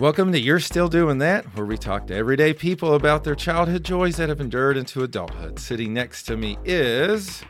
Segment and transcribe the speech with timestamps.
[0.00, 3.82] Welcome to You're Still Doing That, where we talk to everyday people about their childhood
[3.82, 5.58] joys that have endured into adulthood.
[5.58, 7.42] Sitting next to me is.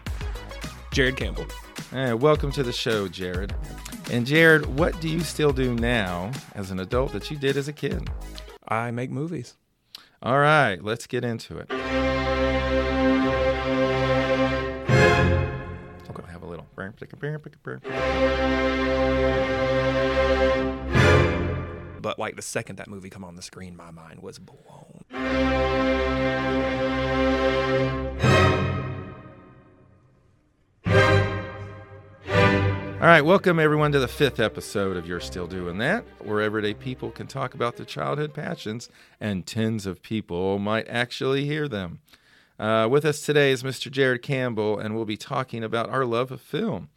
[0.91, 1.45] Jared Campbell.
[1.91, 3.55] Hey, welcome to the show, Jared.
[4.11, 7.69] And Jared, what do you still do now as an adult that you did as
[7.69, 8.09] a kid?
[8.67, 9.59] I make movies.
[10.23, 11.71] All right, let's get into it.
[11.71, 11.83] Okay,
[16.33, 16.67] have a little.
[22.09, 25.05] But like the second that movie come on the screen, my mind was blown.
[32.95, 36.73] All right, welcome everyone to the fifth episode of You're Still Doing That, where everyday
[36.73, 38.89] people can talk about their childhood passions
[39.21, 42.01] and tens of people might actually hear them.
[42.59, 43.91] Uh, with us today is Mr.
[43.91, 46.89] Jared Campbell, and we'll be talking about our love of film.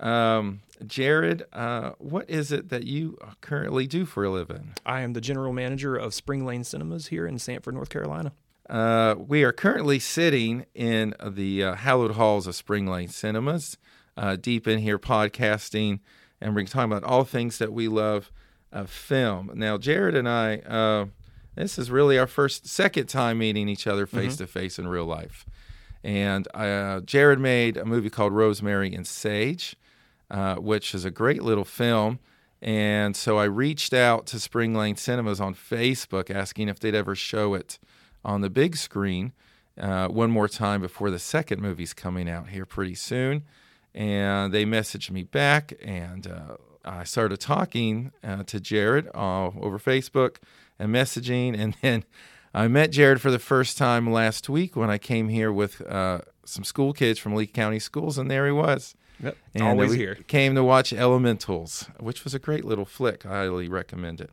[0.00, 4.74] Um, Jared, uh, what is it that you currently do for a living?
[4.86, 8.32] I am the general manager of Spring Lane Cinemas here in Sanford, North Carolina.
[8.68, 13.76] Uh, we are currently sitting in the uh, hallowed halls of Spring Lane Cinemas,
[14.16, 16.00] uh, deep in here podcasting,
[16.40, 18.30] and we're talking about all things that we love
[18.72, 19.50] of film.
[19.54, 21.06] Now, Jared and I, uh,
[21.56, 25.04] this is really our first, second time meeting each other face to face in real
[25.04, 25.44] life.
[26.02, 29.76] And uh, Jared made a movie called Rosemary and Sage,
[30.30, 32.18] uh, which is a great little film.
[32.62, 37.14] And so I reached out to Spring Lane Cinemas on Facebook asking if they'd ever
[37.14, 37.78] show it
[38.24, 39.32] on the big screen
[39.78, 43.44] uh, one more time before the second movie's coming out here pretty soon.
[43.94, 49.78] And they messaged me back, and uh, I started talking uh, to Jared uh, over
[49.78, 50.36] Facebook
[50.78, 51.58] and messaging.
[51.58, 52.04] And then
[52.54, 56.20] I met Jared for the first time last week when I came here with uh,
[56.44, 58.94] some school kids from Lee County Schools, and there he was.
[59.22, 59.36] Yep.
[59.54, 60.16] And Always here.
[60.26, 63.26] Came to watch Elementals, which was a great little flick.
[63.26, 64.30] I highly recommend it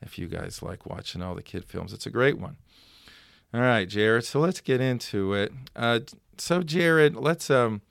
[0.00, 1.92] if you guys like watching all the kid films.
[1.92, 2.56] It's a great one.
[3.52, 4.24] All right, Jared.
[4.24, 5.52] So let's get into it.
[5.74, 6.00] Uh,
[6.38, 7.82] so, Jared, let's um,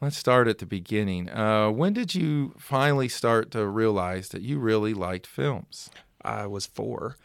[0.00, 1.28] let's start at the beginning.
[1.30, 5.90] Uh, when did you finally start to realize that you really liked films?
[6.22, 7.16] I was four.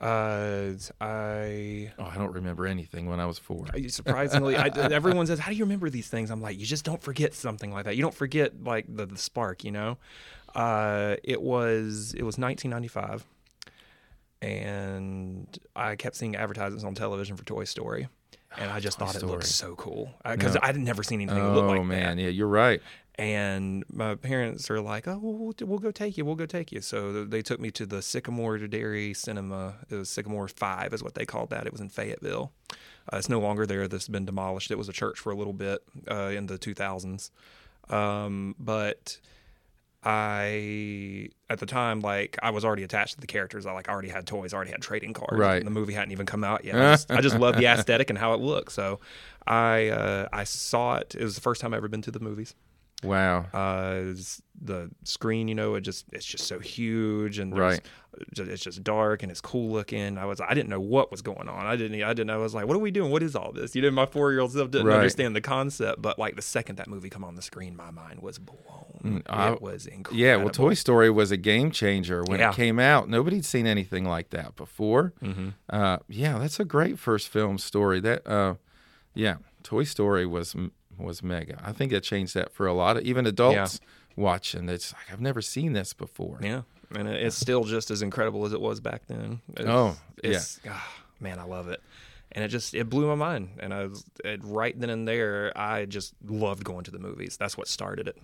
[0.00, 3.66] Uh, I Oh, I don't remember anything when I was four.
[3.88, 7.02] surprisingly, I, everyone says, "How do you remember these things?" I'm like, you just don't
[7.02, 7.96] forget something like that.
[7.96, 9.98] You don't forget like the, the spark, you know.
[10.54, 13.24] Uh, it was it was 1995,
[14.42, 18.08] and I kept seeing advertisements on television for Toy Story,
[18.58, 20.60] and I just Toy thought it looked so cool because No.
[20.62, 21.94] I'd never seen anything that Oh looked like man, that.
[21.94, 22.80] Oh man, yeah, you're right.
[23.16, 26.24] And my parents are like, "Oh, well, we'll, we'll go take you.
[26.24, 29.74] We'll go take you." So they took me to the Sycamore Dairy Cinema.
[29.90, 31.66] It was Sycamore Five, is what they called that.
[31.66, 32.50] It was in Fayetteville.
[33.12, 33.86] Uh, it's no longer there.
[33.88, 34.70] This has been demolished.
[34.70, 37.30] It was a church for a little bit uh, in the 2000s.
[37.90, 39.18] Um, but
[40.02, 43.66] I, at the time, like I was already attached to the characters.
[43.66, 45.38] I like already had toys, already had trading cards.
[45.38, 45.62] Right.
[45.64, 46.74] The movie hadn't even come out yet.
[46.76, 48.74] I just, I just love the aesthetic and how it looks.
[48.74, 49.00] So
[49.46, 51.14] I, uh, I saw it.
[51.18, 52.54] It was the first time I ever been to the movies
[53.02, 53.46] Wow.
[53.54, 54.12] uh
[54.62, 57.80] the screen you know it just it's just so huge and Right.
[58.36, 61.48] It's just dark and it's cool looking i was i didn't know what was going
[61.48, 63.34] on i didn't i didn't know i was like what are we doing what is
[63.34, 64.96] all this you know my four year old self didn't Right.
[64.96, 68.20] understand the concept but like the second that movie come on the screen my mind
[68.20, 72.22] was blown I- it was incredible Mm, Yeah, well, Toy Story was a game changer
[72.24, 72.50] when Yeah.
[72.50, 73.08] it came out.
[73.08, 75.14] Nobody'd seen anything like that before.
[75.22, 75.54] Mhm.
[75.70, 78.00] Uh, yeah, that's a great first film story.
[78.00, 78.54] That, uh,
[79.14, 80.54] yeah, Toy Story was
[80.98, 81.58] was mega.
[81.64, 83.80] I think it changed that for a lot of even adults
[84.16, 84.68] watching.
[84.68, 86.38] It's like I've never seen this before.
[86.42, 86.62] yeah
[86.94, 90.30] and it's still just as incredible as it was back then It's- Oh, yeah.
[90.30, 90.88] it's, ah,
[91.20, 91.80] man i love it
[92.32, 95.52] and it just it blew my mind and i was it, right then and there
[95.56, 98.16] i just loved going to the movies that's what started it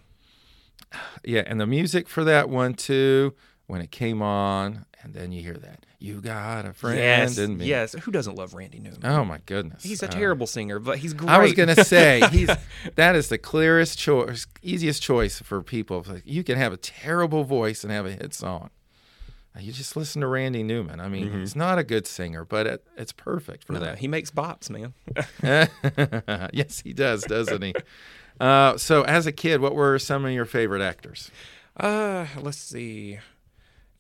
[1.25, 3.35] Yeah, and the music for that one too.
[3.69, 7.57] When it came on, and then you hear that you got a friend yes, in
[7.59, 7.67] me.
[7.67, 7.95] yes.
[7.95, 9.01] Who doesn't love Randy Newman?
[9.05, 9.83] Oh my goodness.
[9.83, 11.31] he's a Uh, terrible singer, but he's great.
[11.31, 12.49] I was gonna say he's
[12.95, 16.05] that is the clearest choice, easiest choice for people.
[16.07, 18.71] Like, you can have a terrible voice and have a hit song.
[19.57, 21.01] Uh, You just listen to Randy Newman.
[21.01, 23.99] I mean, he's not a good singer, but it, it's perfect for No, that.
[23.99, 24.95] he makes bops, man.
[26.53, 27.75] yes, he does, doesn't he?
[28.39, 31.31] Uh, so, as a kid, what were some of your favorite actors?
[31.77, 33.19] Uh, let's see.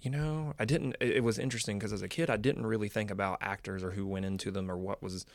[0.06, 0.94] You know, I didn't.
[1.00, 3.90] It, it was interesting because as a kid, I didn't really think about actors or
[3.90, 5.26] who went into them or what was,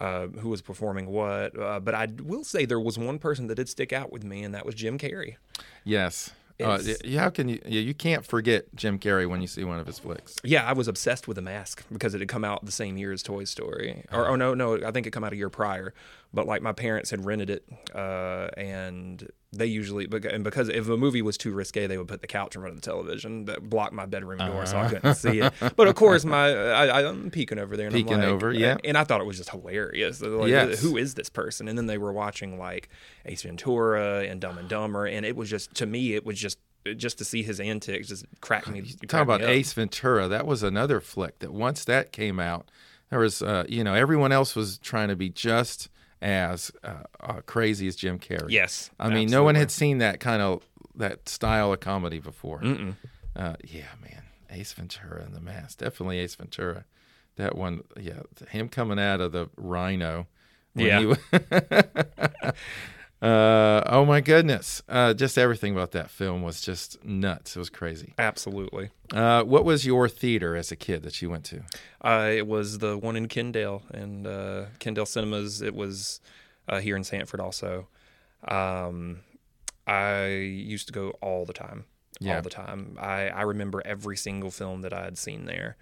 [0.00, 1.54] uh, who was performing what.
[1.60, 4.42] Uh, but I will say there was one person that did stick out with me,
[4.44, 5.36] and that was Jim Carrey.
[5.84, 6.30] Yes.
[6.58, 7.60] Uh, It's- y- how can you?
[7.66, 10.36] You you can't forget Jim Carrey when you see one of his flicks.
[10.42, 13.12] Yeah, I was obsessed with The Mask because it had come out the same year
[13.12, 14.04] as Toy Story.
[14.10, 15.92] Or, oh no, no, I think it come out a year prior.
[16.32, 20.96] But like my parents had rented it, uh, and they usually and because if a
[20.96, 23.68] movie was too risque, they would put the couch in front of the television that
[23.70, 25.52] blocked my bedroom door, so I couldn't see it.
[25.74, 28.76] But of course, my I, I'm peeking over there, and Peeking I'm like, over, yeah.
[28.84, 30.20] and I thought it was just hilarious.
[30.20, 30.80] Like, Yes.
[30.82, 31.66] who is this person?
[31.66, 32.90] And then they were watching like
[33.24, 36.58] Ace Ventura and Dumb and Dumber, and it was just to me, it was just
[36.96, 38.82] just to see his antics just cracked me.
[38.82, 39.46] Talk cracked about me.
[39.46, 40.28] Ace Ventura.
[40.28, 42.70] That was another flick that once that came out,
[43.10, 45.88] there was, uh, you know, everyone else was trying to be just
[46.20, 48.50] as uh, uh, crazy as Jim Carrey.
[48.50, 50.62] Yes, I mean, no one had seen that kind of
[50.96, 52.62] that style of comedy before.
[53.36, 56.84] Uh, yeah, man, Ace Ventura and the Mask, definitely Ace Ventura.
[57.36, 60.26] That one, yeah, him coming out of the rhino.
[60.74, 61.00] Yeah.
[61.00, 61.14] he
[63.20, 67.56] uh, oh my goodness, uh, just everything about that film was just nuts.
[67.56, 68.14] It was crazy.
[68.18, 68.90] Absolutely.
[69.12, 71.62] Uh, what was your theater as a kid that you went to?
[72.00, 75.62] Uh, it was the one in Kendale and uh, Kendale Cinemas.
[75.62, 76.20] It was
[76.68, 77.88] uh, here in Sanford also.
[78.46, 79.20] Um,
[79.86, 81.86] I used to go all the time,
[82.20, 82.36] Yeah.
[82.36, 82.96] all the time.
[83.00, 85.76] I, I remember every single film that I had seen there.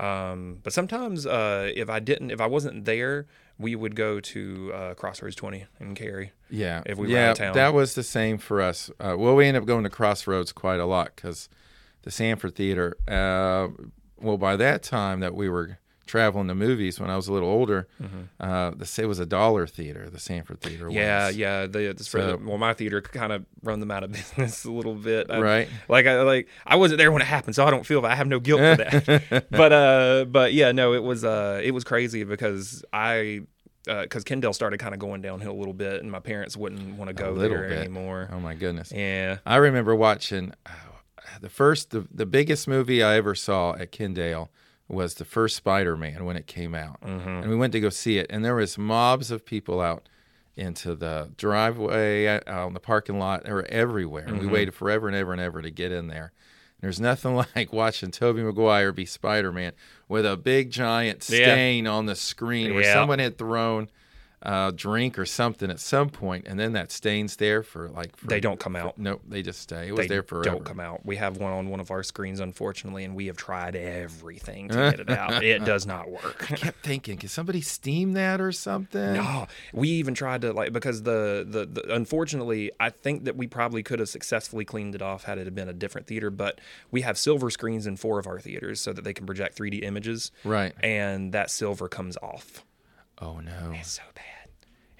[0.00, 3.26] Um, but sometimes uh, if I didn't, if I wasn't there,
[3.58, 6.32] we would go to uh, Crossroads 20 in Cary.
[6.50, 7.54] Yeah, If we were out of town.
[7.54, 8.90] that was the same for us.
[8.98, 11.48] Uh, well, we ended up going to Crossroads quite a lot because
[12.02, 12.96] the Sanford Theater.
[13.06, 13.68] Uh,
[14.20, 17.48] well, by that time that we were traveling to movies, when I was a little
[17.48, 17.88] older,
[18.40, 20.08] uh, the it was a dollar theater.
[20.10, 20.84] The Sanford Theater.
[20.86, 20.96] Mm-hmm.
[20.96, 21.36] Yeah, was.
[21.36, 21.66] yeah.
[21.66, 24.94] The, the So- well, my theater kind of run them out of business a little
[24.94, 25.30] bit.
[25.30, 25.68] I- Right.
[25.88, 28.26] Like I like I wasn't there when it happened, so I don't feel I have
[28.28, 29.46] no guilt for that.
[29.50, 33.42] but uh, but yeah, no, it was uh, it was crazy because I.
[33.86, 37.08] Because Kendale started kind of going downhill a little bit, and my parents wouldn't want
[37.08, 37.78] to go little there bit.
[37.80, 38.30] anymore.
[38.32, 38.90] Oh my goodness.
[38.90, 40.70] Yeah, I remember watching uh,
[41.42, 44.48] the first, the, the biggest movie I ever saw at Kendale
[44.94, 47.28] was the first Spider Man when it came out, Mm-hmm.
[47.28, 50.08] and we went to go see it, and there was mobs of people out
[50.56, 54.52] into the driveway, out out in the parking lot, they were everywhere, and we Mm-hmm.
[54.54, 56.32] waited forever and ever and ever to get in there.
[56.80, 59.72] There's nothing like watching Tobey Maguire be Spider Man
[60.08, 61.52] with a big giant Yeah.
[61.54, 62.92] stain on the screen where Yeah.
[62.94, 63.88] someone had thrown
[64.44, 68.26] a drink or something at some point, and then that stain's there for like for
[68.26, 68.98] they don't come out.
[68.98, 69.88] Nope, they just stay.
[69.88, 70.44] It was They there forever.
[70.44, 71.04] don't come out.
[71.06, 74.74] We have one on one of our screens, unfortunately, and we have tried everything to
[74.90, 75.42] get it out.
[75.42, 76.50] It does not work.
[76.52, 79.14] I kept thinking, can somebody steam that or something?
[79.14, 83.46] No, we even tried to like because the, the the unfortunately, I think that we
[83.46, 86.30] probably could have successfully cleaned it off had it been a different theater.
[86.30, 86.60] But
[86.90, 89.82] we have silver screens in four of our theaters so that they can project 3D
[89.82, 90.74] images, Right.
[90.82, 92.64] and that silver comes off.
[93.20, 93.72] Oh no.
[93.74, 94.24] It's so bad.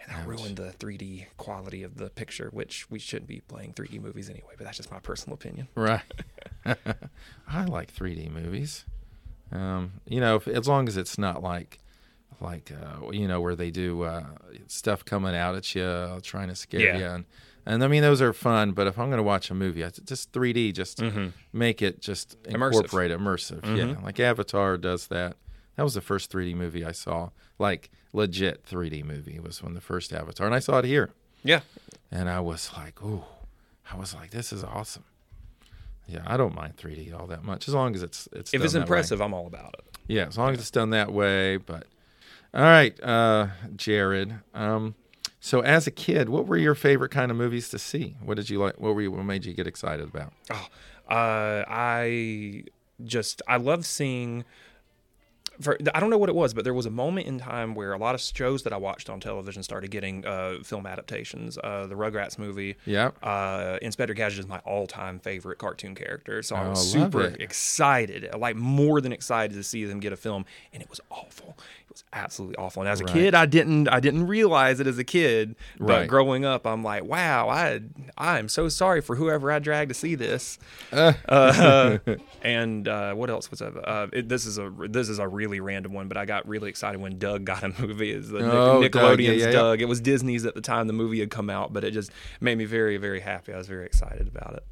[0.07, 4.03] And that ruined the 3D quality of the picture, which we shouldn't be playing 3D
[4.03, 5.67] movies anyway, but that's just my personal opinion.
[5.75, 6.03] Right.
[6.67, 8.85] I like 3D movies.
[9.53, 11.79] Um, you know, if, as long as it's not like,
[12.41, 14.25] like uh, you know, where they do uh,
[14.67, 16.99] stuff coming out at you, trying to scare Yeah.
[16.99, 17.25] you, and
[17.67, 18.73] and I mean those are fun.
[18.73, 21.03] But if I'm going to watch a movie, I, just 3D, just
[21.53, 22.57] make it just Mm-hmm.
[22.57, 22.73] Immersive.
[22.75, 23.77] incorporate immersive.
[23.77, 25.37] Yeah, like Avatar does that.
[25.77, 29.39] That was the first 3D movie I saw, like legit 3D movie.
[29.41, 31.11] Was when the first Avatar, and I saw it here.
[31.43, 31.61] Yeah.
[32.11, 33.25] and I was like, "Ooh,"
[33.93, 35.05] I was like, "This is awesome."
[36.07, 38.65] Yeah, I don't mind 3D all that much as long as it's it's If done
[38.65, 38.83] it's that way.
[38.83, 39.99] impressive, I'm all about it.
[40.07, 41.57] Yeah, as long as it's done that way.
[41.57, 41.87] But
[42.53, 44.35] all right, uh, Jared.
[44.55, 44.95] Um,
[45.41, 48.17] so as a kid, what were your favorite kind of movies to see?
[48.23, 48.79] What did you like?
[48.79, 49.11] What were you?
[49.11, 50.33] What made you get excited about?
[50.51, 50.69] Oh,
[51.13, 52.65] uh, I
[53.05, 54.45] just I love seeing.
[55.61, 57.93] For, I don't know what it was, but there was a moment in time where
[57.93, 61.57] a lot of shows that I watched on television started getting uh, film adaptations.
[61.63, 63.11] Uh, the Rugrats movie, Yeah.
[63.23, 67.25] uh, Inspector Gadget is my all-time favorite cartoon character, so I Oh, was love super
[67.39, 71.57] excited, like more than excited to see them get a film, and it was awful.
[71.87, 72.83] It was absolutely awful.
[72.83, 73.13] And as a Right.
[73.13, 76.09] kid, I didn't I didn't realize it as a kid, but Right.
[76.09, 77.81] growing up, I'm like, wow, I
[78.19, 80.59] I am so sorry for whoever I dragged to see this.
[80.93, 81.99] Uh,
[82.43, 83.75] and uh, what else was up?
[83.85, 86.69] Uh, it, this is a this is a really random one, but I got really
[86.71, 88.11] excited when Doug got a movie.
[88.11, 89.51] Is the Oh, Nickelodeon's Doug, yeah, yeah.
[89.53, 89.81] Doug?
[89.83, 92.11] It was Disney's at the time the movie had come out, but it just
[92.41, 93.53] made me very very happy.
[93.53, 94.65] I was very excited about it.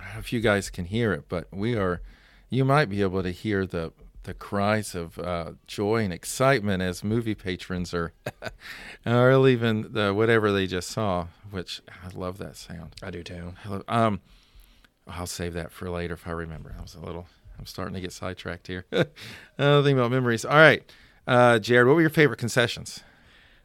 [0.00, 2.00] I don't know if you guys can hear it, but we are.
[2.48, 3.92] You might be able to hear the
[4.24, 8.12] the cries of uh, joy and excitement as movie patrons are
[9.06, 11.26] are leaving the whatever they just saw.
[11.50, 12.94] Which I love that sound.
[13.02, 13.54] I do too.
[13.64, 14.20] I love- Um,
[15.08, 16.74] I'll save that for later if I remember.
[16.78, 17.26] I was a little.
[17.60, 18.86] I'm starting to get sidetracked here.
[18.92, 20.46] uh, thing about memories.
[20.46, 20.82] All right,
[21.26, 23.04] uh, Jared, what were your favorite concessions?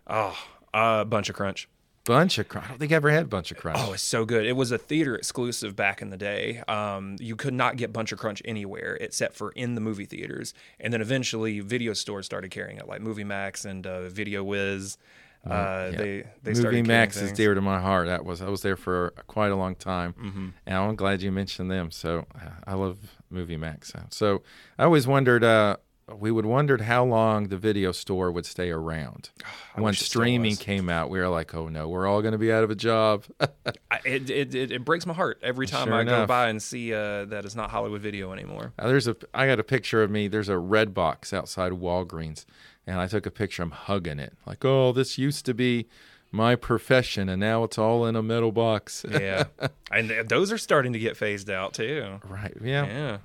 [0.05, 0.37] Oh,
[0.73, 1.69] uh, bunch of crunch.
[2.03, 2.65] Bunch of crunch.
[2.65, 3.79] I don't think I ever had bunch of crunch.
[3.79, 4.45] Oh, it's so good.
[4.45, 6.61] It was a theater exclusive back in the day.
[6.67, 10.53] Um, you could not get Bunch of Crunch anywhere except for in the movie theaters.
[10.77, 14.97] And then eventually video stores started carrying it, like Movie Max and uh, Video Whiz.
[15.45, 15.97] Uh, yeah.
[15.97, 18.07] They they Movie Max is dear to my heart.
[18.07, 20.53] That was I was there for quite a long time, Mhm.
[20.65, 21.91] and I'm glad you mentioned them.
[21.91, 22.25] So
[22.65, 22.97] I love
[23.29, 23.93] Movie Max.
[24.09, 24.41] So
[24.79, 25.43] I always wondered.
[25.43, 25.77] Uh,
[26.19, 29.31] we would wondered how long the video store would stay around.
[29.75, 32.21] I when wish it still streaming came out, we were like, "Oh no, we're all
[32.21, 35.65] going to be out of a job." I, it, it, it, breaks my heart every
[35.65, 38.73] time Sure I go by and see uh, that it's not Hollywood Video anymore.
[38.77, 40.27] Uh, there's a I got a picture of me.
[40.27, 42.45] There's a red box outside Walgreens,
[42.87, 43.63] and I took a picture.
[43.63, 45.87] I'm hugging it, like, "Oh, this used to be
[46.31, 49.45] my profession, and now it's all in a metal box." Yeah,
[49.91, 52.19] and those are starting to get phased out too.
[52.27, 52.55] right?
[52.61, 52.85] Yeah.
[52.85, 53.17] Yeah,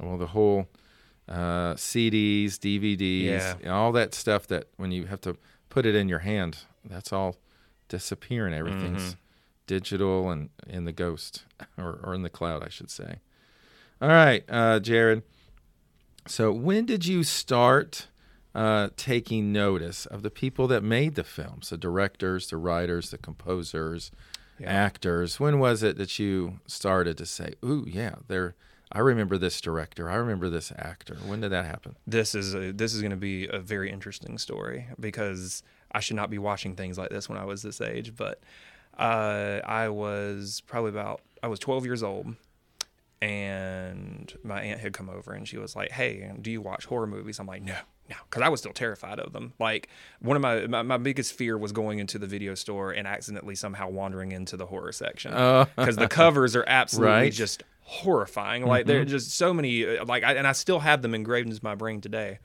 [0.00, 0.68] Well, the whole
[1.28, 3.54] uh, CDs, DVDs, Yeah.
[3.58, 5.36] you know, all that stuff that when you have to
[5.70, 7.36] put it in your hand, that's all
[7.88, 8.52] disappearing.
[8.54, 9.16] Everything's
[9.66, 11.44] digital and in the ghost
[11.78, 13.20] or, or in the cloud, I should say.
[14.02, 15.22] All right, uh, Jared.
[16.26, 18.08] So, when did you start
[18.54, 23.18] uh, taking notice of the people that made the films, the directors, the writers, the
[23.18, 24.10] composers,
[24.58, 24.66] Yeah.
[24.70, 25.40] actors?
[25.40, 28.54] When was it that you started to say, "Ooh, yeah, they're."
[28.94, 30.10] I remember this director.
[30.10, 31.16] I remember this actor.
[31.24, 31.96] When did that happen?
[32.06, 36.16] this is a, this is going to be a very interesting story because I should
[36.16, 38.42] not be watching things like this when I was this age, but
[38.98, 42.36] uh, I was probably about I was 12 years old,
[43.22, 47.06] and my aunt had come over and she was like, "Hey, do you watch horror
[47.06, 47.76] movies?" I'm like, "No."
[48.10, 49.52] No, because I was still terrified of them.
[49.58, 49.88] Like
[50.20, 53.54] one of my, my my biggest fear was going into the video store and accidentally
[53.54, 57.32] somehow wandering into the horror section Uh, because the covers are absolutely Right.
[57.32, 57.36] Mm-hmm.
[57.36, 58.66] just horrifying.
[58.66, 59.86] Like there are just so many.
[59.98, 62.38] uh, Like I, and I still have them engraved into my brain today.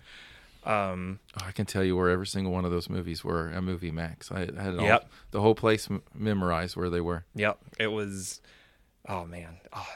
[0.64, 3.64] Um, Oh, I can tell you where every single one of those movies were at
[3.64, 4.32] Movie Max.
[4.32, 5.10] I, I had it all, Yep.
[5.32, 7.26] the whole place m- memorized where they were.
[7.36, 8.42] yep, it was.
[9.08, 9.88] Oh man, oh,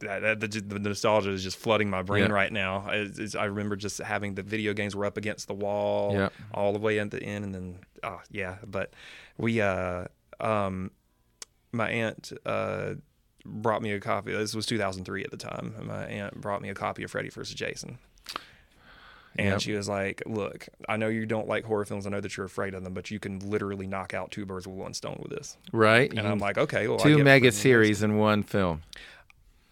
[0.00, 2.32] that, that, the, the nostalgia is just flooding my brain Yeah.
[2.32, 2.88] right now.
[2.90, 6.32] It's, it's- I remember just having the video games were up against the wall, Yep.
[6.52, 8.56] all the way at the end, and then oh yeah.
[8.66, 8.92] But
[9.38, 10.06] we, uh,
[10.40, 10.90] um,
[11.72, 12.94] my aunt, uh.
[13.46, 14.32] Brought me a copy.
[14.32, 15.74] This was 2003 at the time.
[15.76, 17.54] and My aunt brought me a copy of Freddy vs.
[17.54, 17.98] Jason.
[19.36, 19.60] And Yep.
[19.60, 22.06] she was like, "Look, I know you don't like horror films.
[22.06, 24.66] I know that you're afraid of them, but you can literally knock out two birds
[24.66, 26.08] with one stone with this." Right?
[26.10, 28.80] And I'm like, "Okay, well, Two mega series in one film.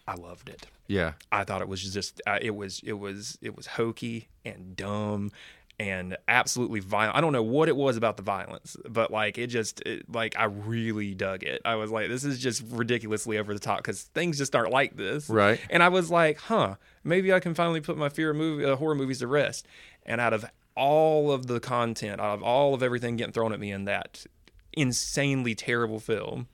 [0.07, 0.67] I loved it.
[0.87, 1.13] Yeah.
[1.31, 5.31] I thought it was just uh, it was it was it was hokey and dumb
[5.79, 7.17] and absolutely violent.
[7.17, 10.37] I don't know what it was about the violence, but like it just it, like
[10.37, 11.61] I really dug it.
[11.65, 14.95] I was like, this is just ridiculously over the top because things just aren't like
[14.95, 15.59] this, Right.
[15.69, 18.75] And I was like, huh, maybe I can finally put my fear of movie uh,
[18.75, 19.67] horror movies to rest.
[20.05, 20.45] And out of
[20.75, 24.25] all of the content, out of all of everything getting thrown at me in that
[24.73, 26.47] insanely terrible film,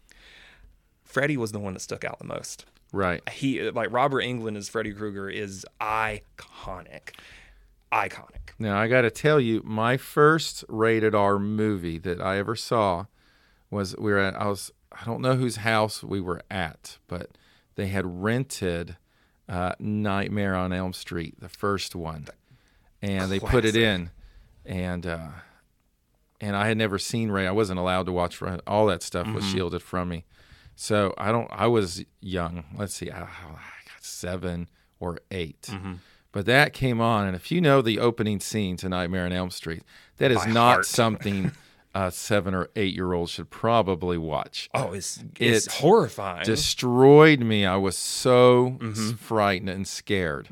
[1.04, 3.28] Freddy was the one that stuck out the most Right.
[3.30, 7.14] he like Robert Englund as Freddy Krueger is iconic,
[7.92, 8.40] iconic.
[8.58, 13.06] Now, I got to tell you, my first rated R movie that I ever saw
[13.72, 17.38] was we were at, I was, I don't know whose house we were at, but
[17.76, 18.98] they had rented
[19.48, 22.28] uh, Nightmare on Elm Street, the first one.
[23.02, 24.10] And they put it in.
[24.66, 25.30] And, uh,
[26.42, 27.48] and I had never seen Ray.
[27.48, 30.26] I wasn't allowed to watch all that stuff was shielded from me.
[30.82, 31.50] So I don't.
[31.52, 32.64] I was young.
[32.78, 33.12] Let's see.
[33.12, 34.70] I, I got seven
[35.02, 35.70] or 8
[36.32, 39.50] But that came on, and if you know the opening scene to Nightmare on Elm
[39.50, 39.84] Street,
[40.18, 40.86] that is By not heart.
[40.86, 41.52] something
[41.96, 44.70] a seven or eight year old should probably watch.
[44.74, 46.46] Oh, it's it's It horrifying.
[46.46, 47.66] Destroyed me.
[47.66, 49.12] I was so Mm-hmm.
[49.16, 50.48] frightened and scared.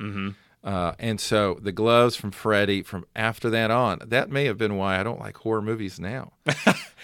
[0.67, 4.75] Uh, and so the gloves from Freddy from after that on, that may have been
[4.75, 6.33] why I don't like horror movies now.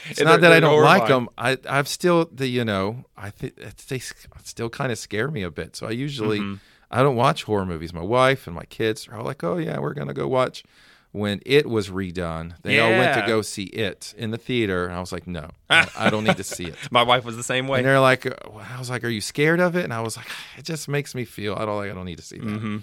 [0.10, 1.30] It's not that I don't like them.
[1.38, 3.56] I I've still the you know I think
[3.88, 4.00] they
[4.44, 5.78] still kind of scare me a bit.
[5.78, 6.56] So I usually Mm-hmm.
[6.92, 7.94] I don't watch horror movies.
[7.94, 10.64] My wife and my kids are all like, "Oh yeah, we're gonna go watch."
[11.14, 14.96] When it was redone, they all went to go see it in the theater, and
[14.96, 17.44] I was like, "No, I, I don't need to see it." My wife was the
[17.44, 17.80] same way.
[17.80, 20.28] And they're like, I was like, "Are you scared of it?" And I was like,
[20.58, 22.78] "It just makes me feel I don't like I don't need to see that." Mm-hmm.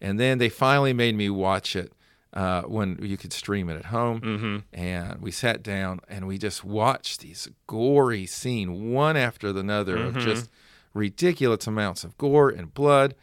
[0.00, 1.92] And then they finally made me watch it
[2.32, 4.20] uh, when you could stream it at home.
[4.20, 4.56] Mm-hmm.
[4.72, 10.18] And we sat down and we just watched these gory scenes, one after another, Mm-hmm.
[10.18, 10.48] of just
[10.94, 13.14] ridiculous amounts of gore and blood.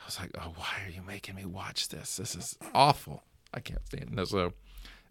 [0.00, 2.16] I was like, "Oh, why are you making me watch this?
[2.16, 3.24] This is awful.
[3.52, 4.52] I can't stand it." So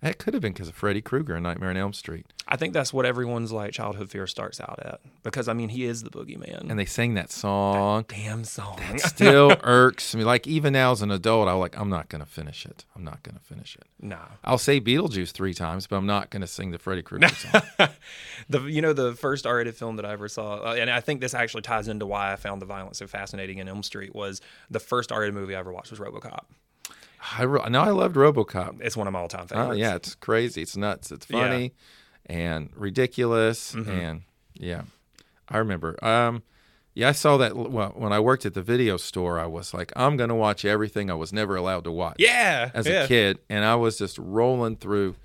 [0.02, 2.25] that could have been because of Freddy Krueger in Nightmare on Elm Street.
[2.48, 5.86] I think that's what everyone's like childhood fear starts out at because I mean he
[5.86, 6.70] is the boogeyman.
[6.70, 8.06] And they sang that song.
[8.08, 8.78] damn song.
[8.78, 10.24] That still irks me.
[10.24, 12.86] Like even now as an adult, I'm like, I'm not gonna finish it.
[12.96, 13.86] I'm not gonna finish it.
[14.00, 14.20] no.
[14.44, 17.62] I'll say Beetlejuice three times, but I'm not gonna sing the Freddy Krueger song.
[18.50, 21.22] the you know the first R-rated film that I ever saw, uh, and I think
[21.22, 24.40] this actually ties into why I found the violence so fascinating in Elm Street was
[24.70, 26.42] the first R-rated movie I ever watched was RoboCop.
[27.38, 28.82] I re- no, I loved RoboCop.
[28.82, 29.70] It's one of my all-time favorites.
[29.72, 30.62] Oh yeah, it's crazy.
[30.62, 31.12] It's nuts.
[31.12, 31.74] It's funny.
[32.25, 34.22] and ridiculous and
[34.53, 34.84] yeah,
[35.50, 36.03] I remember.
[36.05, 36.44] Um,
[36.94, 37.55] yeah, I saw that.
[37.58, 40.63] Well, when I worked at the video store, I was like, I'm going to watch
[40.63, 42.72] everything I was never allowed to watch Yeah.
[42.74, 43.03] as yeah.
[43.03, 45.15] a kid, and I was just rolling through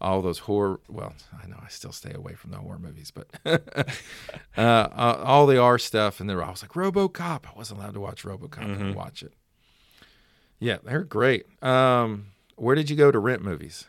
[0.00, 0.80] all those horror.
[0.88, 5.46] Well, I know I still stay away from the horror movies, but uh, uh, all
[5.46, 7.46] the R stuff, and there I was like RoboCop.
[7.46, 8.48] I wasn't allowed to watch RoboCop.
[8.50, 8.72] Mm-hmm.
[8.76, 9.32] couldn't watch it.
[10.62, 11.46] Yeah, they're great.
[11.62, 12.26] Um,
[12.56, 13.86] where did you go to rent movies?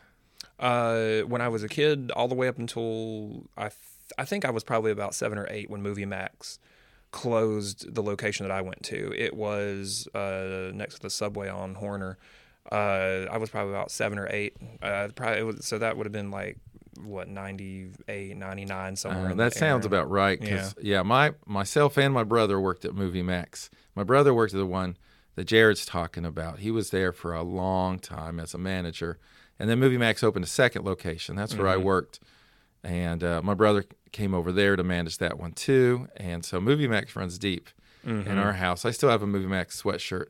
[0.58, 3.74] Uh, when I was a kid, all the way up until I, th-
[4.18, 6.58] I think I was probably about seven or eight when Movie Max
[7.12, 9.12] closed the location that I went to.
[9.16, 12.18] It was uh, next to the subway on Horner.
[12.72, 14.56] Uh, I was probably about seven or eight.
[14.82, 16.58] Uh, probably it was, so that would have been like
[17.04, 19.30] what 98, 99, somewhere.
[19.30, 20.40] Uh, that sounds about right.
[20.40, 21.02] 'cause, yeah.
[21.02, 23.70] my myself and my brother worked at Movie Max.
[23.94, 24.96] My brother worked at the one
[25.36, 26.60] that Jared's talking about.
[26.60, 29.18] He was there for a long time as a manager,
[29.58, 31.36] and then Movie Max opened a second location.
[31.36, 31.84] That's where I Mm-hmm.
[31.84, 32.20] worked,
[32.82, 36.08] and uh, my brother came over there to manage that one too.
[36.16, 37.68] And so Movie Max runs deep
[38.06, 38.30] Mm-hmm.
[38.30, 38.84] in our house.
[38.84, 40.26] I still have a Movie Max sweatshirt.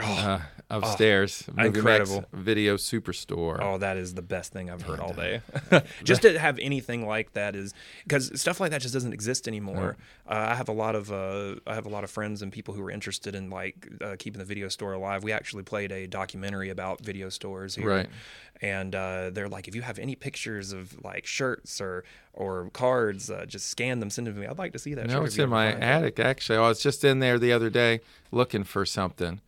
[0.00, 2.24] Uh, upstairs, Movie Oh, incredible.
[2.32, 3.58] Video Superstore.
[3.60, 5.40] Oh, that is the best thing I've heard all day.
[6.04, 7.72] just to have anything like that is
[8.04, 9.96] because stuff like that just doesn't exist anymore.
[10.28, 12.74] Uh, I have a lot of uh, I have a lot of friends and people
[12.74, 15.24] who are interested in like uh, keeping the video store alive.
[15.24, 18.08] We actually played a documentary about video stores here, Right.
[18.60, 23.30] and uh, they're like, if you have any pictures of like shirts or or cards,
[23.30, 24.46] uh, just scan them, send them to me.
[24.46, 25.06] I'd like to see that.
[25.06, 26.18] No, it's in my attic.
[26.20, 28.00] Actually, I was just in there the other day
[28.30, 29.40] looking for something,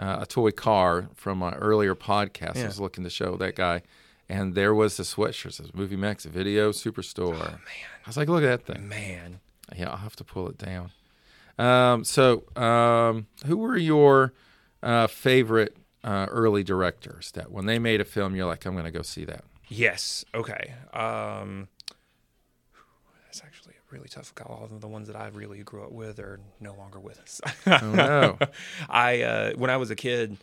[0.00, 2.56] uh, a toy car from my earlier podcast.
[2.62, 3.82] I was looking to show that guy,
[4.28, 5.46] and there was the sweatshirt.
[5.46, 7.34] It says Movie Max Video Superstore.
[7.34, 7.60] Oh, man!
[8.04, 8.88] I was like, look at that thing.
[8.88, 9.40] Man,
[9.76, 10.90] Yeah, I'll have to pull it down.
[11.58, 14.32] Um, so, um, who were your
[14.82, 18.86] uh, favorite uh, early directors that when they made a film, you're like, I'm going
[18.86, 19.44] to go see that?
[19.68, 20.24] Yes.
[20.34, 20.72] Okay.
[20.94, 21.79] Um, that's actually a
[23.90, 24.58] really tough call.
[24.60, 27.40] All of the ones that I really grew up with are no longer with us.
[27.66, 28.38] Oh, no.
[28.88, 30.36] I uh, when I was a kid,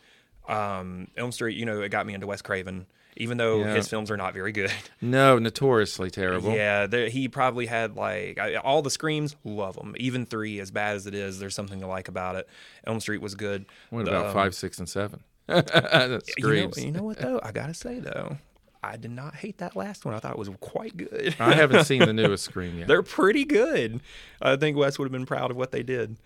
[0.48, 1.56] um, Elm Street.
[1.56, 2.86] You know, it got me into Wes Craven,
[3.16, 3.74] even though Yeah.
[3.74, 4.72] his films are not very good.
[5.00, 6.52] no, notoriously terrible.
[6.54, 9.36] Yeah, there, he probably had like I, all the screams.
[9.44, 9.94] Love them.
[9.98, 12.48] Even three, as bad as it is, there's something to like about it.
[12.86, 13.66] Elm Street was good.
[13.90, 15.22] What about Um, five, six, and seven?
[15.48, 16.84] You know, screams.
[16.84, 17.40] you know what though?
[17.42, 18.36] I gotta say though,
[18.88, 20.14] I did not hate that last one.
[20.14, 21.36] I thought it was quite good.
[21.38, 22.88] I haven't seen the newest Scream yet.
[22.88, 24.00] They're pretty good.
[24.40, 26.16] I think Wes would have been proud of what they did.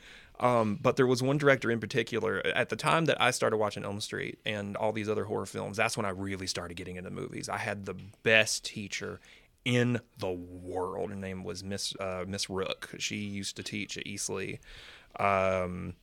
[0.41, 3.85] Um, but there was one director in particular at the time that I started watching
[3.85, 5.77] Elm Street and all these other horror films.
[5.77, 7.49] That's when I really started getting into movies.
[7.49, 9.21] I had the best teacher
[9.65, 11.11] in the world.
[11.11, 12.91] Her name was Miss uh, Miss Rook.
[12.99, 14.59] She used to teach at East Lee.
[15.19, 15.95] Um,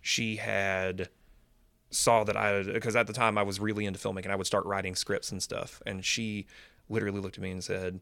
[0.00, 1.08] she had
[1.90, 4.30] saw that I because at the time I was really into filmmaking.
[4.30, 6.46] I would start writing scripts and stuff, and she
[6.88, 8.00] literally looked at me and said,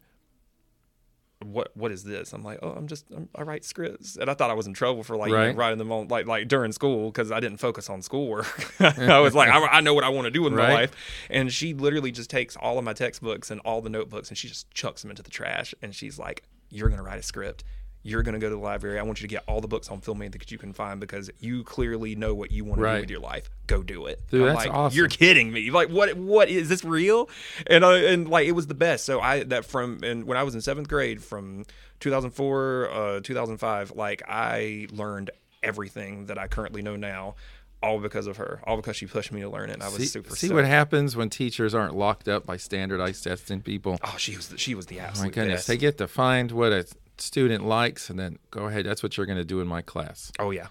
[1.45, 4.35] "What what is this?" I'm like, "Oh, I'm just I'm, I write scripts," and I
[4.35, 6.73] thought I was in trouble for like you know, writing them on like like during
[6.73, 8.81] school because I didn't focus on schoolwork.
[8.81, 10.93] I was like, I, I know what I want to do with my life,
[11.31, 14.49] and she literally just takes all of my textbooks and all the notebooks and she
[14.49, 17.65] just chucks them into the trash, and she's like, "You're gonna write a script."
[18.07, 18.99] You're going to go to the library.
[18.99, 21.31] I want you to get all the books on filmmaking that you can find because
[21.41, 23.49] you clearly know what you want to do with your life.
[23.67, 24.21] Go do it.
[24.31, 24.97] Dude, I'm that's like, awesome.
[24.97, 25.71] You're kidding me.
[25.71, 26.15] Like, what?
[26.17, 27.31] What is this real?
[27.67, 29.05] And uh, and like, it was the best.
[29.07, 31.65] So I that from and when I was in seventh grade, from
[32.01, 35.31] 2004, uh, 2005, like I learned
[35.63, 37.35] everything that I currently know now,
[37.83, 38.61] all because of her.
[38.67, 39.75] All because she pushed me to learn it.
[39.75, 40.31] And I was See, super.
[40.37, 40.55] see stoked.
[40.57, 43.99] what happens when teachers aren't locked up by standardized testing people.
[44.05, 45.69] Oh, she was the, she was the Oh absolute my goodness, best.
[45.69, 46.87] they get to find what a
[47.19, 48.87] student likes, and then go ahead.
[48.87, 50.67] That's what you're going to do in my class, oh yeah.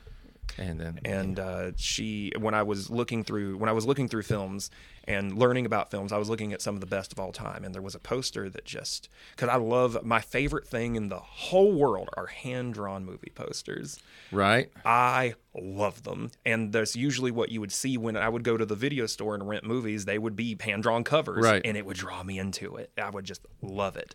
[0.57, 4.23] and then and uh, she when I was looking through when I was looking through
[4.23, 4.69] films
[5.05, 7.63] and learning about films, I was looking at some of the best of all time,
[7.65, 11.19] and there was a poster that just because I love my favorite thing in the
[11.19, 13.99] whole world are hand drawn movie posters.
[14.31, 14.69] right.
[14.85, 18.65] I love them, and that's usually what you would see when I would go to
[18.65, 20.05] the video store and rent movies.
[20.05, 21.61] They would be hand drawn covers, Right.
[21.65, 22.91] and it would draw me into it.
[22.97, 24.13] I would just love it,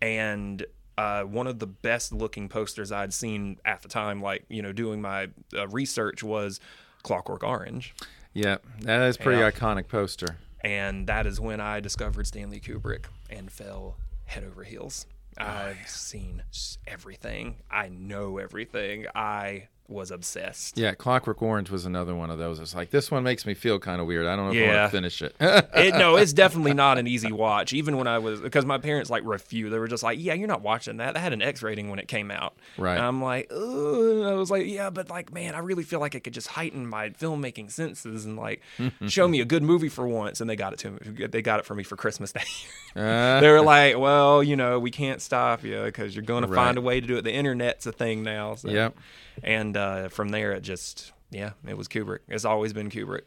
[0.00, 0.64] and.
[0.96, 4.72] Uh, one of the best looking posters I'd seen at the time, like you know,
[4.72, 6.60] doing my uh, research, was
[7.02, 7.94] Clockwork Orange,
[8.32, 9.50] Yeah, that is a pretty Yeah.
[9.50, 10.36] iconic poster.
[10.62, 15.06] and that is when I discovered Stanley Kubrick and fell head over heels.
[15.38, 16.42] Oh, I've seen
[16.86, 17.56] everything.
[17.70, 19.06] I know everything.
[19.14, 20.78] I was obsessed.
[20.78, 22.58] Yeah, Clockwork Orange was another one of those.
[22.58, 24.26] It's like this one makes me feel kind of weird.
[24.26, 25.36] I don't know if I want to finish it.
[25.40, 27.72] it, no, it's definitely not an easy watch.
[27.74, 29.74] Even when I was, because my parents like refused.
[29.74, 31.98] They were just like, "Yeah, you're not watching that." That had an X rating when
[31.98, 32.54] it came out.
[32.78, 32.96] Right.
[32.96, 34.22] And I'm like, Ugh.
[34.24, 36.86] I was like, "Yeah, but like, man, I really feel like it could just heighten
[36.86, 38.62] my filmmaking senses and like
[39.06, 41.26] show me a good movie for once." And they got it to me.
[41.26, 42.46] They got it for me for Christmas that
[42.94, 43.04] year.
[43.06, 46.48] Uh, they were like, "Well, you know, we can't stop you because you're going to
[46.48, 46.56] Right.
[46.64, 47.22] find a way to do it.
[47.22, 48.70] The internet's a thing now." So.
[48.70, 48.96] Yep.
[49.42, 52.20] And uh, from there, it just, yeah, it was Kubrick.
[52.28, 53.24] It's always been Kubrick.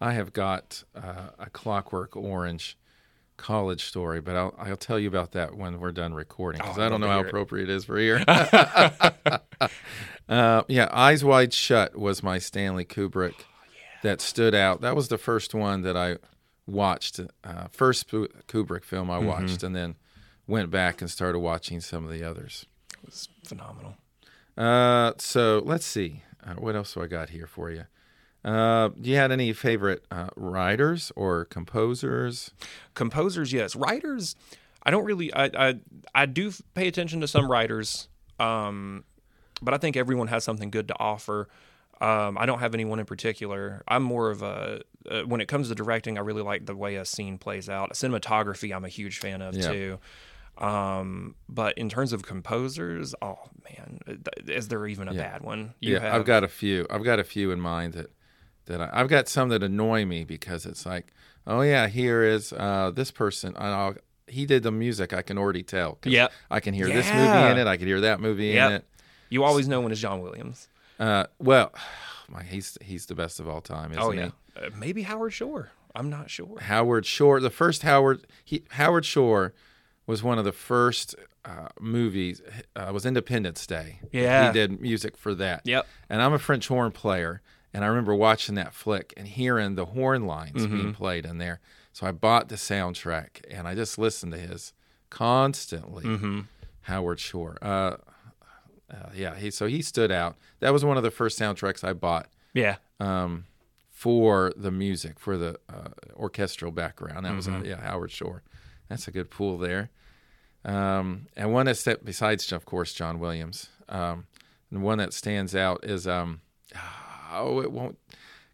[0.00, 2.76] I have got uh, a Clockwork Orange
[3.36, 6.82] college story, but I'll, I'll tell you about that when we're done recording because Oh,
[6.82, 7.26] I don't know how it.
[7.26, 8.22] appropriate it is for here.
[10.28, 13.34] uh, yeah, Eyes Wide Shut was my Stanley Kubrick
[14.02, 14.80] that stood out.
[14.82, 16.18] That was the first one that I
[16.66, 19.96] watched, uh, first Kubrick film I watched, and then
[20.46, 22.66] went back and started watching some of the others.
[23.02, 23.96] It was phenomenal.
[24.56, 26.22] Uh, so let's see.
[26.44, 27.84] Uh, what else do I got here for you?
[28.44, 32.50] Uh, do you had any favorite uh, writers or composers?
[32.92, 34.36] composers yes writers
[34.82, 35.74] i don't really i i,
[36.14, 39.04] I do pay attention to some writers um
[39.62, 41.48] but i think everyone has something good to offer
[42.00, 43.82] um, I don't have anyone in particular.
[43.86, 46.18] I'm more of a uh, when it comes to directing.
[46.18, 47.92] I really like the way a scene plays out.
[47.92, 49.70] Cinematography, I'm a huge fan of Yeah.
[49.70, 49.98] too.
[50.58, 54.00] Um, but in terms of composers, oh man,
[54.46, 55.22] is there even a Yeah.
[55.32, 55.74] bad one?
[55.80, 56.86] You yeah, have- I've got a few.
[56.90, 58.10] I've got a few in mind that
[58.66, 61.12] that I, I've got some that annoy me because it's like,
[61.46, 63.54] oh yeah, here is uh, this person.
[63.56, 63.94] and I'll,
[64.26, 65.12] he did the music.
[65.12, 65.98] I can already tell.
[66.04, 67.66] Yeah, I can hear this movie in it.
[67.66, 68.70] I can hear that movie Yep.
[68.70, 68.84] in it.
[69.28, 70.68] You always know when it's John Williams.
[70.98, 71.72] Uh, well,
[72.28, 74.20] my, he's he's the best of all time, isn't oh he?
[74.20, 75.70] yeah, uh, maybe Howard Shore.
[75.96, 76.58] I'm not sure.
[76.60, 79.52] Howard Shore, the first Howard he, Howard Shore
[80.06, 81.14] was one of the first
[81.44, 82.42] uh, movies.
[82.76, 84.00] Uh, was Independence Day.
[84.12, 84.48] Yeah.
[84.48, 85.62] he did music for that.
[85.64, 85.86] Yep.
[86.08, 87.40] And I'm a French horn player,
[87.72, 90.76] and I remember watching that flick and hearing the horn lines Mm-hmm.
[90.76, 91.60] being played in there.
[91.92, 94.72] So I bought the soundtrack and I just listened to his
[95.10, 96.04] constantly.
[96.04, 96.40] Mm-hmm.
[96.82, 97.56] Howard Shore.
[97.62, 97.96] Uh,
[98.92, 100.36] uh, yeah, he so he stood out.
[100.60, 102.76] That was one of the first soundtracks I bought Yeah.
[103.00, 103.44] um,
[103.90, 107.24] for the music, for the uh, orchestral background.
[107.24, 108.42] That was uh, yeah Howard Shore.
[108.88, 109.90] That's a good pool there.
[110.64, 113.68] Um, and one that's that besides of course John Williams.
[113.88, 114.26] Um,
[114.70, 116.40] and one that stands out is um,
[117.32, 117.98] oh it won't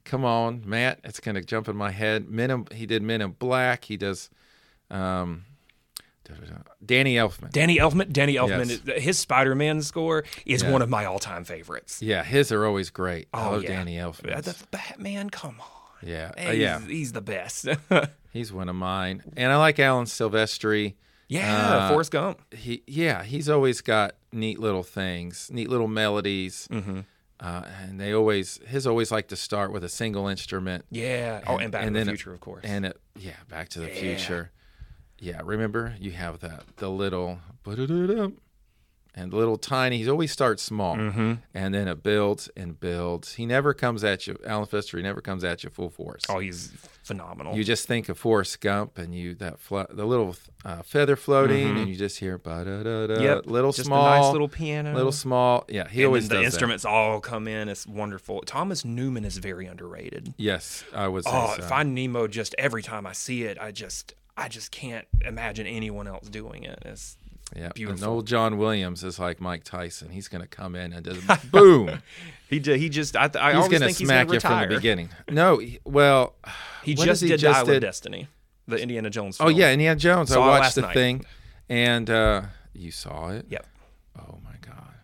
[0.04, 2.28] come on Matt it's gonna jump in my head.
[2.28, 3.84] Men in, he did Men in Black.
[3.84, 4.28] He does
[4.90, 5.44] um,
[6.84, 7.50] Danny Elfman.
[7.50, 8.12] Danny Elfman.
[8.12, 8.80] Danny Elfman.
[8.86, 9.02] Yes.
[9.02, 10.70] His Spider-Man score is Yeah.
[10.70, 12.00] one of my all-time favorites.
[12.02, 13.28] yeah, his are always great.
[13.34, 13.70] I Oh, love yeah.
[13.70, 14.40] Danny Elfman.
[14.42, 15.30] The Batman.
[15.30, 16.08] Come on.
[16.08, 17.66] Yeah, uh, He's, yeah, he's the best.
[18.30, 20.94] he's one of mine, and I like Alan Silvestri.
[21.28, 21.68] yeah.
[21.70, 22.40] Uh, Forrest Gump.
[22.54, 27.00] he yeah he's always got neat little things neat little melodies Mm-hmm.
[27.40, 31.40] uh, and they always his always like to start with a single instrument Yeah.
[31.46, 32.64] Oh, and Back and to the it- Future, of course.
[32.64, 34.00] and it yeah back to the Yeah.
[34.00, 34.50] future
[35.18, 37.40] yeah remember you have that the little
[39.14, 41.34] and little tiny he always starts small mm-hmm.
[41.54, 45.20] and then it builds and builds he never comes at you alan Silvestri, he never
[45.20, 47.56] comes at you full force Oh, he's phenomenal.
[47.56, 51.76] you just think of Forrest Gump and you that flo- the little uh, feather floating
[51.78, 53.22] and you just hear ba da da da Mm-hmm.
[53.24, 53.46] Yep.
[53.46, 54.94] little Just small a nice little piano.
[54.94, 55.64] little small.
[55.68, 56.46] Yeah, he and always the does that.
[56.46, 57.68] instruments all come in.
[57.68, 58.42] It's wonderful.
[58.46, 60.32] Thomas Newman is very underrated.
[60.36, 61.26] Yes, I was.
[61.26, 62.28] Oh, uh, Find Nemo.
[62.28, 66.62] Just every time I see it, I just, I just can't imagine anyone else doing
[66.64, 66.78] it.
[66.84, 67.16] It's
[67.56, 70.10] yeah, And old John Williams is like Mike Tyson.
[70.10, 72.00] He's going to come in and just boom.
[72.48, 74.40] he, ju- he just, I, I He's always going to think he's smack going you
[74.40, 75.08] to from the beginning.
[75.28, 76.34] No, he- well,
[76.84, 77.80] He just he did just did?
[77.80, 78.28] Destiny,
[78.66, 79.38] the Indiana Jones.
[79.40, 79.58] Oh Film.
[79.58, 80.30] yeah, Indiana Jones.
[80.30, 80.94] Saw I watched the night.
[80.94, 81.24] thing,
[81.68, 83.44] and uh, you saw it.
[83.50, 83.66] Yep.
[84.18, 84.94] Oh my god,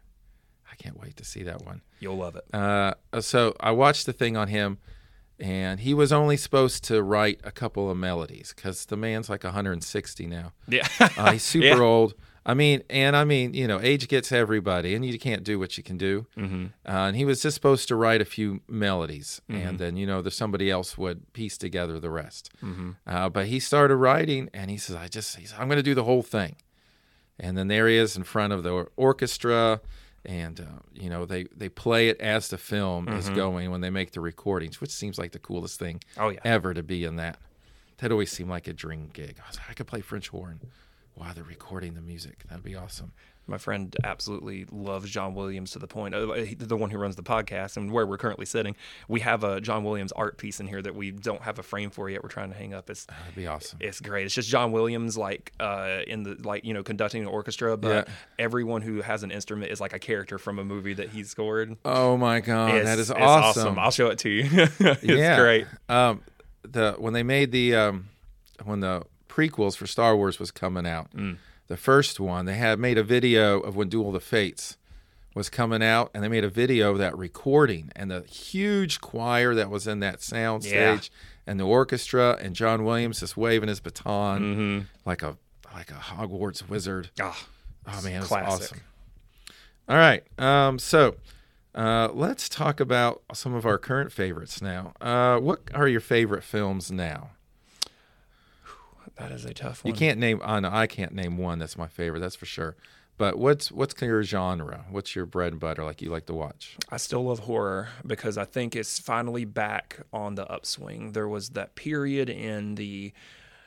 [0.72, 1.82] I can't wait to see that one.
[2.00, 2.44] You'll love it.
[2.54, 4.78] Uh, so I watched the thing on him,
[5.38, 9.44] and he was only supposed to write a couple of melodies because the man's like
[9.44, 10.52] 160 now.
[10.68, 10.88] Yeah.
[10.98, 11.78] Uh, he's super Yeah.
[11.78, 12.14] old.
[12.48, 15.76] I mean, and I mean, you know, age gets everybody, and you can't do what
[15.76, 16.26] you can do.
[16.38, 16.66] mm-hmm.
[16.88, 20.22] Uh, and he was just supposed to write a few melodies, and then you know,
[20.22, 22.50] there's somebody else would piece together the rest.
[22.62, 22.92] Mm-hmm.
[23.04, 25.94] Uh, but he started writing, and he says, "I just, said, I'm going to do
[25.94, 26.54] the whole thing."
[27.38, 29.80] And then there he is in front of the orchestra,
[30.24, 33.90] and uh, you know, they they play it as the film is going when they
[33.90, 36.40] make the recordings, which seems like the coolest thing Oh yeah.
[36.44, 37.38] ever to be in that.
[37.98, 39.38] That always seemed like a dream gig.
[39.44, 40.60] I was like, I could play French horn
[41.16, 42.44] while they're recording the music.
[42.48, 43.12] That'd be awesome.
[43.48, 46.26] My friend absolutely loves John Williams to the point, uh,
[46.58, 48.74] the one who runs the podcast and where we're currently sitting.
[49.06, 51.90] We have a John Williams art piece in here that we don't have a frame
[51.90, 52.24] for yet.
[52.24, 52.90] We're trying to hang up.
[52.90, 53.78] It's That'd be awesome.
[53.80, 54.26] it's great.
[54.26, 58.08] It's just John Williams, like uh, in the like you know conducting an orchestra, but
[58.08, 58.14] Yeah.
[58.40, 61.76] everyone who has an instrument is like a character from a movie that he scored.
[61.84, 63.78] Oh my god, It's- that is it's awesome.
[63.78, 64.48] I'll show it to you.
[64.80, 65.66] it's yeah, great.
[65.88, 66.20] Um,
[66.62, 68.08] the when they made the um,
[68.64, 69.04] when the
[69.36, 71.36] prequels for Star Wars was coming out, Mm.
[71.68, 74.76] the first one they had made a video of when Duel of the Fates
[75.34, 79.54] was coming out, and they made a video of that recording and the huge choir
[79.54, 80.96] that was in that sound Yeah.
[80.96, 81.12] stage
[81.46, 84.78] and the orchestra and John Williams just waving his baton Mm-hmm.
[85.04, 85.36] like a
[85.74, 87.10] like a Hogwarts wizard.
[87.20, 87.36] Ah,
[87.86, 88.80] Oh man, it's awesome.
[89.88, 91.16] All right, um, so
[91.74, 94.94] uh, let's talk about some of our current favorites now.
[95.00, 97.30] Uh, what are your favorite films now?
[99.16, 99.92] That is a tough one.
[99.92, 100.40] You can't name.
[100.44, 102.20] I know I can't name one that's my favorite.
[102.20, 102.76] That's for sure.
[103.18, 104.84] But what's what's your genre?
[104.90, 105.84] What's your bread and butter?
[105.84, 106.76] Like you like to watch?
[106.90, 111.12] I still love horror because I think it's finally back on the upswing.
[111.12, 113.12] There was that period in the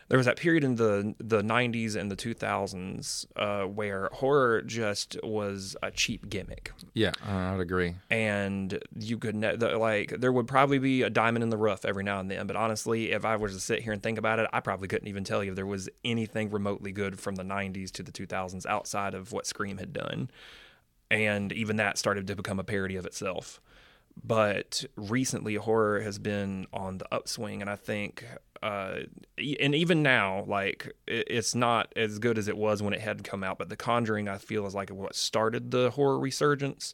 [0.09, 5.17] there was that period in the the 90s and the 2000s uh, where horror just
[5.23, 6.71] was a cheap gimmick.
[6.93, 7.95] Yeah, I would agree.
[8.09, 11.85] and you could ne- the, like there would probably be a diamond in the rough
[11.85, 14.39] every now and then but honestly if i was to sit here and think about
[14.39, 17.43] it i probably couldn't even tell you if there was anything remotely good from the
[17.43, 20.29] 90s to the 2000s outside of what scream had done.
[21.11, 23.59] And even that started to become a parody of itself
[24.23, 28.25] but recently horror has been on the upswing and i think
[28.61, 28.99] uh,
[29.61, 33.41] and even now like it's not as good as it was when it had come
[33.43, 36.93] out but the conjuring i feel is like what started the horror resurgence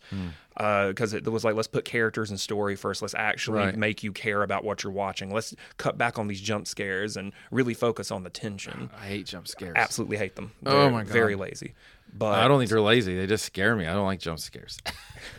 [0.56, 3.76] because it was like let's put characters and story first let's actually Right.
[3.78, 7.34] make you care about what you're watching let's cut back on these jump scares and
[7.52, 9.74] really focus on the tension I hate jump scares.
[9.76, 11.12] absolutely hate them Oh They're my God.
[11.12, 11.74] very lazy
[12.18, 13.16] but I don't think they're lazy.
[13.16, 13.86] They just scare me.
[13.86, 14.78] I don't like jump scares.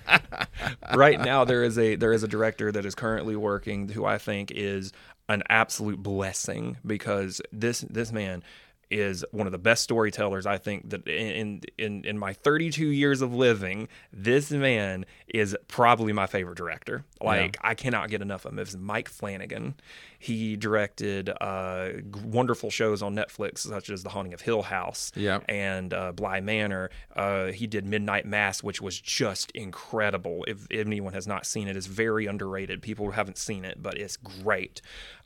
[0.95, 4.19] right now there is a there is a director that is currently working who I
[4.19, 4.93] think is
[5.29, 8.43] an absolute blessing because this this man
[8.91, 13.21] is one of the best storytellers I think that in in in my 32 years
[13.21, 18.53] of living this man is probably my favorite director like I cannot get enough of
[18.53, 19.75] him it's Mike Flanagan
[20.19, 21.89] he directed uh,
[22.25, 25.45] wonderful shows on Netflix such as The Haunting of Hill House Yep.
[25.49, 26.91] and uh, Bly Manor.
[27.15, 30.43] Uh, he did Midnight Mass, which was just incredible.
[30.49, 32.81] If, if anyone has not seen it, it's very underrated.
[32.81, 34.81] People haven't seen it, but it's great.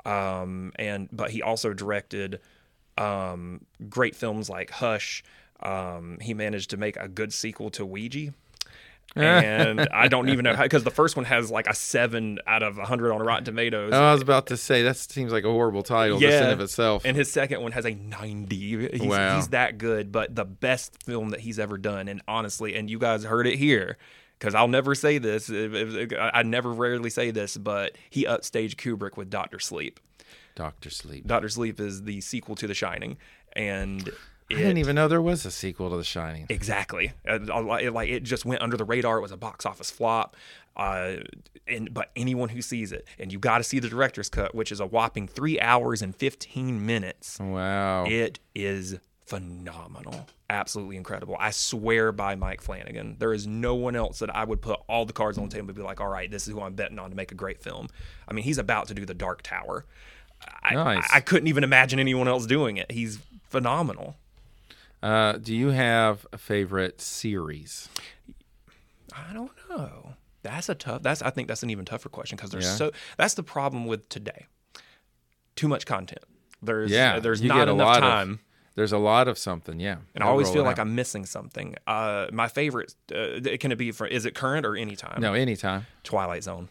[0.05, 2.41] Um, and but he also directed
[2.99, 5.23] um, great films like Hush.
[5.63, 8.33] Um, he managed to make a good sequel to Ouija.
[9.17, 12.63] and I don't even know how because the first one has like a seven out
[12.63, 13.93] of a hundred on Rotten Tomatoes.
[13.93, 17.05] I was about to say that seems like a horrible title just in of itself.
[17.05, 18.89] And his second one has a 90.
[18.97, 19.35] He's, Wow.
[19.35, 22.07] he's that good, but the best film that he's ever done.
[22.07, 23.99] And honestly, and you guys heard it here,
[24.39, 25.51] because I'll never say this.
[25.51, 29.99] if- if- I I never rarely say this, but he upstaged Kubrick with Doctor Sleep.
[30.61, 31.27] Doctor Sleep.
[31.27, 33.17] Doctor Sleep is the sequel to The Shining.
[33.55, 34.11] And
[34.51, 36.45] I didn't even know there was a sequel to The Shining.
[36.51, 37.13] Exactly.
[37.27, 37.39] Uh,
[37.79, 39.17] It, like it just went under the radar.
[39.17, 40.37] It was a box office flop.
[40.77, 41.17] Uh,
[41.67, 44.71] and but anyone who sees it, and you got to see the director's cut, which
[44.71, 47.39] is a whopping three hours and fifteen minutes.
[47.41, 48.05] Wow.
[48.05, 50.27] It is phenomenal.
[50.51, 51.37] Absolutely incredible.
[51.39, 53.17] I swear by Mike Flanagan.
[53.19, 55.69] There is no one else that I would put all the cards on the table
[55.69, 57.63] and be like, all right, this is who I'm betting on to make a great
[57.63, 57.89] film.
[58.29, 59.87] I mean, he's about to do The Dark Tower.
[60.63, 61.09] I, Nice.
[61.13, 62.91] I, I couldn't even imagine anyone else doing it.
[62.93, 64.17] He's phenomenal.
[65.03, 67.89] Uh, do you have a favorite series?
[69.13, 70.15] I don't know.
[70.43, 71.03] That's a tough.
[71.03, 72.75] That's I think that's an even tougher question because there's Yeah.
[72.75, 72.91] so.
[73.17, 74.47] That's the problem with today.
[75.57, 76.25] Too much content.
[76.63, 78.41] There's Yeah, There's you not enough lot of- time.
[78.77, 79.97] There's a lot of something, yeah.
[80.15, 80.83] And I always feel like out.
[80.87, 81.75] I'm missing something.
[81.87, 85.21] Uh, my favorite, uh, can it be for, is it current or anytime?
[85.21, 85.87] No, anytime.
[86.05, 86.69] Twilight Zone.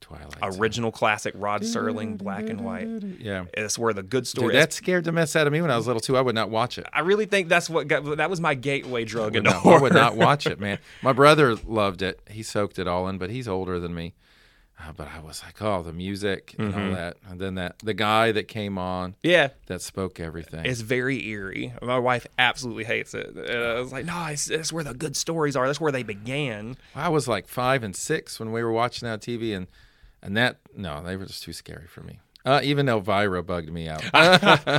[0.00, 0.38] Twilight.
[0.58, 2.88] Original classic Rod Serling, black and white.
[3.20, 3.44] Yeah.
[3.54, 5.76] It's where the good story Dude, that scared the mess out of me when I
[5.76, 6.16] was little too.
[6.16, 6.86] I would not watch it.
[6.92, 9.78] I really think that's what got, that was my gateway drug would into not, I
[9.80, 10.78] would not watch it, man.
[11.02, 12.20] My brother loved it.
[12.30, 14.14] He soaked it all in, but he's older than me.
[14.82, 16.88] Uh, but I was like, oh, the music and Mm-hmm.
[16.88, 20.64] all that, and then that the guy that came on Yeah, that spoke everything.
[20.64, 21.74] it's very eerie.
[21.82, 23.26] My wife absolutely hates it.
[23.36, 25.66] And I was like, no, it's, it's where the good stories are.
[25.66, 26.76] That's where they began.
[26.94, 29.66] I was like five and six when we were watching that TV, and
[30.22, 32.20] and that no, they were just too scary for me.
[32.42, 34.02] Uh, even Elvira bugged me out.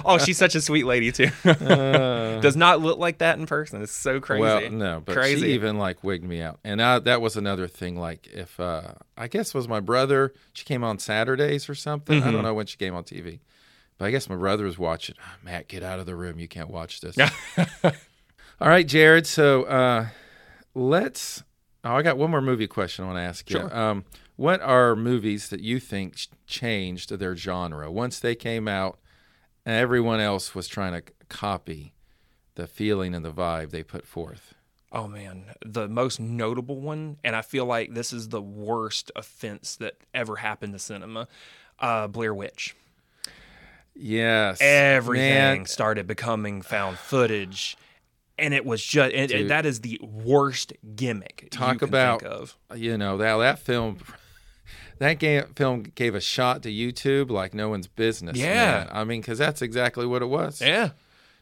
[0.03, 1.29] oh, she's such a sweet lady too.
[1.43, 3.83] Does not look like that in person.
[3.83, 4.41] It's so crazy.
[4.41, 5.41] Well, no, but crazy.
[5.41, 7.95] she even like wigged me out, and I, that was another thing.
[7.99, 12.17] Like if uh, I guess it was my brother, she came on Saturdays or something.
[12.17, 12.31] I Mm-hmm.
[12.31, 13.41] don't know when she came on TV,
[13.99, 15.15] but I guess my brother was watching.
[15.21, 16.39] "Ah, Matt, get out of the room.
[16.39, 17.15] You can't watch this.
[17.83, 19.27] All right, Jared.
[19.27, 20.07] So uh,
[20.73, 21.43] let's.
[21.83, 23.59] Oh, I got one more movie question I want to ask you.
[23.59, 23.75] Sure.
[23.77, 24.05] Um,
[24.41, 26.15] what are movies that you think
[26.47, 28.97] changed their genre once they came out
[29.67, 31.93] and everyone else was trying to copy
[32.55, 34.55] the feeling and the vibe they put forth?
[34.91, 39.75] Oh man, the most notable one, and I feel like this is the worst offense
[39.75, 41.27] that ever happened to cinema.
[41.77, 42.75] Uh, Blair Witch.
[43.95, 44.57] Yes.
[44.59, 47.77] Everything Man, started becoming found footage,
[48.39, 51.47] and it was just and, and that is the worst gimmick.
[51.51, 52.57] Talk about- think of.
[52.75, 53.99] you know that that film
[55.01, 58.37] that game, film gave a shot to YouTube like no one's business.
[58.37, 58.85] Yeah.
[58.85, 58.89] man.
[58.91, 60.61] I mean, because that's exactly what it was.
[60.61, 60.91] Yeah,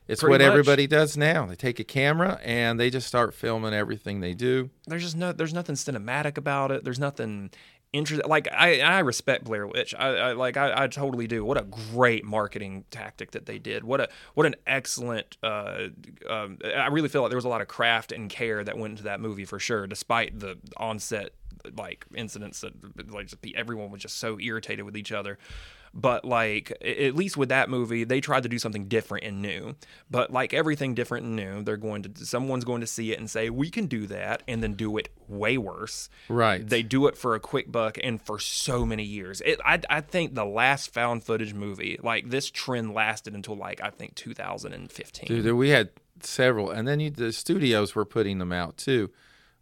[0.08, 0.41] It's what much.
[0.41, 1.45] everybody does now.
[1.45, 4.69] They take a camera and they just start filming everything they do.
[4.88, 6.84] there's just no there's nothing cinematic about it.
[6.84, 7.52] There's nothing
[7.91, 8.30] interesting.
[8.30, 9.93] Like I I respect Blair Witch.
[9.98, 11.43] I, I like I, I totally do.
[11.43, 13.84] What a great marketing tactic that they did.
[13.84, 15.38] What a what an excellent.
[15.43, 15.88] Uh,
[16.30, 18.91] um, I really feel like there was a lot of craft and care that went
[18.91, 21.32] into that movie for sure, despite the onset
[21.78, 25.38] like incidents that like just be, everyone was just so irritated with each other.
[25.93, 29.76] But like at least with that movie, they tried to do something different and new.
[30.10, 33.30] But like everything different and new, they're going to someone's going to see it and
[33.30, 36.10] say we can do that, and then do it way worse.
[36.28, 36.67] Right.
[36.67, 39.41] They do it for a quick buck and for so many years.
[39.41, 43.82] It, I I think the last found footage movie, like this trend lasted until like
[43.82, 45.28] I think 2015.
[45.28, 45.89] Dude, we had
[46.22, 49.10] several, and then you, the studios were putting them out too.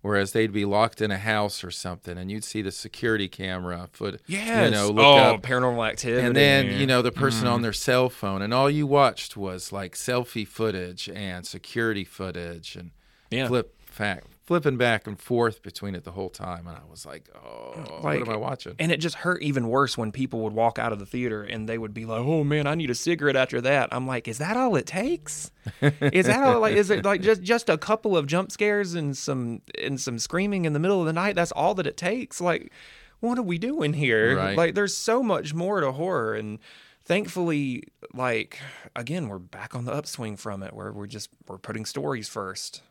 [0.08, 3.90] Whereas they'd be locked in a house or something, and you'd see the security camera
[3.92, 4.22] foot.
[4.26, 4.66] yes.
[4.66, 6.26] You know, look oh, up, paranormal activity.
[6.26, 7.54] and then you know the person Mm-hmm.
[7.56, 12.76] on their cell phone, and all you watched was like selfie footage and security footage,
[12.78, 12.92] and
[13.30, 13.48] yeah.
[13.48, 17.30] flip fact flipping back and forth between it the whole time, and I was like,
[17.36, 18.76] oh, Like- what am I watching?
[18.80, 21.68] And it just hurt even worse when people would walk out of the theater and
[21.68, 24.38] they would be like, "Oh man, I need a cigarette after that." I'm like, "Is
[24.40, 25.52] that all it takes?
[25.82, 26.62] Is that all?
[26.62, 30.18] Like, is it like just just a couple of jump scares and some and some
[30.18, 31.36] screaming in the middle of the night?
[31.36, 32.40] That's all that it takes?
[32.40, 32.72] Like,
[33.20, 34.38] what are we doing here?
[34.38, 34.56] Right.
[34.58, 36.60] Like, there's so much more to horror, and
[37.04, 37.84] thankfully,
[38.14, 38.60] like
[38.96, 42.82] again, we're back on the upswing from it, where we're just we're putting stories first.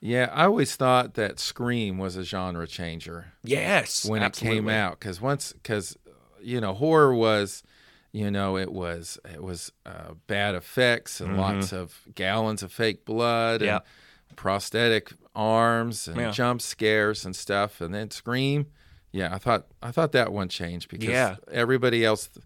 [0.00, 3.32] Yeah, I always thought that Scream was a genre changer.
[3.42, 5.96] Yes, when it came out because once because
[6.40, 7.62] you know horror was
[8.12, 13.04] you know it was it was uh, bad effects and lots of gallons of fake
[13.04, 13.66] blood Mm-hmm.
[13.66, 13.80] Yeah.
[14.28, 16.30] and prosthetic arms and Yeah.
[16.30, 18.66] jump scares and stuff and then scream
[19.12, 21.36] yeah i thought i thought that one changed because Yeah.
[21.50, 22.42] everybody else f-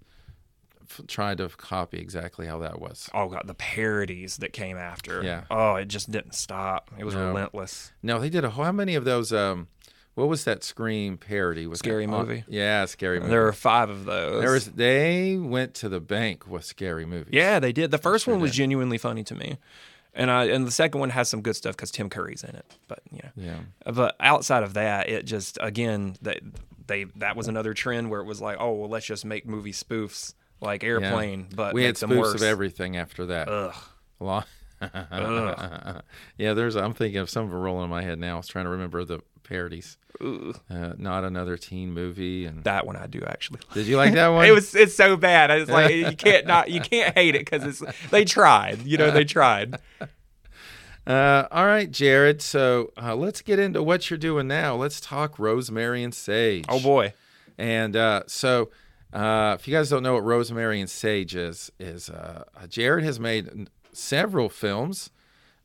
[1.06, 5.44] tried to copy exactly how that was oh god the parodies that came after Yeah.
[5.50, 7.28] oh it just didn't stop it was No.
[7.28, 9.68] relentless no they did a whole how many of those um
[10.14, 12.44] what was that scream parody was Scary that, Movie?
[12.48, 16.46] yeah scary movie there were five of those There was they went to the bank
[16.46, 17.32] with scary movies.
[17.32, 18.56] yeah they did the first Sure one was did.
[18.58, 19.58] genuinely funny to me
[20.14, 22.66] and I and the second one has some good stuff because Tim Curry's in it
[22.88, 23.90] but you know Yeah.
[23.92, 26.40] but outside of that it just again that
[26.86, 29.72] they that was another trend where it was like oh well let's just make movie
[29.72, 32.34] spoofs like Airplane but we had spoofs worse.
[32.34, 33.48] of everything after that.
[33.48, 33.74] Ugh.
[34.20, 34.44] Lo-
[36.38, 36.76] yeah, there's.
[36.76, 38.34] I'm thinking of some of them rolling in my head now.
[38.34, 39.96] I was trying to remember the parodies.
[40.20, 40.58] Ugh.
[40.70, 42.46] Uh, not another teen movie.
[42.46, 44.46] And that one I do actually did you like that one?
[44.46, 45.50] It was it's so bad.
[45.50, 48.82] I was like you can't not you can't hate it because it's they tried.
[48.82, 49.76] You know they tried.
[51.04, 52.40] Uh, all right, Jared.
[52.40, 54.76] So uh, let's get into what you're doing now.
[54.76, 56.64] Let's talk Rosemary and Sage.
[56.68, 57.14] Oh boy.
[57.58, 58.70] And uh, so,
[59.12, 63.20] uh, if you guys don't know what Rosemary and Sage is, is uh, Jared has
[63.20, 65.10] made several films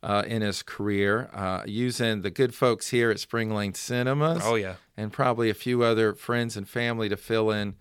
[0.03, 4.41] uh, in his career uh, using the good folks here at Spring Lane Cinemas.
[4.43, 4.75] Oh yeah.
[4.95, 7.75] and probably a few other friends and family to fill in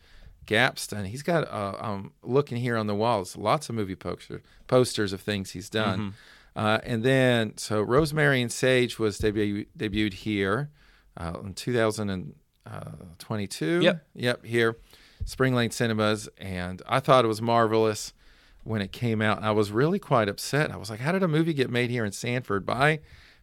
[0.47, 0.93] gaps.
[0.93, 5.13] And he's got, uh, um, looking here on the walls, lots of movie poster, posters
[5.13, 5.99] of things he's done.
[5.99, 6.11] Mm-hmm.
[6.59, 10.71] Uh, and then, so Rosemary and Sage was debu- debuted here
[11.19, 13.81] uh, in 2022.
[13.83, 14.07] Yep.
[14.15, 14.79] Yep, here,
[15.27, 16.29] Spring Lane Cinemas.
[16.39, 18.15] And I thought it was marvelous
[18.65, 19.43] when it came out.
[19.43, 20.71] I was really quite upset.
[20.73, 23.01] I was like, how did a movie get made here in Sanford by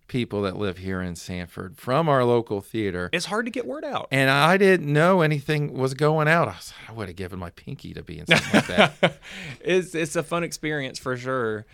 [0.08, 3.10] people that live here in Sanford from our local theater?
[3.14, 4.08] It's hard to get word out.
[4.12, 6.48] And I didn't know anything was going out.
[6.48, 9.18] I, was, I would have given my pinky to be in something like that.
[9.62, 11.66] it's it's a fun experience for sure.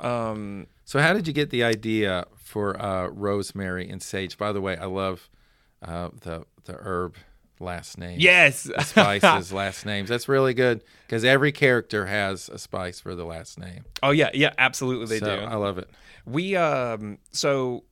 [0.00, 4.36] Um, So, how did you get the idea for uh, Rosemary and Sage?
[4.38, 5.28] By the way, I love
[5.82, 7.16] uh, the the herb
[7.60, 8.18] last name.
[8.20, 8.70] yes.
[8.80, 10.08] spices last names.
[10.08, 13.84] That's really good because every character has a spice for the last name.
[14.02, 15.42] oh yeah, yeah, absolutely they so do.
[15.44, 15.88] I love it.
[16.26, 17.84] We um so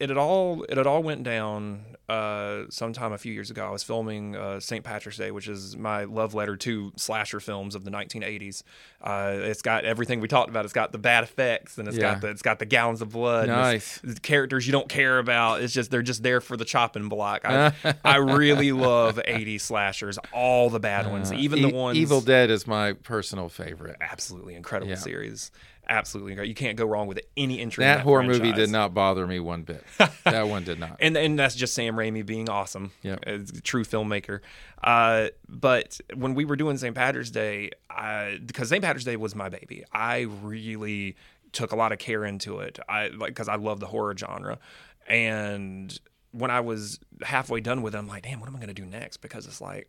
[0.00, 3.64] it had all it had all went down uh, sometime a few years ago.
[3.64, 4.82] I was filming uh, St.
[4.82, 8.64] Patrick's Day, which is my love letter to slasher films of the 1980s.
[9.00, 10.64] Uh, it's got everything we talked about.
[10.64, 12.12] It's got the bad effects, and it's Yeah.
[12.14, 13.46] got the it's got the gallons of blood.
[13.48, 14.00] Nice.
[14.22, 15.62] characters you don't care about.
[15.62, 17.42] It's just they're just there for the chopping block.
[17.44, 17.72] I,
[18.04, 22.50] I really love 80s slashers, all the bad ones, even the E- ones Evil Dead
[22.50, 23.96] is my personal favorite.
[24.00, 24.96] absolutely incredible Yeah.
[24.96, 25.50] series.
[25.90, 26.48] Absolutely incredible.
[26.48, 27.82] You can't go wrong with any entry.
[27.82, 29.84] That, that horror movie did not bother me one bit.
[30.24, 30.96] that one did not.
[31.00, 32.92] and and that's just Sam Raimi being awesome,
[33.24, 34.38] as a true filmmaker.
[34.84, 36.94] Uh, but when we were doing St.
[36.94, 38.82] Patrick's Day, I, because St.
[38.82, 41.16] Patrick's Day was my baby, I really
[41.50, 42.78] took a lot of care into it.
[42.88, 44.60] I like because I love the horror genre,
[45.08, 45.98] and
[46.30, 48.86] when I was halfway done with it, I'm like, damn, what am I gonna do
[48.86, 49.16] next?
[49.16, 49.88] Because it's like.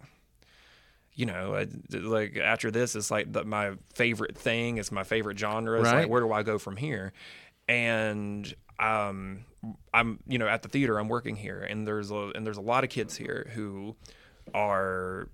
[1.14, 4.78] You know, like after this, it's like the, my favorite thing.
[4.78, 5.80] It's my favorite genre.
[5.82, 6.01] It's Right.
[6.01, 7.12] like, where do I go from here?
[7.68, 9.45] And um,
[9.93, 10.97] I'm, you know, at the theater.
[10.97, 13.95] I'm working here, and there's a and there's a lot of kids here who
[14.55, 15.30] are,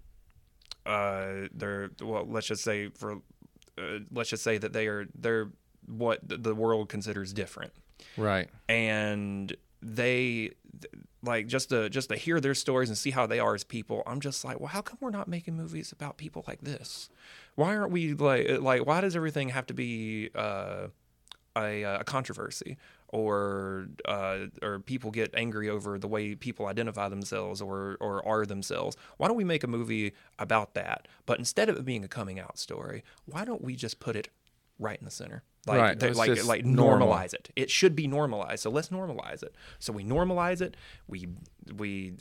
[0.85, 3.21] uh, they're well, let's just say for,
[3.77, 5.49] uh, let's just say that they are they're
[5.85, 7.71] what the world considers different
[8.17, 8.49] Right.
[8.67, 10.51] and they
[11.23, 14.03] like just to just to hear their stories and see how they are as people
[14.05, 17.09] i'm just like well how come we're not making movies about people like this
[17.55, 20.87] why aren't we like like why does everything have to be uh
[21.57, 22.77] a, a controversy
[23.09, 28.45] or uh, or people get angry over the way people identify themselves or or are
[28.45, 28.97] themselves.
[29.17, 31.07] Why don't we make a movie about that?
[31.25, 34.29] But instead of it being a coming out story, why don't we just put it
[34.79, 35.43] right in the center?
[35.65, 37.09] Like Right, like like normal.
[37.09, 37.49] normalize it.
[37.55, 38.61] It should be normalized.
[38.63, 39.53] So let's normalize it.
[39.79, 40.77] So we normalize it.
[41.07, 41.27] We
[41.75, 42.13] we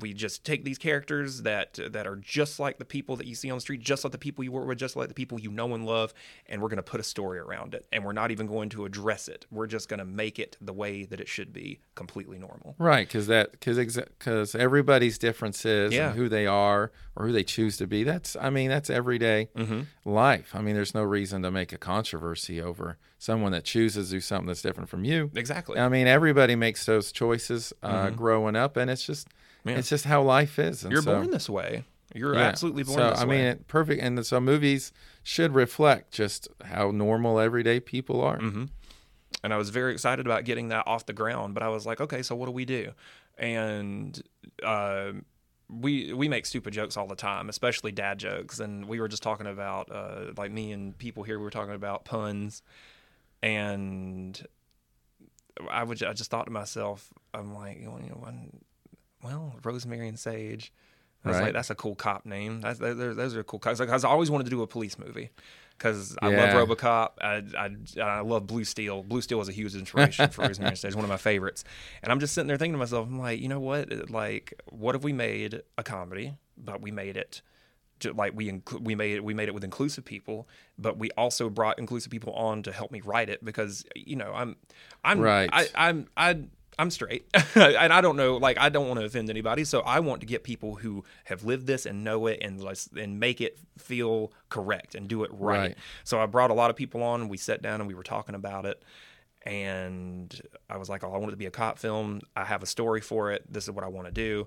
[0.00, 3.50] we just take these characters that that are just like the people that you see
[3.50, 5.50] on the street, just like the people you work with, just like the people you
[5.50, 6.12] know and love,
[6.46, 7.86] and we're going to put a story around it.
[7.92, 9.46] And we're not even going to address it.
[9.50, 12.74] We're just going to make it the way that it should be, completely normal.
[12.78, 16.08] Right, because that because because everybody's differences Yeah.
[16.10, 18.04] and who they are or who they choose to be.
[18.04, 19.80] That's I mean that's everyday Mm-hmm.
[20.04, 20.50] life.
[20.54, 24.20] I mean, there's no reason to make a controversy over someone that chooses to do
[24.20, 25.30] something that's different from you.
[25.34, 25.78] Exactly.
[25.78, 29.34] I mean, everybody makes those choices uh, growing up, and it's just Mm-hmm.
[29.68, 29.78] Yeah.
[29.78, 30.82] it's just how life is.
[30.84, 31.84] And You're so, born this way.
[32.14, 32.40] You're yeah.
[32.40, 33.36] absolutely born So this I way.
[33.36, 34.02] I mean, it, perfect.
[34.02, 34.92] And so movies
[35.22, 38.38] should reflect just how normal everyday people are.
[38.38, 38.64] Mm-hmm.
[39.44, 41.54] and I was very excited about getting that off the ground.
[41.54, 42.92] But I was like, okay, so what do we do?
[43.36, 44.20] And
[44.62, 45.12] uh,
[45.68, 48.58] we we make stupid jokes all the time, especially dad jokes.
[48.58, 51.38] And we were just talking about uh, like me and people here.
[51.38, 52.62] We were talking about puns,
[53.42, 54.44] and
[55.70, 58.26] I would I just thought to myself, I'm like, you know,
[59.22, 60.72] well, Rosemary and Sage.
[61.24, 61.44] I was Right.
[61.46, 62.60] like, that's a cool cop name.
[62.60, 63.80] That's, those those are cool cops.
[63.80, 65.30] Because I always wanted to do a police movie.
[65.76, 66.54] Because I Yeah.
[66.54, 67.10] love RoboCop.
[67.20, 69.02] I, I I love Blue Steel.
[69.02, 71.64] Blue Steel was a huge inspiration for Rosemary and Sage, one of my favorites.
[72.02, 74.10] And I'm just sitting there thinking to myself, I'm like, you know what?
[74.10, 77.42] Like, what if we made a comedy, but we made it
[78.14, 80.48] like we inclu- we made it we made it with inclusive people,
[80.78, 84.32] but we also brought inclusive people on to help me write it because you know
[84.32, 84.54] I'm
[85.04, 85.50] I'm Right.
[85.52, 86.44] I, I'm I.
[86.78, 88.36] I'm straight, and I don't know.
[88.36, 91.44] Like, I don't want to offend anybody, so I want to get people who have
[91.44, 92.62] lived this and know it, and
[92.96, 95.58] and make it feel correct and do it right.
[95.58, 95.78] Right.
[96.04, 97.28] So I brought a lot of people on.
[97.28, 98.82] We sat down and we were talking about it,
[99.42, 102.20] and I was like, "Oh, I want it to be a cop film.
[102.36, 103.44] I have a story for it.
[103.52, 104.46] This is what I want to do."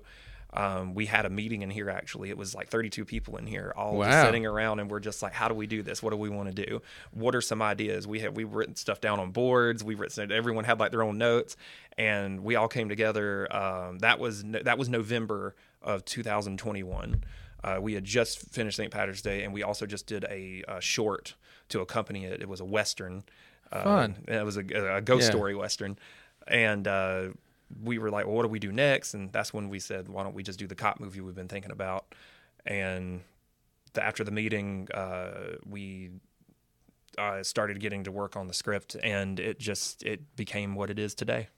[0.54, 2.28] Um, we had a meeting in here actually.
[2.28, 5.32] It was like 32 people in here, all just sitting around, and we're just like,
[5.32, 6.02] "How do we do this?
[6.02, 6.82] What do we want to do?
[7.12, 9.82] What are some ideas?" We have we've written stuff down on boards.
[9.82, 11.56] We've written everyone had like their own notes,
[11.96, 13.50] and we all came together.
[13.54, 17.24] Um, that was that was November of 2021.
[17.64, 18.90] Uh, we had just finished St.
[18.90, 21.34] Patrick's Day, and we also just did a, uh short
[21.68, 22.40] to accompany it.
[22.42, 23.22] It was a western.
[23.70, 24.16] Uh, Fun.
[24.28, 25.30] It was a, a ghost Yeah.
[25.30, 25.96] story western,
[26.46, 27.28] and uh,
[27.82, 30.22] we were like, well, "What do we do next?" And that's when we said, "Why
[30.22, 32.14] don't we just do the cop movie we've been thinking about?"
[32.66, 33.22] And
[33.92, 36.10] the, after the meeting, uh, we
[37.18, 40.98] uh, started getting to work on the script, and it just it became what it
[40.98, 41.48] is today.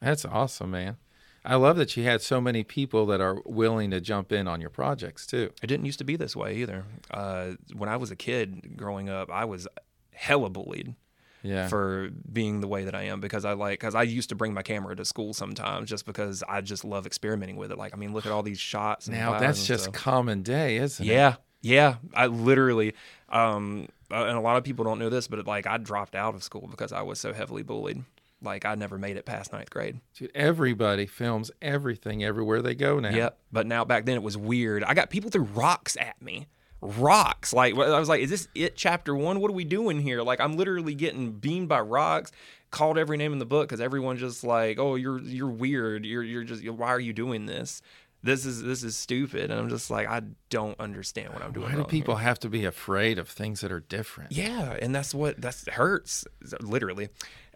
[0.00, 0.96] That's awesome, man.
[1.44, 4.60] I love that you had so many people that are willing to jump in on
[4.60, 5.50] your projects too.
[5.62, 6.84] It didn't used to be this way either.
[7.10, 9.66] Uh, when I was a kid growing up, I was
[10.12, 10.94] hella bullied
[11.42, 11.68] Yeah.
[11.68, 14.52] for being the way that I am because I like because I used to bring
[14.52, 17.78] my camera to school sometimes just because I just love experimenting with it.
[17.78, 19.08] Like I mean, look at all these shots.
[19.08, 19.94] Now that's just stuff.
[19.94, 21.10] common day, isn't it?
[21.10, 21.96] yeah, yeah.
[22.14, 22.94] I literally,
[23.28, 26.34] um, uh, and a lot of people don't know this, but like I dropped out
[26.34, 28.04] of school because I was so heavily bullied.
[28.42, 30.00] Like I never made it past ninth grade.
[30.14, 33.10] Dude, everybody films everything everywhere they go now.
[33.10, 33.38] Yep.
[33.52, 34.82] But now back then it was weird.
[34.84, 36.46] I got people threw rocks at me
[36.80, 37.52] rocks.
[37.52, 38.76] Like I was like, is this it?
[38.76, 39.40] Chapter one?
[39.40, 40.22] What are we doing here?
[40.22, 42.32] Like I'm literally getting beamed by rocks.
[42.70, 46.06] Called every name in the book because everyone's just like, "Oh, you're you're weird.
[46.06, 47.82] You're you're just why are you doing this?
[48.22, 51.68] This is this is stupid." And I'm just like, I don't understand what I'm doing.
[51.68, 52.28] Why do people here.
[52.28, 54.30] have to be afraid of things that are different?
[54.30, 56.24] Yeah, and that's what that's hurts
[56.60, 57.08] literally.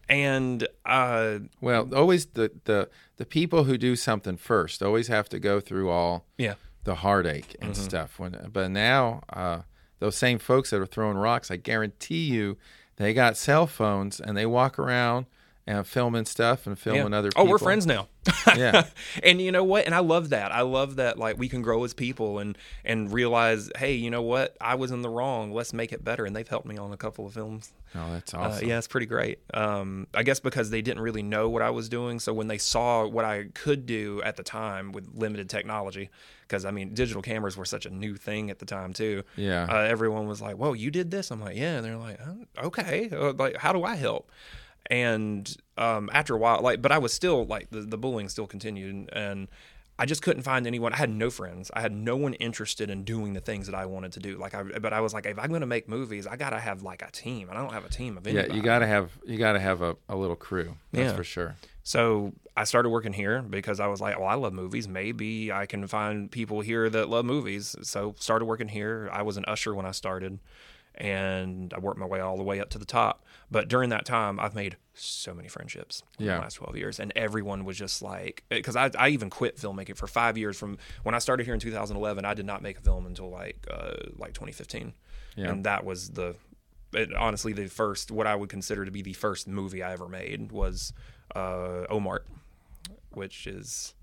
[0.09, 5.39] And uh, Well, always the the the people who do something first always have to
[5.39, 6.55] go through all yeah,
[6.85, 8.19] the heartache and stuff.
[8.19, 9.61] When but now uh,
[9.99, 12.57] those same folks that are throwing rocks, I guarantee you,
[12.97, 15.27] they got cell phones and they walk around
[15.67, 17.19] and filming stuff and filming yeah.
[17.19, 17.29] other.
[17.31, 17.47] People.
[17.47, 18.09] Oh, we're friends now.
[18.57, 18.87] Yeah.
[19.23, 19.87] and you know what?
[19.87, 20.53] And I love that.
[20.53, 24.23] I love that like we can grow as people and and realize, hey, you know
[24.23, 24.57] what?
[24.61, 25.53] I was in the wrong.
[25.53, 26.25] Let's make it better.
[26.27, 27.73] And they've helped me on a couple of films.
[27.95, 28.69] Oh, that's Uh, awesome.
[28.69, 29.39] yeah, it's pretty great.
[29.55, 32.59] Um, I guess because they didn't really know what I was doing, so when they
[32.59, 36.11] saw what I could do at the time with limited technology,
[36.43, 39.23] because I mean, digital cameras were such a new thing at the time too.
[39.37, 39.67] Yeah.
[39.71, 42.67] Uh, everyone was like, "Whoa, you did this?" I'm like, "Yeah," and they're like, "Oh,
[42.67, 44.29] "Okay, uh, like, how do I help?"
[44.91, 48.47] And um, after a while, like, but I was still like the, the bullying still
[48.47, 49.49] continued, and
[49.99, 50.93] I just couldn't find anyone.
[50.93, 51.71] I had no friends.
[51.73, 54.37] I had no one interested in doing the things that I wanted to do.
[54.37, 56.83] Like, I, but I was like, if I'm going to make movies, I gotta have
[56.83, 57.49] like a team.
[57.49, 59.53] and I don't have a team of any yeah, you got to have you got
[59.53, 60.77] to have a, a little crew.
[60.93, 61.17] That's Yeah.
[61.17, 61.57] for sure.
[61.83, 64.89] So I started working here because I was like, well, I love movies.
[64.89, 67.77] Maybe I can find people here that love movies.
[67.83, 69.09] So started working here.
[69.13, 70.39] I was an usher when I started,
[70.97, 73.25] and I worked my way all the way up to the top.
[73.51, 77.01] But during that time, I've made so many friendships in the last 12 years.
[77.01, 80.57] And everyone was just like, because I, I even quit filmmaking for five years.
[80.59, 83.67] From when I started here in 2011, I did not make a film until like
[83.71, 84.93] uh, like 2015.
[85.37, 85.51] Yeah.
[85.51, 86.37] And that was the,
[86.93, 90.09] it, honestly, the first, what I would consider to be the first movie I ever
[90.09, 90.93] made was
[91.35, 92.21] uh, Omart,
[93.11, 93.95] which is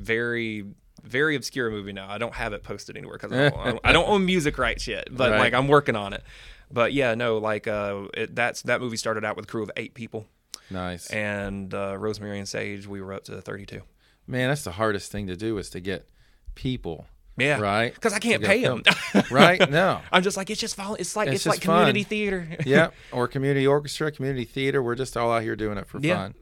[0.00, 0.64] very
[1.02, 2.06] very obscure movie now.
[2.10, 4.86] I don't have it posted anywhere because I, don't- I I don't own music rights
[4.86, 5.38] yet, but Right.
[5.38, 6.22] like I'm working on it.
[6.70, 9.70] But yeah, no, like uh, it, that's that movie started out with a crew of
[9.76, 10.26] eight people,
[10.70, 11.08] Nice.
[11.08, 13.80] and uh, Rosemary and Sage, we were up to 32.
[14.26, 16.06] Man, that's the hardest thing to do is to get
[16.54, 17.06] people.
[17.36, 17.94] Yeah, Right.
[17.94, 18.82] Because I can't pay them.
[19.30, 19.70] right?
[19.70, 20.00] No.
[20.12, 21.78] I'm just like it's just vol- it's like It's it's, like just fun.
[21.78, 22.46] community theater.
[22.66, 24.82] yeah, or community orchestra, community theater.
[24.82, 26.16] We're just all out here doing it for Yeah.
[26.16, 26.34] fun.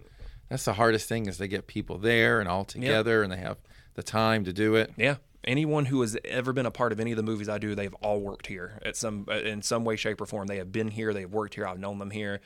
[0.49, 3.59] That's the hardest thing is they get people there and all together, and they have
[3.95, 4.93] the time to do it.
[4.97, 5.17] Yeah.
[5.45, 7.95] Anyone who has ever been a part of any of the movies I do, they've
[7.95, 10.47] all worked here at some in some way, shape, or form.
[10.47, 11.15] They have been here.
[11.15, 11.67] They've worked here.
[11.67, 12.41] I've known them here.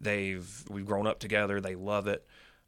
[0.00, 1.60] They've we've grown up together.
[1.60, 2.26] They love it.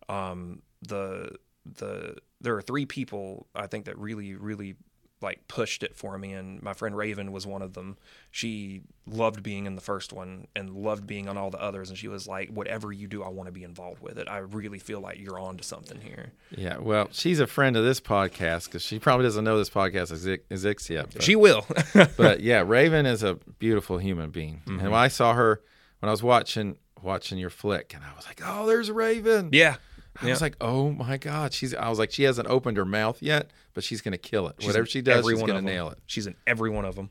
[0.09, 4.77] Um, the the there are three people I think that really really
[5.25, 7.97] like pushed it for me, and my friend Raven was one of them.
[8.31, 11.99] She loved being in the first one and loved being on all the others, and
[11.99, 14.29] she was like, "Whatever you do, I want to be involved with it.
[14.29, 17.83] I really feel like you're on to something here." Yeah, well, she's a friend of
[17.85, 21.09] this podcast because she probably doesn't know this podcast exi- exists yet.
[21.13, 21.67] But, She will.
[22.17, 24.79] but yeah, Raven is a beautiful human being, Mm-hmm.
[24.81, 25.61] and when I saw her
[26.01, 29.77] when I was watching watching your flick, and I was like, "Oh, there's Raven." yeah.
[30.23, 31.75] I was like, "Oh my God!" She's.
[31.75, 34.57] I was like, "She hasn't opened her mouth yet, but she's gonna kill it.
[34.59, 37.11] She's Whatever she does, she's gonna nail it." She's in every one of them.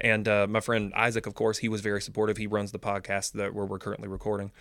[0.00, 2.36] And uh, my friend Isaac, of course, he was very supportive.
[2.36, 4.52] He runs the podcast that where we're currently recording,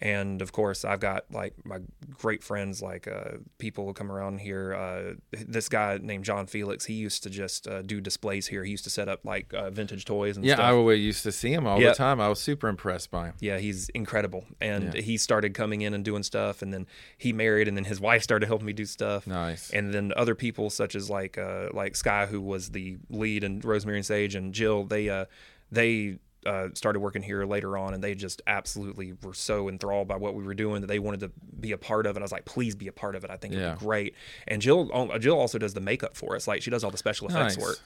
[0.00, 1.78] and of course, I've got like my
[2.18, 4.74] great friends, like uh, people who come around here.
[4.74, 5.14] Uh,
[5.46, 8.64] this guy named John Felix, he used to just uh, do displays here.
[8.64, 10.48] He used to set up like uh, vintage toys and stuff.
[10.48, 10.66] Yeah, stuff.
[10.66, 11.92] I always used to see him all Yep.
[11.94, 12.20] the time.
[12.20, 13.34] I was super impressed by him.
[13.40, 14.44] Yeah, he's incredible.
[14.60, 15.00] And Yeah.
[15.00, 16.86] he started coming in and doing stuff and then
[17.16, 19.26] he married and then his wife started helping me do stuff.
[19.26, 19.70] Nice.
[19.70, 23.64] And then other people such as like uh like Sky who was the lead and
[23.64, 25.26] Rosemary and Sage and Jill, they uh
[25.70, 30.16] they uh, started working here later on, and they just absolutely were so enthralled by
[30.16, 31.30] what we were doing that they wanted to
[31.60, 32.20] be a part of it.
[32.20, 33.30] I was like, "Please be a part of it.
[33.30, 34.14] I think it'd be great."
[34.46, 36.46] And Jill, oh, Jill also does the makeup for us.
[36.48, 37.64] Like she does all the special effects Nice.
[37.66, 37.78] work.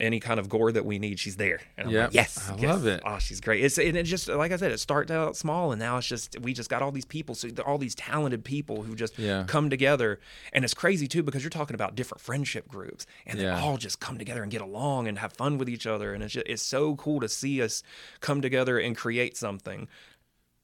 [0.00, 1.60] Any kind of gore that we need, she's there.
[1.78, 2.04] And I'm Yep.
[2.08, 2.64] like, yes, I yes.
[2.64, 3.00] love it.
[3.06, 3.62] Oh, she's great.
[3.64, 6.36] It's and it just like I said, it started out small, and now it's just
[6.40, 9.44] we just got all these people, so all these talented people who just Yeah.
[9.46, 10.18] come together,
[10.52, 14.00] and it's crazy too because you're talking about different friendship groups, and they all just
[14.00, 16.62] come together and get along and have fun with each other, and it's just, it's
[16.62, 17.84] so cool to see us
[18.20, 19.86] come together and create something.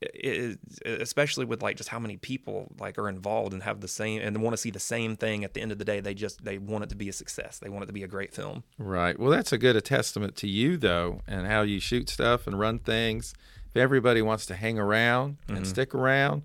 [0.02, 4.22] It, especially with like just how many people like are involved and have the same
[4.22, 6.42] and want to see the same thing at the end of the day they just
[6.42, 8.64] they want it to be a success they want it to be a great film
[8.78, 9.18] Right.
[9.18, 12.58] Well, that's a good a testament to you, though, and how you shoot stuff and
[12.58, 13.34] run things.
[13.68, 15.56] If everybody wants to hang around Mm-hmm.
[15.56, 16.42] and stick around,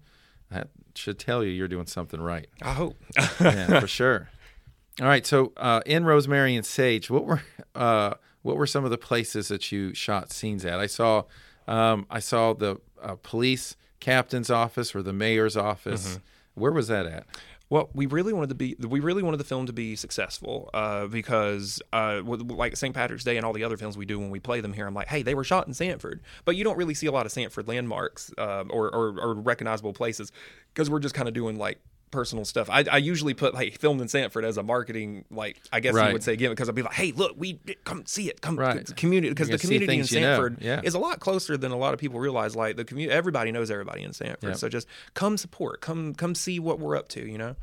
[0.51, 2.47] that should tell you you're doing something right.
[2.62, 2.95] i hope
[3.39, 4.30] Yeah, for sure.
[5.01, 5.26] All right.
[5.26, 7.41] So, uh, in Rosemary and Sage, what were
[7.74, 10.80] uh, what were some of the places that you shot scenes at?
[10.80, 11.24] I saw
[11.68, 16.10] um, I saw the uh, police captain's office or the mayor's office.
[16.10, 16.62] Mm-hmm.
[16.62, 17.26] Where was that at?
[17.70, 21.08] Well, we really wanted to be we really wanted the film to be successful uh,
[21.08, 22.93] because uh, with, like St.
[22.93, 24.93] Patrick's Day and all the other films we do when we play them here, I'm
[24.93, 27.32] like, hey, they were shot in Sanford, but you don't really see a lot of
[27.32, 30.32] Sanford landmarks uh, or, or, or recognizable places
[30.74, 31.80] because we're just kind of doing like
[32.16, 32.70] personal stuff.
[32.72, 36.07] I, I usually put like filmed in Sanford as a marketing like I guess Right.
[36.07, 38.57] you would say gimmick because I'd be like, hey, look, we come see it, come
[38.57, 38.95] Right.
[38.95, 40.34] community because the community in things you know.
[40.36, 40.82] Sanford Yeah.
[40.84, 42.55] is a lot closer than a lot of people realize.
[42.55, 46.59] Like the community, everybody knows everybody in Sanford, so just come support, come come see
[46.59, 47.55] what we're up to, you know.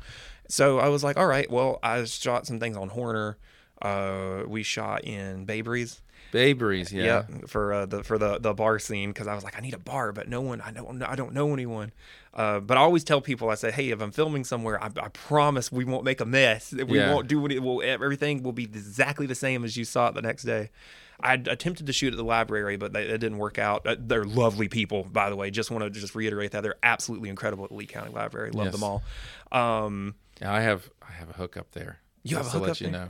[0.47, 3.37] So I was like, all right, well, I shot some things on Horner.
[3.81, 6.01] Uh, we shot in Bay Breeze.
[6.91, 7.03] Yeah.
[7.03, 9.73] Yeah, for uh, the for the the bar scene because I was like, I need
[9.73, 11.91] a bar, but no one, I don't, know I don't know anyone.
[12.33, 15.09] Uh, but I always tell people, I say, hey, if I'm filming somewhere, I, I
[15.09, 16.73] promise we won't make a mess.
[16.73, 17.13] We Yeah.
[17.13, 17.59] won't do it.
[17.61, 20.71] Will everything will be exactly the same as you saw it the next day.
[21.19, 23.85] I attempted to shoot at the library, but they, it didn't work out.
[23.85, 25.51] Uh, They're lovely people, by the way.
[25.51, 28.49] Just want to just reiterate that they're absolutely incredible at Lee County Library.
[28.49, 28.73] Love Yes.
[28.73, 29.03] them all.
[29.51, 31.99] Um, Yeah, I have I have a hookup there.
[32.23, 33.05] You have a to let you know.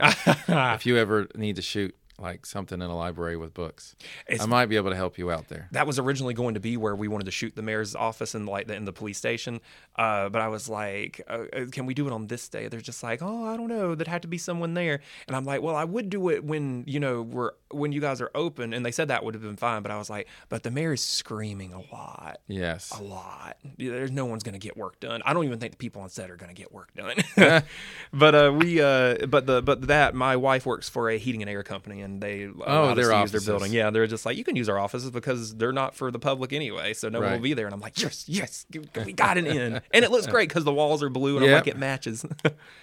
[0.74, 3.96] if you ever need to shoot like something in a library with books,
[4.26, 5.68] It's- I might be able to help you out there.
[5.72, 8.46] that was originally going to be where we wanted to shoot the mayor's office and
[8.46, 9.60] like the, in the police station.
[9.96, 12.68] Uh, but I was like, uh, uh, can we do it on this day?
[12.68, 13.94] They're just like, oh, I don't know.
[13.94, 15.00] There'd have to be someone there.
[15.26, 18.20] And I'm like, well, I would do it when you know we're when you guys
[18.20, 18.72] are open.
[18.72, 19.82] And they said that would have been fine.
[19.82, 22.38] But I was like, but the mayor's screaming a lot.
[22.46, 22.92] Yes.
[22.96, 23.56] A lot.
[23.76, 25.22] There's no one's gonna get work done.
[25.24, 27.16] I don't even think the people on set are gonna get work done.
[28.12, 31.50] but uh, we, uh, but the, but that my wife works for a heating and
[31.50, 33.72] air company, and they Oh, they're use their building.
[33.72, 36.52] Yeah, they're just like you can use our offices because they're not for the public
[36.52, 37.66] anyway, so no one will be there.
[37.66, 38.66] And I'm like, yes, yes,
[39.04, 41.52] we got it in, and it looks great because the walls are blue, and I'm
[41.52, 42.24] like, it matches.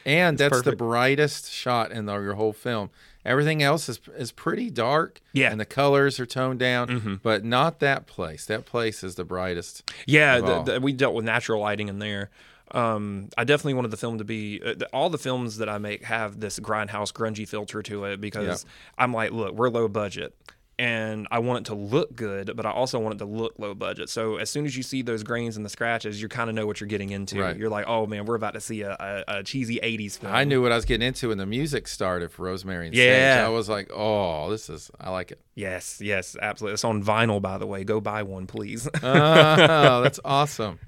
[0.05, 2.89] And that's the brightest shot in the, your whole film.
[3.24, 5.22] Everything else is is pretty dark.
[5.32, 5.45] Yeah.
[5.45, 5.51] Mm-hmm.
[5.51, 8.45] And the colors are toned down, but not that place.
[8.45, 9.89] That place is the brightest.
[10.07, 12.32] Yeah, the, the, we dealt with natural lighting in there.
[12.74, 16.03] Um, I definitely wanted the film to be uh, all the films that I make
[16.03, 18.65] have this grindhouse grungy filter to it because
[18.97, 20.34] I'm like, look, we're low budget.
[20.80, 23.76] And I want it to look good, but I also want it to look low
[23.76, 24.09] budget.
[24.09, 26.65] So as soon as you see those grains and the scratches, you kind of know
[26.65, 27.39] what you're getting into.
[27.39, 27.55] Right.
[27.55, 30.34] You're like, oh man, we're about to see a, a, a cheesy '80s film.
[30.34, 33.36] I knew what I was getting into when the music started for Rosemary and Yeah.
[33.36, 33.45] Sage.
[33.45, 35.39] I was like, oh, this is I like it.
[35.53, 36.74] Yes, yes, absolutely.
[36.74, 37.84] It's on vinyl, by the way.
[37.84, 38.89] Go buy one, please.
[39.03, 40.80] oh, that's awesome.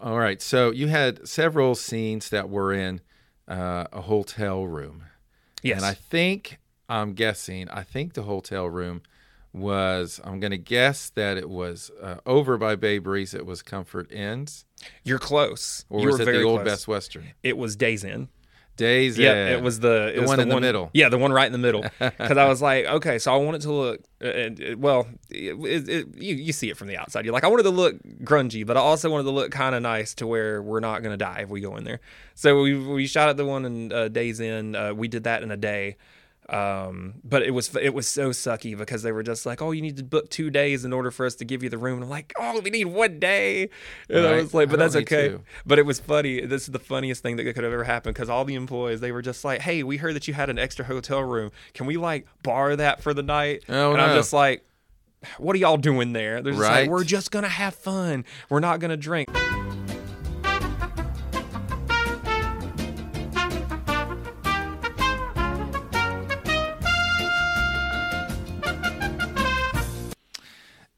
[0.00, 0.42] All right.
[0.42, 3.00] So you had several scenes that were in
[3.48, 5.04] uh, a hotel room.
[5.62, 6.58] yes, And I think,
[6.88, 9.02] I'm guessing, I think the hotel room
[9.52, 13.32] was, I'm going to guess that it was uh, over by Bay Breeze.
[13.32, 14.64] It was Comfort Inns.
[15.04, 15.84] you're close.
[15.88, 16.72] Or you was it very the old close.
[16.72, 17.32] Best Western?
[17.42, 18.28] It was Days Inn.
[18.76, 20.90] Days Yeah, it was the, it The was one in the middle.
[20.92, 21.82] Yeah, the one right in the middle.
[21.98, 24.00] Because I was like, okay, so I want it to look.
[24.22, 27.24] Uh, well, it, it, it- you you see it from the outside.
[27.24, 29.82] You're like, I wanted to look grungy, but I also wanted to look kind of
[29.82, 32.00] nice to where we're not gonna die if we go in there.
[32.34, 34.74] So we we shot at the one in uh, Days Inn.
[34.76, 35.96] Uh, we did that in a day.
[36.48, 39.82] Um, but it was it was so sucky because they were just like, oh, you
[39.82, 41.94] need to book two days in order for us to give you the room.
[41.94, 43.68] And I'm like, oh, we need one day.
[44.08, 45.36] And I was like, but that's okay.
[45.64, 46.40] But it was funny.
[46.46, 49.10] This is the funniest thing that could have ever happened because all the employees they
[49.10, 51.50] were just like, "Hey, we heard that you had an extra hotel room.
[51.74, 54.64] Can we like borrow that for the night?" Oh, and I'm just like,
[55.38, 56.82] "What are y'all doing there?" They're just Right.
[56.82, 58.24] like, "We're just gonna have fun.
[58.48, 59.28] We're not gonna drink."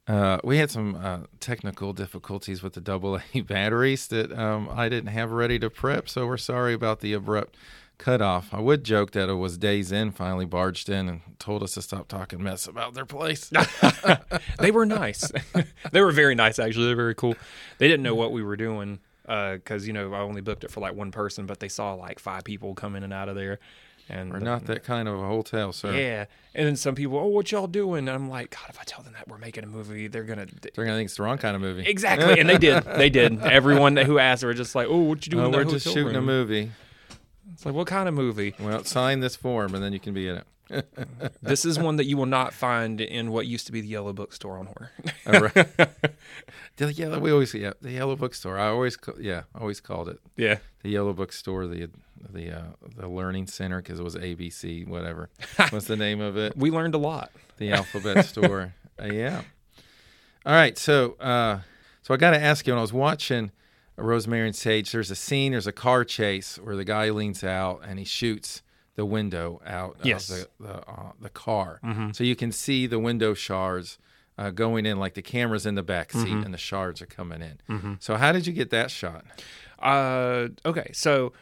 [0.09, 4.89] Uh, we had some uh, technical difficulties with the double A batteries that um, I
[4.89, 7.57] didn't have ready to prep, so we're sorry about the abrupt
[7.99, 8.55] cutoff.
[8.55, 11.83] I would joke that it was Days Inn finally barged in and told us to
[11.83, 13.51] stop talking mess about their place.
[14.59, 15.31] they were nice.
[15.93, 16.87] they were very nice, actually.
[16.87, 17.35] They're very cool.
[17.77, 20.81] They didn't know what we were doing because you know I only booked it for
[20.81, 23.59] like one person, but they saw like five people come in and out of there.
[24.11, 25.93] And We're not that kind of a hotel, sir.
[25.95, 28.09] Yeah, and then some people, oh, what y'all doing?
[28.09, 30.47] And I'm like, God, if I tell them that we're making a movie, they're gonna
[30.75, 31.85] They're gonna think it's the wrong kind of movie.
[31.87, 32.41] exactly.
[32.41, 33.39] And they did, they did.
[33.43, 35.55] Everyone who asked were just like, oh, what you doing?
[35.55, 36.71] Oh, we're just shooting a movie.
[37.53, 38.55] It's like, what kind of movie?
[38.59, 40.47] Well, sign this form and then you can be in it.
[41.43, 44.13] this is one that you will not find in what used to be the Yellow
[44.13, 44.93] Bookstore on Horner.
[45.27, 45.55] All right.
[46.77, 48.59] the yellow, we always yeah, the yellow bookstore.
[48.59, 51.89] I always yeah, always called it yeah, the yellow bookstore, the
[52.31, 52.63] the uh,
[52.97, 55.31] the learning center because it was ABC, whatever.
[55.71, 56.57] What's the name of it?
[56.57, 57.31] we learned a lot.
[57.59, 58.75] The alphabet store.
[59.01, 59.43] Uh, yeah.
[60.47, 61.61] All right, so uh,
[62.03, 62.73] so I got to ask you.
[62.73, 63.51] When I was watching
[63.97, 65.53] Rosemary and Sage, there's a scene.
[65.53, 68.63] There's a car chase where the guy leans out and he shoots
[68.97, 70.31] the window out Yes.
[70.31, 71.81] of the the, uh, the car,
[72.13, 73.99] so you can see the window shards.
[74.41, 77.43] Uh, going in like the camera's in the back seat and the shards are coming
[77.43, 77.97] in.
[77.99, 79.25] So how did you get that shot?
[79.81, 81.33] Uh, okay, so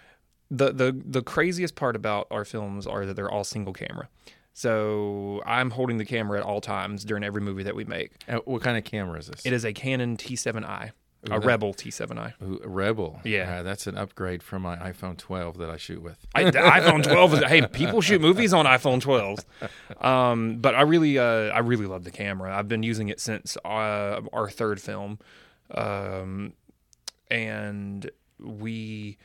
[0.51, 4.09] the the the craziest part about our films are that they're all single camera.
[4.53, 8.13] So I'm holding the camera at all times during every movie that we make.
[8.27, 9.45] Uh, what kind of camera is this?
[9.45, 10.93] It is a Canon T7i,
[11.25, 12.33] a that- Rebel T7i.
[12.43, 13.21] Ooh, Rebel.
[13.23, 13.59] Yeah.
[13.59, 16.27] Uh, that's an upgrade from my iPhone 12 that I shoot with.
[16.35, 16.45] I,
[16.81, 21.49] iPhone 12 is hey people shoot movies on iPhone 12s um, but I really uh,
[21.53, 25.19] I really love the camera I've been using it since uh, our third film
[25.73, 26.55] um,
[27.31, 29.19] and we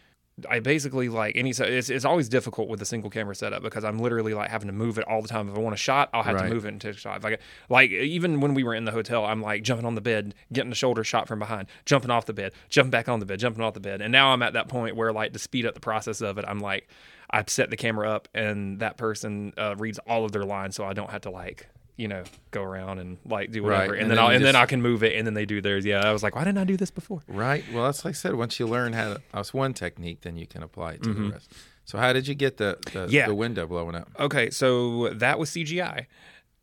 [0.50, 3.84] I basically like any so it's, it's always difficult with a single camera setup because
[3.84, 5.50] I'm literally like having to move it all the time.
[5.50, 6.48] If I want a shot I'll have Right.
[6.48, 7.18] to move it into a shot.
[7.18, 9.96] If I get, like even when we were in the hotel I'm like jumping on
[9.96, 13.20] the bed getting a shoulder shot from behind jumping off the bed jumping back on
[13.20, 14.02] the bed jumping off the bed.
[14.02, 16.46] And now I'm at that point where like to speed up the process of it
[16.48, 16.88] I'm like
[17.30, 20.86] I've set the camera up and that person uh, reads all of their lines so
[20.86, 21.68] I don't have to like
[21.98, 24.44] you know go around and like do whatever Right, and, and then, then I'll, and
[24.46, 26.44] then I can move it and then they do theirs yeah I was like why
[26.44, 27.64] didn't I do this before Right.
[27.74, 28.36] Well, that's like I said.
[28.36, 31.32] Once you learn how to, that's one technique, then you can apply it to the
[31.32, 31.52] rest.
[31.86, 33.10] So, how did you get the the, Mm-hmm.
[33.12, 33.28] Yeah.
[33.28, 34.10] the window blowing up?
[34.20, 36.06] Okay, so that was CGI.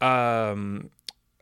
[0.00, 0.90] Um,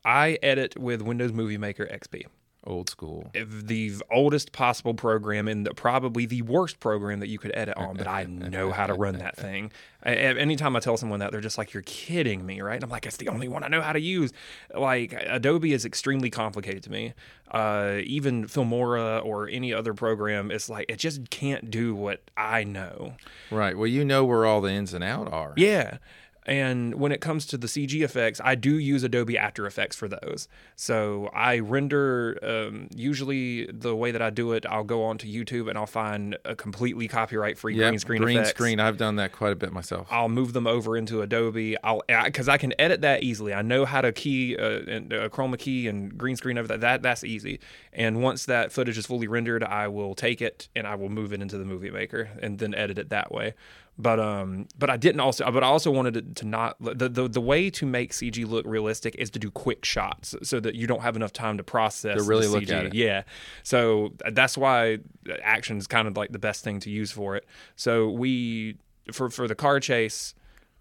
[0.05, 2.25] I edit with Windows Movie Maker XP,
[2.67, 3.31] Old school.
[3.35, 7.97] The oldest possible program and the, probably the worst program that you could edit on.
[7.97, 9.71] But I know how to run that thing.
[10.05, 10.09] A-
[10.39, 13.07] Anytime I tell someone that, they're just like, "You're kidding me, right?" And I'm like,
[13.07, 14.33] "It's the only one I know how to use."
[14.75, 17.15] Like Adobe is extremely complicated to me.
[17.51, 22.65] Uh, even Filmora or any other program, it's like it just can't do what I
[22.65, 23.15] know.
[23.51, 23.77] Right.
[23.79, 25.55] Well, you know where all the ins and outs are.
[25.57, 25.99] Yeah.
[26.47, 30.07] And when it comes to the CG effects, I do use Adobe After Effects for
[30.09, 30.47] those.
[30.77, 35.69] So I render, um, usually the way that I do it, I'll go onto YouTube
[35.69, 38.51] and I'll find a completely copyright free Yeah, green screen green effects.
[38.51, 38.79] screen.
[38.79, 40.07] I've done that quite a bit myself.
[40.11, 41.77] I'll move them over into Adobe.
[41.83, 43.53] I'll because I can edit that easily.
[43.53, 46.81] I know how to key uh, and uh, chroma key and green screen over that.
[46.81, 47.59] That that's easy.
[47.97, 51.33] And once that footage is fully rendered, I will take it and I will move
[51.33, 53.55] it into the movie maker and then edit it that way.
[53.99, 55.51] But um, but I didn't also.
[55.51, 58.67] But I also wanted it to not the, the the way to make CG look
[58.67, 62.19] realistic is to do quick shots so that you don't have enough time to process
[62.19, 62.73] To really the look CG.
[62.79, 62.95] at it.
[62.95, 63.23] Yeah.
[63.63, 64.99] So that's why
[65.43, 67.47] action is kind of like the best thing to use for it.
[67.75, 68.77] So we
[69.11, 70.35] for for the car chase,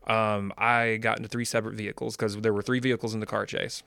[0.08, 3.46] um, I got into three separate vehicles because there were three vehicles in the car
[3.46, 3.82] chase.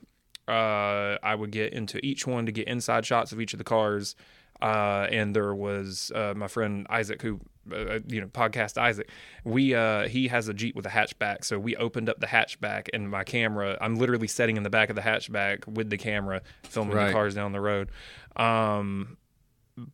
[0.49, 3.63] Uh, I would get into each one to get inside shots of each of the
[3.63, 4.15] cars.
[4.61, 7.39] Uh, and there was uh, my friend Isaac, who
[7.71, 9.07] uh, you know podcast Isaac.
[9.45, 12.89] We uh, he has a Jeep with a hatchback, so we opened up the hatchback,
[12.93, 13.77] and my camera.
[13.79, 17.07] I'm literally sitting in the back of the hatchback with the camera, filming Right.
[17.07, 17.89] the cars down the road.
[18.35, 19.15] Um,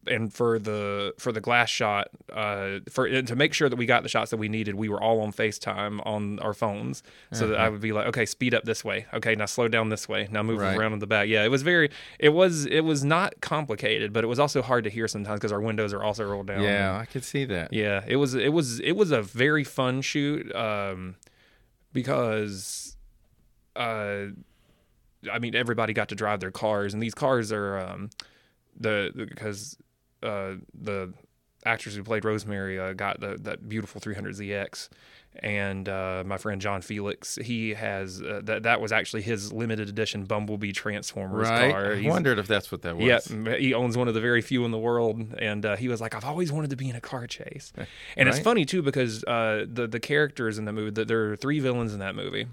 [0.08, 4.04] and for the for the glass shot, uh, for to make sure that we got
[4.04, 7.60] the shots that we needed, we were all on FaceTime on our phones, so that
[7.60, 10.28] I would be like, okay, speed up this way, okay, now slow down this way,
[10.32, 10.78] now move Right.
[10.78, 11.28] around in the back.
[11.28, 14.84] Yeah, it was very, it was it was not complicated, but it was also hard
[14.86, 16.62] to hear sometimes because our windows are also rolled down.
[16.64, 17.74] yeah, I could see that.
[17.74, 21.16] Yeah, it was it was it was a very fun shoot um,
[21.94, 22.96] because
[23.76, 24.28] uh,
[25.32, 28.10] I mean everybody got to drive their cars and these cars are um,
[28.80, 29.78] the because
[30.24, 31.14] uh, the
[31.66, 34.88] actress who played Rosemary uh, got the, that beautiful 300ZX
[35.40, 39.90] and uh, my friend John Felix he has uh, that that was actually his limited
[39.90, 41.72] edition Bumblebee Transformers Right.
[41.72, 41.94] car.
[41.96, 43.06] I wondered if that's what that was.
[43.30, 46.00] yeah, he owns one of the very few in the world, and uh, he was
[46.00, 47.74] like, "I've always wanted to be in a car chase."
[48.18, 51.36] And it's funny too because uh, the the characters in the movie, the, there are
[51.36, 52.48] three villains in that movie.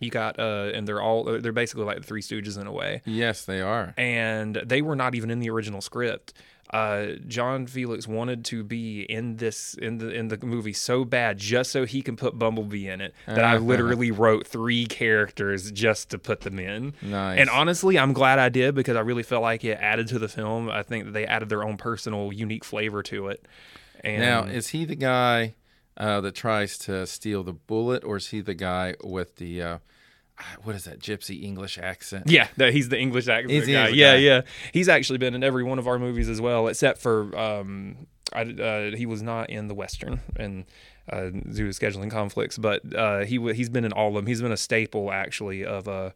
[0.00, 3.00] You got, uh, and they're all they're basically like the Three Stooges in a way,
[3.04, 3.94] Yes, they are.
[3.96, 6.34] and they were not even in the original script.
[6.70, 11.38] Uh, John Felix wanted to be in this in the in the movie so bad
[11.38, 16.10] just so he can put Bumblebee in it that I literally wrote three characters just
[16.10, 16.94] to put them in.
[17.00, 17.38] Nice.
[17.38, 20.26] And honestly, I'm glad I did because I really felt like it added to the
[20.28, 20.68] film.
[20.68, 23.46] I think that they added their own personal, unique flavor to it.
[24.02, 25.54] And Now, is he the guy
[25.96, 29.78] uh, that tries to steal the bullet, or is he the guy with the uh,
[30.38, 32.24] ah, what is that gypsy English accent?
[32.28, 33.80] yeah, that he's the English accent the guy.
[33.84, 34.18] English Yeah, guy.
[34.18, 34.40] yeah.
[34.72, 38.42] He's actually been in every one of our movies as well, except for um, I,
[38.42, 40.64] uh, he was not in the Western and.
[41.06, 44.26] Uh, due to scheduling conflicts, but uh, he he's been in all of them.
[44.26, 46.12] He's been a staple actually of uh,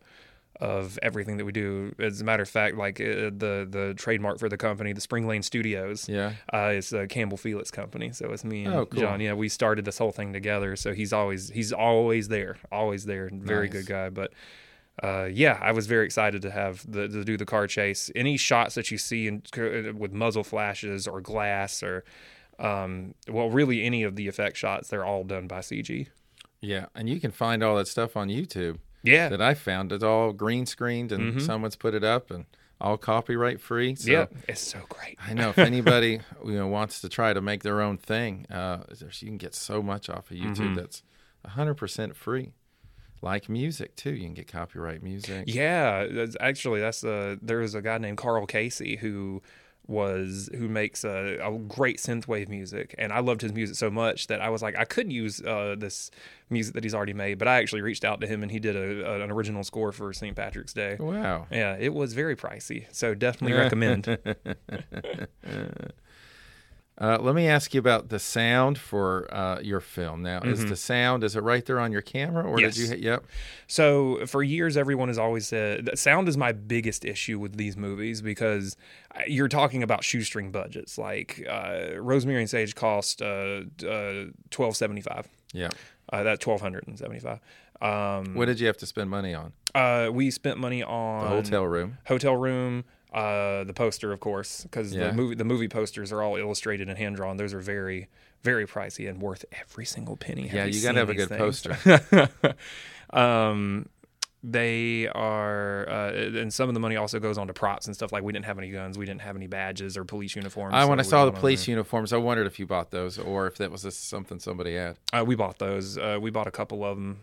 [0.60, 1.94] of everything that we do.
[1.98, 5.26] As a matter of fact, like uh, the the trademark for the company, the Spring
[5.26, 6.32] Lane Studios, Yeah.
[6.52, 8.10] uh, it's a Campbell Felix company.
[8.12, 9.00] So it's me and Oh, cool.
[9.00, 9.20] John.
[9.20, 10.74] Yeah, we started this whole thing together.
[10.76, 13.30] So he's always he's always there, always there.
[13.32, 13.72] Very Nice.
[13.72, 14.08] good guy.
[14.10, 14.32] But
[15.02, 18.10] uh, yeah, I was very excited to have the to do the car chase.
[18.16, 19.42] Any shots that you see in,
[19.96, 22.04] with muzzle flashes or glass or
[22.58, 26.08] um, well, really any of the effect shots, they're all done by CG.
[26.60, 28.78] Yeah, and you can find all that stuff on YouTube.
[29.02, 29.28] Yeah.
[29.28, 29.92] that I found.
[29.92, 32.46] It's all green screened and someone's put it up and
[32.80, 33.94] all copyright free.
[33.94, 34.26] So yeah.
[34.48, 35.18] It's so great.
[35.24, 38.84] I know if anybody you know wants to try to make their own thing, uh,
[39.00, 41.02] you can get so much off of YouTube that's
[41.46, 42.52] 100% free.
[43.20, 45.44] Like music too, you can get copyright music.
[45.48, 49.42] Yeah, that's, actually, that's uh, there was a guy named Karl Casey who
[49.88, 54.26] was who makes a, a great synthwave music, and I loved his music so much
[54.26, 56.10] that I was like, I could use uh, this
[56.50, 58.76] music that he's already made, but I actually reached out to him, and he did
[58.76, 60.36] a, an original score for St.
[60.36, 60.96] Patrick's Day.
[61.00, 61.46] Wow.
[61.50, 64.06] Yeah, it was very pricey, so definitely recommend.
[67.00, 70.20] Uh, let me ask you about the sound for uh, your film.
[70.22, 72.64] Now, is the sound is it right there on your camera, or Mm-hmm.
[72.64, 72.74] Yes.
[72.76, 73.10] did you?
[73.10, 73.24] Yep.
[73.68, 77.76] So for years, everyone has always said that sound is my biggest issue with these
[77.76, 78.76] movies because
[79.14, 80.98] uh, you're talking about shoestring budgets.
[80.98, 85.28] Like uh, Rosemary and Sage cost uh, uh, twelve seventy five.
[85.52, 85.70] Yeah.
[86.12, 87.38] Uh, that twelve hundred and seventy five.
[87.80, 89.52] Um, What did you have to spend money on?
[89.74, 91.98] uh, we spent money on The hotel room.
[92.06, 92.82] hotel room,
[93.12, 95.08] uh, the poster, of course, because Yeah.
[95.08, 97.36] the movie the movie posters are all illustrated and hand drawn.
[97.36, 98.08] Those are very
[98.42, 100.46] very pricey and worth every single penny.
[100.48, 101.66] Have Yeah, you gotta have a good things?
[103.10, 103.88] um,
[104.42, 108.12] they are, uh, and some of the money also goes on to props and stuff.
[108.12, 110.74] Like we didn't have any guns, we didn't have any badges or police uniforms.
[110.74, 113.48] I so when I saw the police uniforms, I wondered if you bought those or
[113.48, 114.96] if that was just something somebody had.
[115.12, 115.98] Uh, we bought those.
[115.98, 117.20] Uh, we bought a couple of them,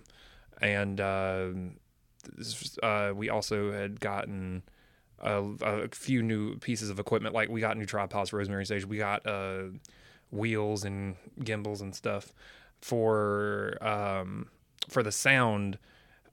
[0.61, 1.47] and uh,
[2.83, 4.63] uh, we also had gotten
[5.25, 7.35] a, a few new pieces of equipment.
[7.35, 8.85] Like we got new tripods Rosemary Stage.
[8.85, 9.63] We got uh,
[10.31, 12.33] wheels and gimbals and stuff
[12.81, 14.47] for um,
[14.87, 15.77] for the sound.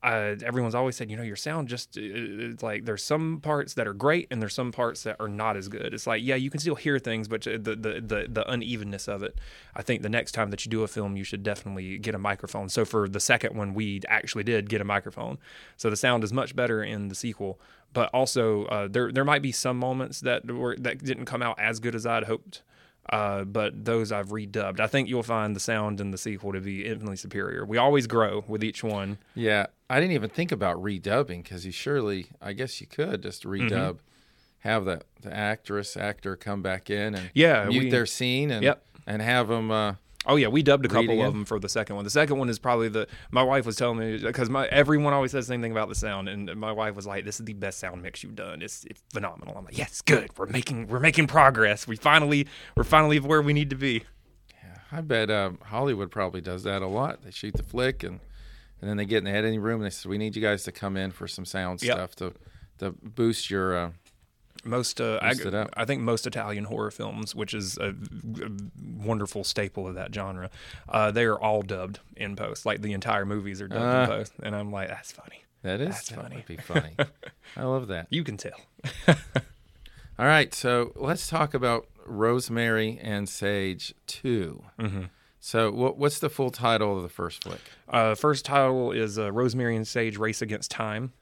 [0.02, 3.74] Uh, everyone's always said, you know, your sound just uh, it's like there's some parts
[3.74, 5.94] that are great and there's some parts that are not as good.
[5.94, 9.22] It's like, yeah, you can still hear things, but the the the, the unevenness of
[9.22, 9.38] it.
[9.76, 12.18] I think the next time that you do a film, you should definitely get a
[12.18, 12.68] microphone.
[12.68, 15.38] So for the second one, we actually did get a microphone.
[15.76, 17.60] So the sound is much better in the sequel.
[17.92, 21.58] But also, uh, there there might be some moments that were that didn't come out
[21.60, 22.62] as good as I'd hoped.
[23.10, 24.78] Uh, but those I've redubbed.
[24.80, 27.64] I think you'll find the sound in the sequel to be infinitely superior.
[27.66, 29.18] We always grow with each one.
[29.34, 33.42] Yeah, I didn't even think about redubbing because you surely, I guess you could just
[33.44, 33.74] Mm-hmm.
[33.74, 33.98] redub,
[34.60, 38.62] have the the actress actor come back in and Yeah, mute we- their scene and
[38.62, 38.84] Yep.
[39.06, 39.70] and have them.
[39.72, 39.94] Uh,
[40.24, 42.04] Oh yeah, we dubbed a couple of them for the second one.
[42.04, 43.08] The second one is probably the.
[43.32, 45.96] My wife was telling me because my everyone always says the same thing about the
[45.96, 48.62] sound, and my wife was like, "This is the best sound mix you've done.
[48.62, 50.30] It's it's phenomenal." I'm like, "Yes, good.
[50.38, 51.86] We're making we're making progress.
[51.88, 52.46] We finally
[52.76, 54.04] we're finally where we need to be."
[54.62, 57.22] Yeah, I bet um, Hollywood probably does that a lot.
[57.24, 58.20] They shoot the flick and
[58.80, 60.62] and then they get in the editing room and they say, "We need you guys
[60.64, 61.94] to come in for some sound Yep.
[61.96, 62.32] stuff to
[62.78, 63.90] to boost your." Uh,
[64.64, 65.70] Most, uh, I, Boost it up.
[65.76, 68.50] I think most Italian horror films, which is a, a
[68.96, 70.50] wonderful staple of that genre,
[70.88, 72.64] uh, they are all dubbed in post.
[72.64, 74.02] Like the entire movies are dubbed Ah.
[74.04, 75.44] in post, and I'm like, that's funny.
[75.62, 76.36] that is That's that funny.
[76.36, 76.94] would be funny.
[77.56, 78.06] I love that.
[78.10, 78.60] You can tell.
[80.18, 85.02] All right, so let's talk about Rosemary and Sage 2 Mm-hmm.
[85.44, 87.58] So, what, what's the full title of the first flick?
[87.88, 91.12] Uh, first title is uh, Rosemary and Sage Race Against Thyme.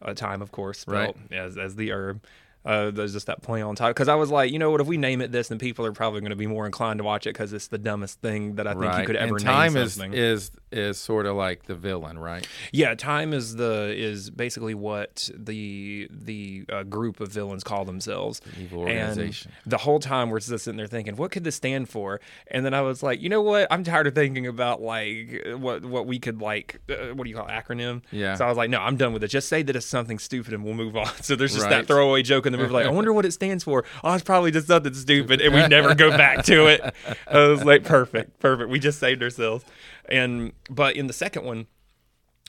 [0.00, 2.22] Uh, time, of course, spelled as, as the herb.
[2.68, 3.94] Uh, there's just that play on title.
[3.94, 4.82] Because I was like, you know what?
[4.82, 7.04] If we name it this, then people are probably going to be more inclined to
[7.04, 9.72] watch it because it's the dumbest thing that I think you could ever and time
[9.72, 10.12] name is something.
[10.12, 12.46] is is sort of like the villain, right?
[12.72, 18.42] yeah, time is the is basically what the the uh, group of villains call themselves.
[18.60, 19.52] evil And organization.
[19.64, 22.20] the whole time we're just sitting there thinking, what could this stand for?
[22.48, 23.66] And then I was like, you know what?
[23.70, 26.80] I'm tired of thinking about like what what we could like.
[26.90, 28.02] Uh, what do you call it, acronym?
[28.10, 28.34] Yeah.
[28.34, 29.28] So I was like, no, I'm done with it.
[29.28, 31.06] Just say that it's something stupid and we'll move on.
[31.22, 31.70] So there's just Right.
[31.70, 33.84] that throwaway joke in the movie, like, I wonder what it stands for.
[34.04, 36.80] Oh, it's probably just something stupid, and we never go back to it.
[37.30, 38.68] I was like, perfect, perfect.
[38.70, 39.64] We just saved ourselves.
[40.08, 41.66] And but in the second one,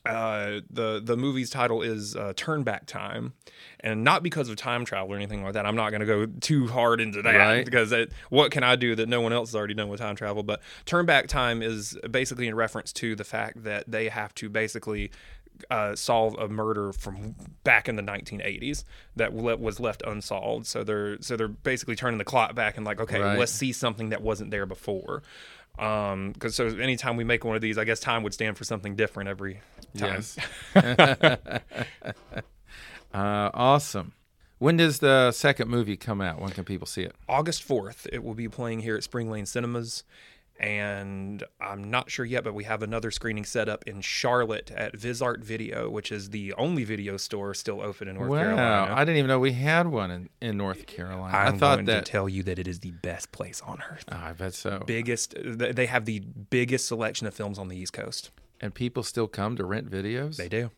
[0.06, 3.34] uh, the the movie's title is uh, Turn Back Thyme,
[3.82, 5.66] and not because of time travel or anything like that.
[5.66, 7.66] I'm not going to go too hard into that Right.
[7.66, 10.16] because it, what can I do that no one else has already done with time
[10.16, 10.42] travel?
[10.42, 14.50] But Turn Back Thyme is basically in reference to the fact that they have to
[14.50, 15.12] basically.
[15.70, 18.84] Uh, solve a murder from back in the 1980s
[19.16, 20.66] that le- was left unsolved.
[20.66, 23.38] So they're so they're basically turning the clock back and like, okay, Right.
[23.38, 25.24] let's see something that wasn't there before.
[25.78, 28.64] Um, because so anytime we make one of these, I guess time would stand for
[28.64, 29.62] something different every
[29.98, 30.24] time.
[30.24, 30.38] Yes.
[33.14, 34.14] uh, awesome.
[34.58, 36.42] When does the second movie come out?
[36.42, 37.16] When can people see it?
[37.30, 40.04] August 4th, it will be playing here at Spring Lane Cinemas.
[40.60, 44.94] And I'm not sure yet, but we have another screening set up in Charlotte at
[44.94, 48.94] VisArt Video, which is the only video store still open in North wow, Carolina.
[48.94, 51.36] I didn't even know we had one in, in North Carolina.
[51.36, 52.06] I'm I thought going that.
[52.06, 54.04] to tell you that it is the best place on earth.
[54.12, 54.84] Oh, I bet so.
[54.86, 58.32] Biggest, they have the biggest selection of films on the East Coast.
[58.60, 60.36] And people still come to rent videos.
[60.36, 60.72] They do.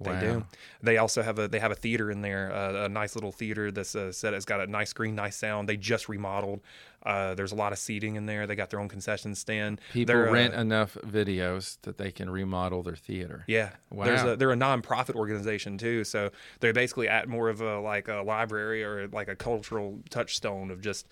[0.00, 0.20] They Wow.
[0.20, 0.44] do.
[0.82, 3.70] They also have a they have a theater in there, uh, a nice little theater
[3.70, 4.34] that's uh, set.
[4.34, 5.68] It's got a nice screen, nice sound.
[5.68, 6.60] They just remodeled.
[7.04, 8.46] Uh, there's a lot of seating in there.
[8.46, 9.80] They got their own concession stand.
[9.92, 13.44] People They're, uh, rent enough videos that they can remodel their theater.
[13.48, 14.32] Yeah, there's Wow.
[14.32, 16.30] a, they're a nonprofit organization too, so
[16.60, 20.80] they're basically at more of a like a library or like a cultural touchstone of
[20.80, 21.06] just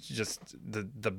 [0.00, 1.12] just the the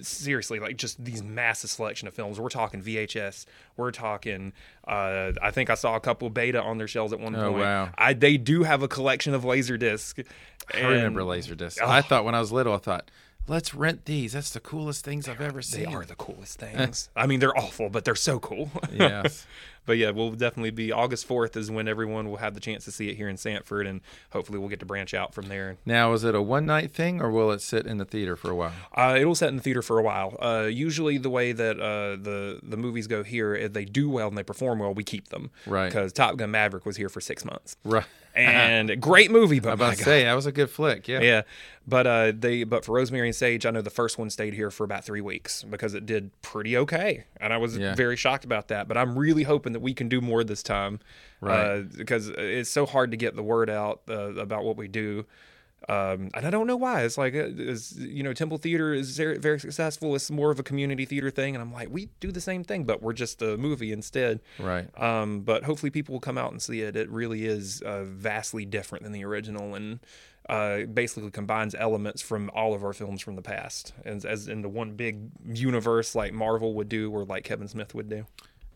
[0.00, 2.38] seriously like just these massive selection of films.
[2.40, 3.46] We're talking VHS.
[3.76, 4.52] We're talking.
[4.86, 7.62] Uh, I think I saw a couple beta on their shelves at one Oh, point.
[7.62, 7.88] wow.
[7.96, 10.26] I they do have a collection of laser Laserdisc.
[10.74, 11.78] I remember and Laserdisc.
[11.82, 11.86] Oh.
[11.90, 13.10] I thought when I was little, I thought,
[13.48, 14.32] let's rent these.
[14.32, 17.08] That's the coolest things I've ever seen They are the coolest things.
[17.16, 18.70] I mean, they're awful, but they're so cool.
[18.92, 19.46] yes.
[19.86, 22.92] But yeah, we'll definitely be August 4th is when everyone will have the chance to
[22.92, 24.00] see it here in Sanford, and
[24.32, 25.78] hopefully we'll get to branch out from there.
[25.84, 28.50] Now, is it a one night thing or will it sit in the theater for
[28.50, 28.72] a while?
[28.94, 30.36] Uh, it'll sit in the theater for a while.
[30.40, 34.28] Uh, usually, the way that uh, the the movies go here, if they do well
[34.28, 35.50] and they perform well, we keep them.
[35.66, 35.86] Right.
[35.88, 38.04] Because Top Gun Maverick was here for six months, Right.
[38.34, 39.58] and great movie.
[39.60, 41.08] But I'm about to say, that was a good flick.
[41.08, 41.20] Yeah.
[41.20, 41.42] Yeah,
[41.86, 44.70] but uh, they but for Rosemary and Sage, I know the first one stayed here
[44.70, 47.94] for about three weeks because it did pretty okay, and I was Yeah.
[47.96, 48.86] very shocked about that.
[48.86, 51.00] But I'm really hoping that we can do more this time,
[51.40, 51.78] Right.
[51.78, 55.24] Uh, because it's so hard to get the word out uh, about what we do.
[55.88, 57.02] Um, and I don't know why.
[57.04, 60.14] It's like, uh, it's, you know, Temple Theater is very, very successful.
[60.14, 61.54] It's more of a community theater thing.
[61.54, 64.40] And I'm like, we do the same thing, but we're just a movie instead.
[64.58, 64.86] Right.
[65.00, 66.96] Um, but hopefully people will come out and see it.
[66.96, 70.00] It really is uh, vastly different than the original and
[70.48, 74.68] uh, basically combines elements from all of our films from the past as, as into
[74.68, 78.26] one big universe like Marvel would do or like Kevin Smith would do.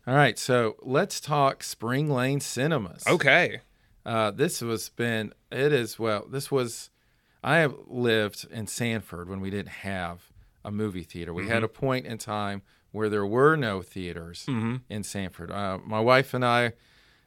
[0.06, 0.38] All right.
[0.38, 3.06] So let's talk Spring Lane Cinemas.
[3.06, 3.60] Okay.
[4.04, 6.90] Uh, this was been, it is, well, this was,
[7.42, 10.30] I have lived in Sanford when we didn't have
[10.64, 11.32] a movie theater.
[11.32, 15.50] We had a point in time where there were no theaters in Sanford.
[15.50, 16.72] Uh, my wife and I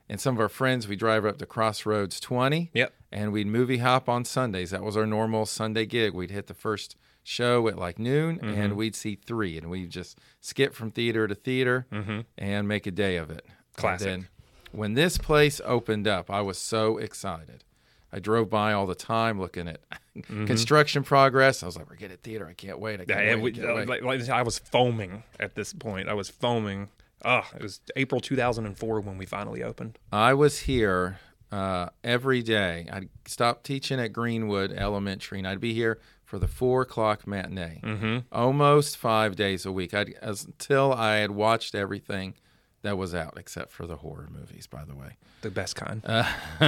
[0.09, 2.93] and some of our friends, we drive up to Crossroads 20 Yep.
[3.11, 4.69] and we'd movie hop on Sundays.
[4.71, 6.13] That was our normal Sunday gig.
[6.13, 6.95] We'd hit the first
[7.27, 8.75] show at like noon and mm-hmm.
[8.75, 12.21] we'd see three and we'd just skip from theater to theater mm-hmm.
[12.37, 13.45] and make a day of it.
[13.45, 14.07] And Classic.
[14.07, 14.27] then
[14.71, 17.65] when this place opened up, I was so excited.
[18.13, 19.81] I drove by all the time looking at
[20.17, 20.45] mm-hmm.
[20.45, 21.61] construction progress.
[21.63, 22.47] I was like, we're getting theater.
[22.47, 23.01] I can't wait.
[23.01, 23.57] I can't Yeah, wait.
[23.57, 23.87] we- wait.
[23.87, 26.07] like, like I was foaming at this point.
[26.07, 26.87] I was foaming.
[27.25, 29.99] Oh, it was April 2004 when we finally opened.
[30.13, 31.19] I was here
[31.51, 32.87] uh, every day.
[32.91, 37.79] I'd stop teaching at Greenwood Elementary, and I'd be here for the four o'clock matinee,
[37.81, 38.17] mm-hmm.
[38.33, 39.93] almost five days a week.
[39.93, 42.33] I'd, as, until I had watched everything
[42.81, 45.15] that was out, except for the horror movies, by the way.
[45.41, 46.01] The best kind.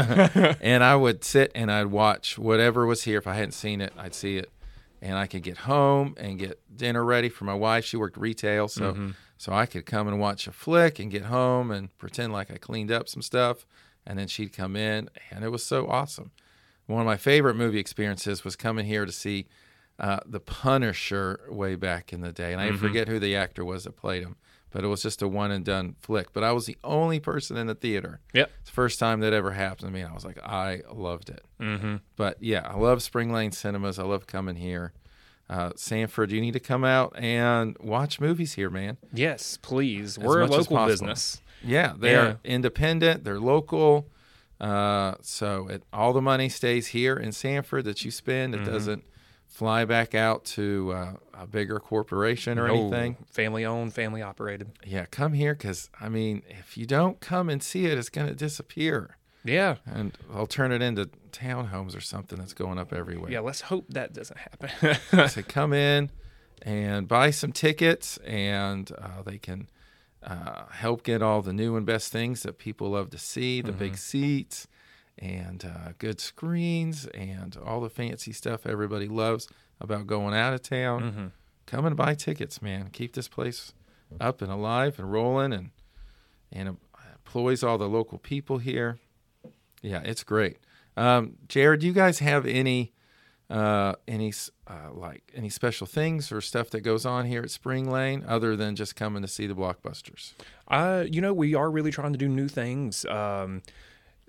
[0.62, 3.18] and I would sit and I'd watch whatever was here.
[3.18, 4.50] If I hadn't seen it, I'd see it,
[5.02, 7.84] and I could get home and get dinner ready for my wife.
[7.84, 11.70] She worked retail, so so I could come and watch a flick and get home
[11.70, 13.66] and pretend like I cleaned up some stuff,
[14.08, 16.32] and then she'd come in, and it was so awesome.
[16.90, 19.46] One of my favorite movie experiences was coming here to see
[20.00, 23.84] uh, the Punisher way back in the day, and I forget who the actor was
[23.84, 24.38] that played him,
[24.72, 26.34] but it was just a one and done flick.
[26.34, 28.22] But I was the only person in the theater.
[28.34, 28.50] Yep.
[28.62, 30.02] It's the first time that ever happened to me.
[30.02, 31.44] And I was like, I loved it.
[31.62, 31.98] Mm-hmm.
[32.16, 34.00] But yeah, I love Spring Lane Cinemas.
[34.00, 34.94] I love coming here.
[35.50, 38.98] Uh, Sanford, you need to come out and watch movies here, man.
[39.14, 40.18] Yes, please.
[40.18, 41.42] We're a local business.
[41.64, 42.36] Yeah, they're Yeah.
[42.44, 43.24] independent.
[43.26, 44.08] They're local.
[44.60, 48.54] Uh, so it, all the money stays here in Sanford that you spend.
[48.54, 48.72] It Mm-hmm.
[48.72, 49.04] doesn't
[49.48, 53.18] fly back out to uh, a bigger corporation or No, anything.
[53.32, 54.72] family owned, family operated.
[54.86, 58.28] Yeah, come here because I mean, if you don't come and see it, it's going
[58.28, 59.18] to disappear.
[59.46, 59.78] Yeah.
[59.86, 63.32] and I'll turn it into townhomes or something that's going up everywhere.
[63.32, 64.98] Yeah, let's hope that doesn't happen.
[65.30, 66.12] So come in
[66.62, 69.70] and buy some tickets, and uh, they can
[70.24, 73.72] uh, help get all the new and best things that people love to see the
[73.72, 74.68] big seats
[75.18, 79.48] and uh, good screens and all the fancy stuff everybody loves
[79.82, 81.32] about going out of town.
[81.66, 82.90] Come and buy tickets, man.
[82.92, 83.74] Keep this place
[84.20, 85.70] up and alive and rolling, and
[86.52, 86.78] and
[87.16, 88.98] employs all the local people here.
[89.82, 90.58] Yeah, it's great.
[90.98, 92.92] Um, Jared, do you guys have any
[93.50, 94.32] uh, any
[94.68, 98.56] uh, like any special things or stuff that goes on here at Spring Lane other
[98.56, 100.34] than just coming to see the blockbusters?
[100.68, 103.06] Uh, you know, we are really trying to do new things.
[103.06, 103.64] Um,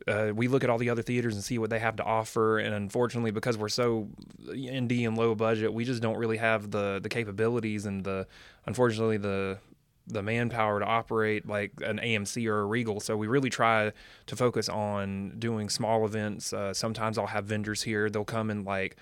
[0.08, 2.58] uh, we look at all the other theaters and see what they have to offer,
[2.58, 4.08] and unfortunately, because we're so
[4.46, 8.26] indie and low budget, we just don't really have the the capabilities and the
[8.64, 9.58] unfortunately the
[10.07, 13.01] the manpower to operate like an AMC or a Regal.
[13.01, 13.92] So we really try
[14.26, 16.53] to focus on doing small events.
[16.53, 18.96] Uh, sometimes I'll have vendors here; they'll come and like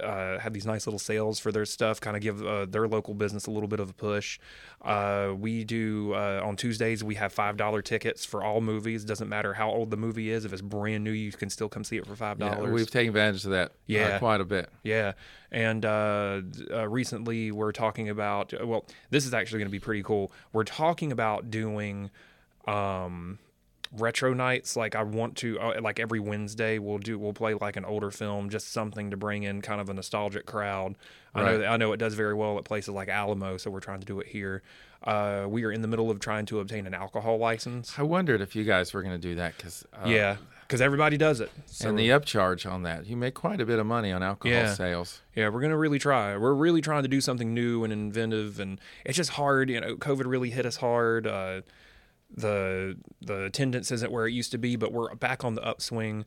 [0.00, 3.14] uh, have these nice little sales for their stuff, kind of give uh, their local
[3.14, 4.38] business a little bit of a push.
[4.82, 9.04] Uh, we do uh, on Tuesdays we have five dollar tickets for all movies.
[9.04, 10.44] Doesn't matter how old the movie is.
[10.44, 12.72] If it's brand new, you can still come see it for five Yeah, dollars.
[12.72, 13.68] we've taken advantage of that.
[13.70, 14.18] uh, Yeah.
[14.18, 14.68] quite a bit.
[14.82, 15.12] Yeah,
[15.50, 18.52] and uh, uh, recently we're talking about.
[18.66, 20.30] Well, this is actually going to be pretty cool.
[20.52, 22.10] We're talking about doing
[22.68, 23.38] um,
[23.92, 24.76] retro nights.
[24.76, 27.18] Like I want to, uh, like every Wednesday, we'll do.
[27.18, 30.46] We'll play like an older film, just something to bring in kind of a nostalgic
[30.46, 30.96] crowd.
[31.34, 31.58] I know.
[31.58, 34.06] That- I know it does very well at places like Alamo, so we're trying to
[34.06, 34.62] do it here.
[35.04, 37.98] Uh, we are in the middle of trying to obtain an alcohol license.
[37.98, 41.40] I wondered if you guys were going to do that because yeah, because everybody does
[41.40, 41.50] it.
[41.66, 44.56] So and the upcharge on that, you make quite a bit of money on alcohol
[44.56, 44.72] Yeah.
[44.74, 45.20] sales.
[45.34, 46.36] Yeah, we're gonna really try.
[46.38, 49.68] We're really trying to do something new and inventive, and it's just hard.
[49.68, 51.26] You know, COVID really hit us hard.
[51.26, 51.60] Uh,
[52.34, 56.24] the the attendance isn't where it used to be, but we're back on the upswing.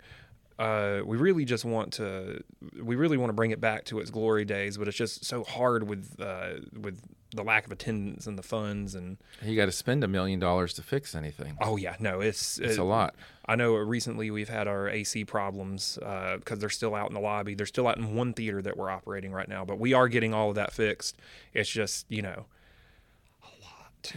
[0.57, 2.43] Uh, we really just want to.
[2.81, 5.43] We really want to bring it back to its glory days, but it's just so
[5.45, 6.99] hard with uh, with
[7.33, 9.17] the lack of attendance and the funds and.
[9.41, 11.57] You got to spend a million dollars to fix anything.
[11.61, 13.15] Oh yeah, no, it's It's it- a lot.
[13.45, 17.55] I know recently we've had our AC problems because they're still out in the lobby.
[17.55, 20.33] They're still out in one theater that we're operating right now, but we are getting
[20.35, 21.15] all of that fixed.
[21.53, 22.45] It's just, you know,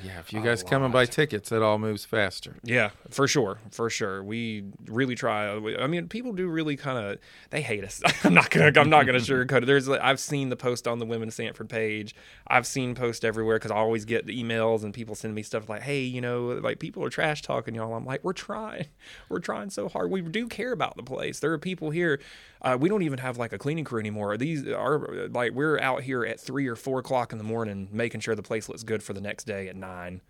[0.03, 2.57] Yeah, if you guys come and buy tickets, it all moves faster.
[2.63, 4.23] yeah, for sure, for sure.
[4.23, 5.49] We really try.
[5.51, 7.19] I mean, people do really kind of
[7.51, 8.01] they hate us.
[8.25, 9.67] I'm not gonna I'm not gonna sugarcoat it.
[9.67, 12.15] There's I've seen the post on the Women's Sanford page.
[12.47, 15.69] I've seen posts everywhere because I always get the emails and people send me stuff
[15.69, 17.95] like, hey, you know, like people are trash talking y'all.
[17.95, 18.87] I'm like, we're trying,
[19.29, 20.11] we're trying so hard.
[20.11, 21.41] We do care about the place.
[21.41, 22.21] There are people here.
[22.61, 24.37] Uh, we don't even have like a cleaning crew anymore.
[24.37, 28.21] These are like we're out here at three or four o'clock in the morning making
[28.21, 30.21] sure the place looks good for the next day at nine.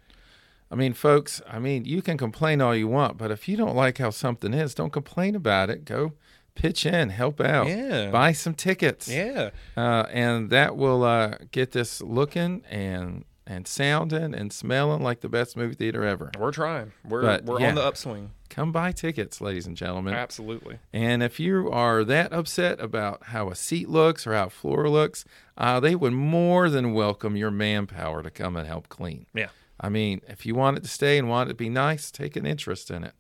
[0.70, 3.76] I mean, folks, I mean, you can complain all you want, but if you don't
[3.76, 5.84] like how something is, don't complain about it.
[5.84, 6.12] Go
[6.54, 8.10] pitch in, help out, Yeah.
[8.10, 9.08] buy some tickets.
[9.08, 9.50] Yeah.
[9.76, 15.28] Uh, and that will uh, get this looking and and sounding and smelling like the
[15.28, 16.30] best movie theater ever.
[16.38, 16.92] We're trying.
[17.08, 17.70] We're But, we're yeah.
[17.70, 18.30] on the upswing.
[18.48, 20.14] Come buy tickets, ladies and gentlemen.
[20.14, 20.78] Absolutely.
[20.92, 24.88] And if you are that upset about how a seat looks or how a floor
[24.88, 25.24] looks,
[25.56, 29.26] uh, they would more than welcome your manpower to come and help clean.
[29.34, 29.48] Yeah.
[29.80, 32.36] I mean, if you want it to stay and want it to be nice, take
[32.36, 33.14] an interest in it.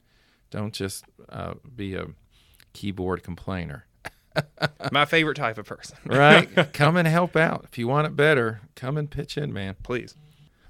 [0.50, 2.08] Don't just uh, be a
[2.74, 3.86] keyboard complainer,
[4.92, 5.98] My favorite type of person.
[6.06, 6.48] right?
[6.72, 7.64] come and help out.
[7.70, 9.76] If you want it better, come and pitch in, man.
[9.82, 10.14] Please.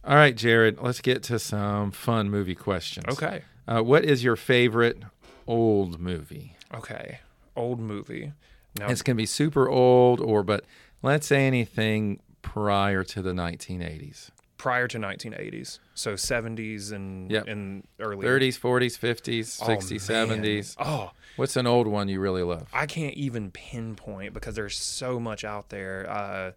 [0.04, 3.06] All right, Jared, let's get to some fun movie questions.
[3.08, 3.42] Okay.
[3.68, 4.98] Uh, what is your favorite
[5.46, 6.56] old movie?
[6.74, 7.20] Okay.
[7.54, 8.32] Old movie.
[8.78, 10.64] Now, It's going to be super old, or but
[11.02, 17.46] let's say anything prior to the 1980s, prior to 1980s, so 70s and Yep.
[17.48, 20.42] and early 30s, 40s, 50s, Oh, 60s, man.
[20.42, 20.76] 70s.
[20.80, 22.68] Oh, What's an old one you really love?
[22.72, 26.08] I can't even pinpoint because there's so much out there.
[26.08, 26.52] Uh,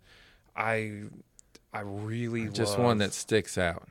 [0.56, 1.04] I
[1.74, 3.88] I really Just love, one that sticks out.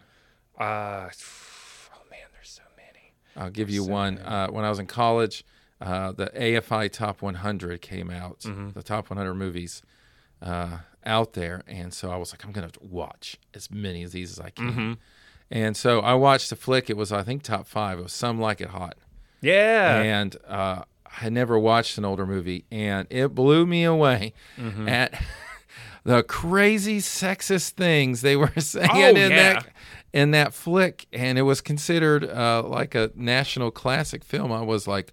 [0.59, 3.13] Uh, oh man, there's so many.
[3.37, 4.19] I'll give you So one.
[4.19, 5.45] Uh, when I was in college,
[5.81, 8.71] uh, the AFI Top 100 came out, Mm-hmm.
[8.71, 9.83] the top 100 movies
[10.41, 11.63] uh, out there.
[11.67, 14.51] And so I was like, I'm going to watch as many of these as I
[14.51, 14.71] can.
[14.71, 14.93] Mm-hmm.
[15.51, 16.89] And so I watched the flick.
[16.89, 17.99] It was, I think, top five.
[17.99, 18.95] It was Some Like It Hot.
[19.45, 20.01] Yeah.
[20.01, 24.89] and uh, I had never watched an older movie, and it blew me away Mm-hmm.
[24.89, 25.21] at
[26.05, 29.29] the crazy sexist things they were saying Oh, in yeah.
[29.29, 29.67] that
[30.13, 34.53] in that flick, and it was considered uh, like a national classic film.
[34.53, 35.13] I was like,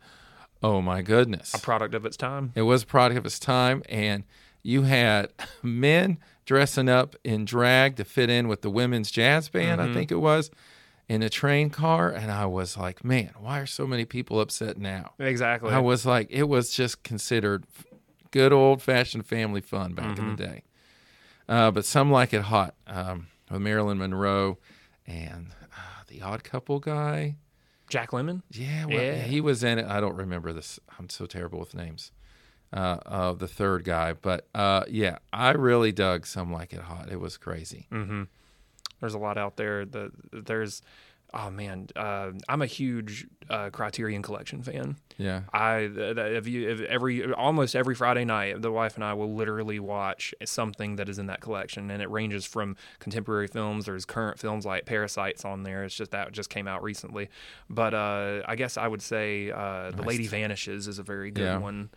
[0.61, 2.51] oh my goodness, a product of its time.
[2.55, 4.23] it was a product of its time, and
[4.63, 5.29] you had
[5.63, 9.91] men dressing up in drag to fit in with the women's jazz band, Mm-hmm.
[9.91, 10.51] I think it was,
[11.11, 14.77] in a train car, and I was like, man, why are so many people upset
[14.77, 15.11] now?
[15.19, 15.71] Exactly.
[15.73, 17.65] I was like, it was just considered
[18.31, 20.53] good old fashioned family fun back in the Mm-hmm.
[20.53, 20.63] day.
[21.49, 24.57] Uh, but some like it hot um, with Marilyn Monroe
[25.05, 27.35] and uh, the Odd Couple guy.
[27.89, 28.41] Jack Lemmon.
[28.49, 29.23] Yeah, well, Yeah.
[29.23, 29.85] he was in it.
[29.85, 30.79] I don't remember this.
[30.97, 32.11] I'm so terrible with names.
[32.73, 37.09] Uh, of the third guy, but uh, yeah, I really dug some like it hot.
[37.11, 37.87] It was crazy.
[37.91, 38.23] Mm-hmm.
[39.01, 39.85] There's a lot out there.
[39.85, 40.81] The there's,
[41.33, 44.95] oh man, uh, I'm a huge uh, Criterion Collection fan.
[45.17, 49.33] Yeah, I if you if every almost every Friday night, the wife and I will
[49.35, 53.85] literally watch something that is in that collection, and it ranges from contemporary films.
[53.85, 55.83] There's current films like Parasites on there.
[55.83, 57.29] It's just that just came out recently,
[57.69, 61.43] but uh, I guess I would say uh, The Lady Vanishes is a very good
[61.43, 61.57] Yeah.
[61.57, 61.89] one.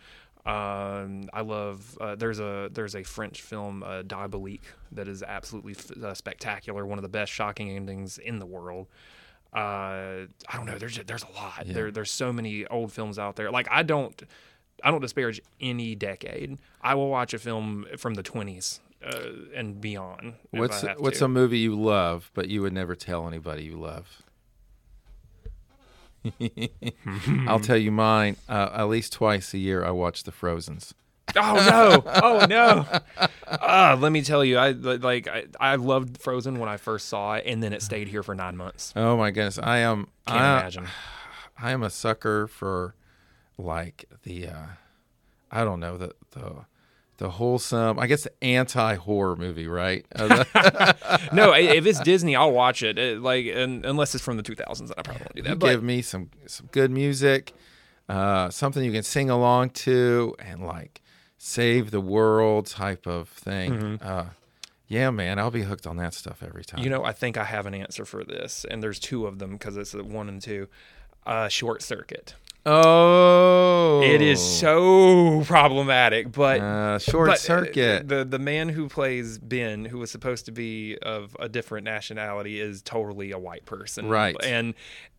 [0.47, 1.97] Um, I love.
[2.01, 6.85] Uh, there's a there's a French film, uh, Diabolique, that is absolutely f- uh, spectacular.
[6.85, 8.89] One of the best shocking endings in the world.
[9.55, 10.79] Uh, I don't know.
[10.79, 11.63] There's there's a lot.
[11.67, 13.51] There there's so many old films out there.
[13.51, 14.23] Like I don't.
[14.83, 16.59] I don't disparage any decade.
[16.83, 19.19] I will watch a film from the 20s uh,
[19.55, 20.35] and beyond.
[20.51, 21.27] What's what's to.
[21.27, 24.23] a movie you love but you would never tell anybody you love?
[27.47, 28.37] I'll tell you mine.
[28.49, 30.95] Uh, at least twice a year, I watch the Frozen's.
[31.37, 31.55] Oh
[32.05, 32.13] no!
[32.23, 32.87] Oh no!
[33.49, 37.35] Uh, let me tell you, I like I, I loved Frozen when I first saw
[37.35, 38.93] it, and then it stayed here for nine months.
[38.95, 40.09] Oh my goodness, I am.
[40.27, 40.87] Can't I, imagine.
[41.59, 42.95] I am a sucker for
[43.59, 44.67] like the uh
[45.51, 46.67] I don't know the the
[47.19, 50.05] the wholesome I guess the anti horror movie, right?
[51.33, 52.99] No, if it's Disney, I'll watch it.
[52.99, 55.51] It, like, and, unless it's from the 2000s, then I probably won't do that.
[55.51, 57.53] you But give me some some good music,
[58.09, 61.01] uh something you can sing along to and like
[61.39, 63.73] save the world type of thing.
[63.73, 64.07] Mm-hmm.
[64.09, 64.25] Uh
[64.87, 66.83] yeah, man, I'll be hooked on that stuff every time.
[66.85, 69.53] you know, I think I have an answer for this, and there's two of them
[69.53, 70.69] because it's one and two.
[71.27, 72.35] Uh, short circuit.
[72.67, 78.09] Oh, It is so problematic, but uh, short but, uh, circuit.
[78.09, 82.61] The the man who plays Ben, who was supposed to be of a different nationality,
[82.61, 84.37] is totally a white person, Right.
[84.43, 84.75] And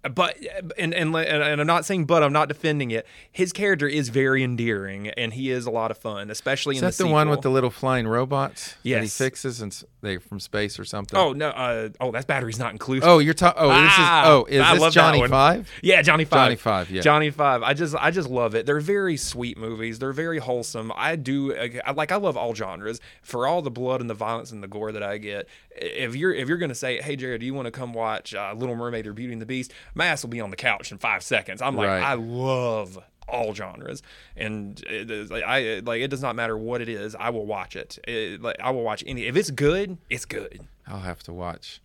[0.09, 0.37] but
[0.77, 3.05] and and and I'm not saying, but I'm not defending it.
[3.31, 6.85] His character is very endearing, and he is a lot of fun, especially Is in
[6.87, 10.39] that the, the one with the little flying robots that he fixes and they from
[10.39, 11.17] space or something?
[11.17, 11.49] Oh no!
[11.49, 13.07] Uh, oh, that battery's not inclusive.
[13.07, 13.61] Oh, you're talking.
[13.61, 13.99] Oh, this is.
[13.99, 15.27] Ah, Oh, is I this Johnny.
[15.27, 15.69] Five?
[15.81, 16.37] Yeah, Johnny Five.
[16.45, 17.01] Johnny Five, yeah.
[17.01, 17.63] Johnny Five.
[17.63, 18.65] I just, I just love it.
[18.65, 19.99] They're very sweet movies.
[19.99, 20.91] They're very wholesome.
[20.95, 22.99] I do, I, like, I love all genres.
[23.21, 26.33] For all the blood and the violence and the gore that I get, if you're,
[26.33, 29.07] if you're gonna say, hey Jared, do you want to come watch uh, Little Mermaid
[29.07, 29.73] or Beauty and the Beast?
[29.95, 31.61] My ass will be on the couch in five seconds.
[31.61, 32.03] I'm like, Right.
[32.03, 34.03] I love all genres,
[34.35, 37.15] and is, like, I like it does not matter what it is.
[37.15, 37.97] I will watch it.
[38.07, 39.25] It- like, I will watch any.
[39.25, 40.59] If it's good, it's good.
[40.85, 41.81] I'll have to watch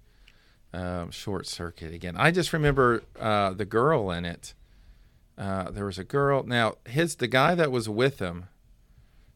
[0.74, 2.14] um, Short Circuit again.
[2.18, 4.52] I just remember uh, the girl in it.
[5.38, 6.42] Uh, there was a girl.
[6.42, 8.48] Now his the guy that was with him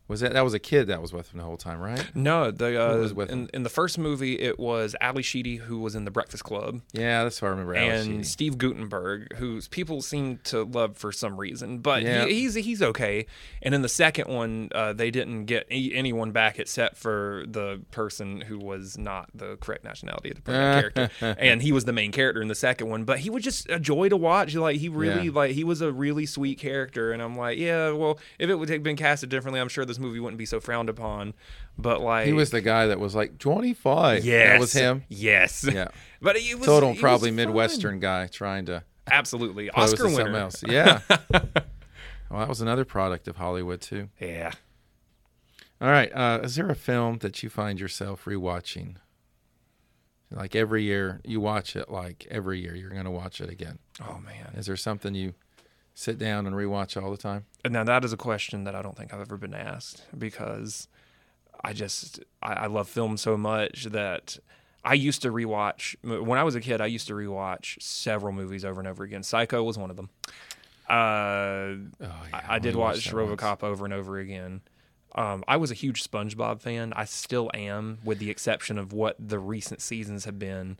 [0.06, 2.04] was that that was a kid that was with him the whole time, right?
[2.14, 5.78] No, the uh, was with in, in the first movie it was Ally Sheedy who
[5.80, 7.74] was in the Breakfast Club, Yeah, that's what I remember.
[7.74, 8.22] And Sheedy.
[8.24, 12.26] Steve Guttenberg, who people seem to love for some reason, but Yeah.
[12.26, 13.26] he, he's he's okay.
[13.62, 17.80] And in the second one, uh, they didn't get a- anyone back except for the
[17.90, 22.12] person who was not the correct nationality of the character, and he was the main
[22.12, 23.04] character in the second one.
[23.04, 24.54] But he was just a joy to watch.
[24.54, 25.32] Like he really Yeah.
[25.32, 28.68] like he was a really sweet character, and I'm like, yeah, well, if it would
[28.68, 31.34] have been casted differently, I'm sure this movie wouldn't be so frowned upon.
[31.78, 34.24] But like he was the guy that was like twenty five.
[34.24, 35.04] Yes, that was him.
[35.08, 35.64] Yes.
[35.70, 35.88] Yeah.
[36.20, 37.36] but it was Total was probably fun.
[37.36, 40.16] midwestern guy trying to Absolutely, Oscar winner.
[40.16, 40.62] something else.
[40.66, 41.00] Yeah.
[42.30, 44.08] well, that was another product of Hollywood too.
[44.20, 44.52] Yeah.
[45.80, 46.10] All right.
[46.14, 48.96] Uh, is there a film that you find yourself rewatching?
[50.30, 51.90] Like every year, you watch it.
[51.90, 53.78] Like every year, you're going to watch it again.
[54.00, 54.54] Oh man.
[54.56, 55.34] Is there something you
[55.94, 57.46] sit down and rewatch all the time?
[57.64, 60.88] Now that is a question that I don't think I've ever been asked because
[61.62, 64.36] I just I, I love film so much that
[64.84, 66.80] I used to rewatch when I was a kid.
[66.82, 69.22] I used to rewatch several movies over and over again.
[69.22, 70.10] Psycho was one of them.
[70.88, 73.40] Uh, Oh, yeah, I, I did watch that once.
[73.40, 74.60] RoboCop over and over again.
[75.16, 76.92] Um, I was a huge SpongeBob fan.
[76.96, 80.76] I still am, with the exception of what the recent seasons have been.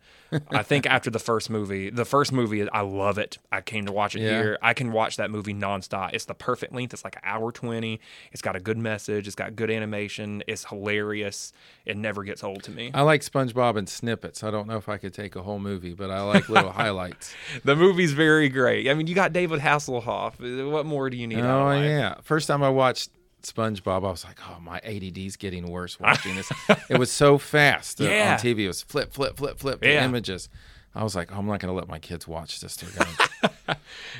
[0.50, 3.38] I think after the first movie, the first movie, I love it.
[3.52, 4.30] I came to watch it Yeah.
[4.42, 4.58] here.
[4.60, 6.10] I can watch that movie nonstop.
[6.12, 6.92] It's the perfect length.
[6.92, 8.00] It's like an hour 20.
[8.32, 9.26] It's got a good message.
[9.28, 10.42] It's got good animation.
[10.48, 11.52] It's hilarious.
[11.86, 12.90] It never gets old to me.
[12.92, 14.42] I like SpongeBob and snippets.
[14.42, 17.32] I don't know if I could take a whole movie, but I like little highlights.
[17.64, 18.88] The movie's very great.
[18.88, 20.68] I mean, you got David Hasselhoff.
[20.70, 21.38] What more do you need?
[21.38, 22.16] Oh yeah.
[22.22, 23.10] First time I watched
[23.44, 26.50] SpongeBob, I was like, "Oh, my ADD's getting worse watching this."
[26.88, 28.32] it was so fast uh, Yeah.
[28.32, 28.60] on TV.
[28.64, 30.04] It was flip, flip, flip, flip the Yeah.
[30.04, 30.48] images.
[30.96, 32.76] I was like, oh, "I'm not going to let my kids watch this.
[32.76, 33.16] They're going
[33.66, 33.76] to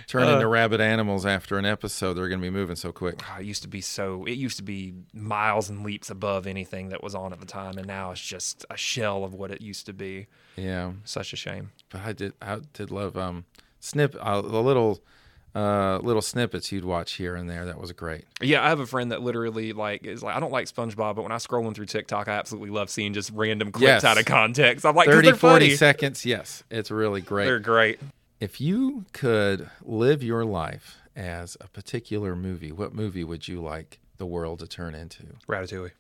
[0.09, 0.34] turn Uh.
[0.34, 2.14] into rabid animals after an episode.
[2.14, 4.24] They're going to be moving so quick." It used to be so.
[4.24, 7.78] It used to be miles and leaps above anything that was on at the time,
[7.78, 10.26] and now it's just a shell of what it used to be.
[10.56, 11.70] Yeah, Such a shame.
[11.90, 12.32] but I did.
[12.42, 13.44] I did love um
[13.80, 15.01] snip uh, the little
[15.55, 17.64] uh little snippets you'd watch here and there.
[17.66, 18.24] That was great.
[18.40, 21.22] Yeah, I have a friend that literally like is like I don't like SpongeBob, but
[21.22, 24.05] when I scrolling through TikTok, I absolutely love seeing just random clips Yes.
[24.05, 24.85] out of context.
[24.85, 25.70] I'm like 30, 40 funny.
[25.76, 26.26] seconds.
[26.26, 27.44] Yes, it's really great.
[27.44, 28.01] They're great.
[28.40, 34.01] If you could live your life as a particular movie, what movie would you like
[34.18, 35.22] the world to turn into?
[35.48, 35.93] Ratatouille.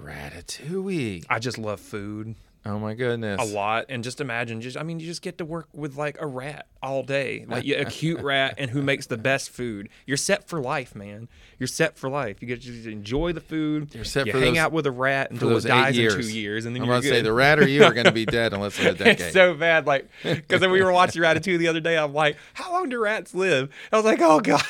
[0.00, 1.24] Ratatouille.
[1.28, 2.34] I just love food
[2.66, 3.42] Oh my goodness.
[3.42, 6.16] a lot, and just imagine, just I mean, you just get to work with like
[6.20, 9.90] a rat all day, like a cute rat, and who makes the best food.
[10.06, 11.28] You're set for life, man.
[11.58, 12.40] You're set for life.
[12.40, 13.94] You get to enjoy the food.
[13.94, 16.26] You're set you for hang those- out with a rat until it dies in two
[16.28, 18.12] years, and then I'm you're about to say the rat or you are going to
[18.12, 19.20] be dead in less than a decade.
[19.20, 21.98] It's so bad, like because then we were watching Ratatouille the other day.
[21.98, 23.70] I'm like, how long do rats live?
[23.92, 24.62] I was like, oh god,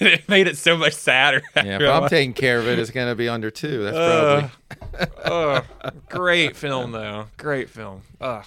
[0.06, 1.42] it made it so much sadder.
[1.56, 3.84] Yeah, if I'm taking care of it, it's going to be under two.
[3.84, 4.50] That's probably.
[5.24, 7.26] Uh, uh, great film though.
[7.36, 8.02] Great film.
[8.20, 8.44] Ugh.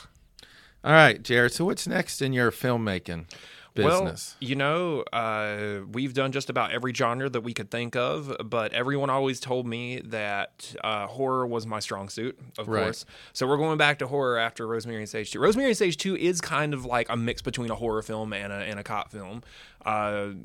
[0.83, 1.53] All right, Jared.
[1.53, 3.25] So what's next in your filmmaking
[3.73, 4.35] business?
[4.39, 8.35] Well, you know, uh, we've done just about every genre that we could think of,
[8.45, 12.83] but everyone always told me that uh, horror was my strong suit, of Right.
[12.83, 13.05] course.
[13.33, 15.39] So we're going back to horror after Rosemary and Sage 2.
[15.39, 18.53] Rosemary and Sage 2 is kind of like a mix between a horror film and
[18.53, 19.41] a, and a cop film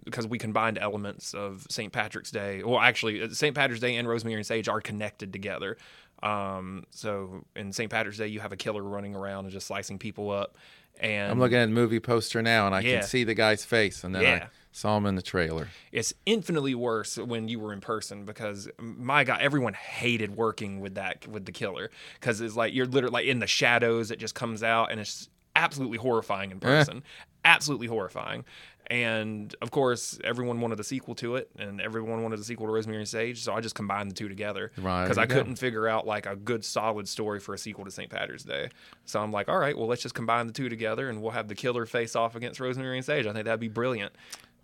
[0.05, 1.93] because we combined elements of St.
[1.93, 2.63] Patrick's Day.
[2.65, 3.55] Well, actually, St.
[3.55, 5.77] Patrick's Day and Rosemary and Sage are connected together.
[6.23, 7.89] Um, so in St.
[7.91, 10.57] Patrick's Day, you have a killer running around and just slicing people up.
[11.01, 12.99] And I'm looking at the movie poster now, and I Yeah.
[13.01, 15.69] can see the guy's face, and then I saw him in the trailer.
[15.93, 20.95] it's infinitely worse when you were in person because my god everyone hated working with
[20.95, 21.91] that with the killer.
[22.21, 25.29] Because it's like you're literally like in the shadows it just comes out and it's
[25.57, 26.61] absolutely horrifying in eh.
[26.61, 27.03] person.
[27.45, 28.45] Absolutely horrifying
[28.91, 32.73] and of course everyone wanted a sequel to it and everyone wanted a sequel to
[32.73, 35.35] rosemary and sage so i just combined the two together because there i you go.
[35.35, 38.69] couldn't figure out like a good solid story for a sequel to st patrick's day
[39.05, 41.49] so i'm like all right well let's just combine the two together and we'll have
[41.49, 44.13] the killer face off against rosemary and sage i think that'd be brilliant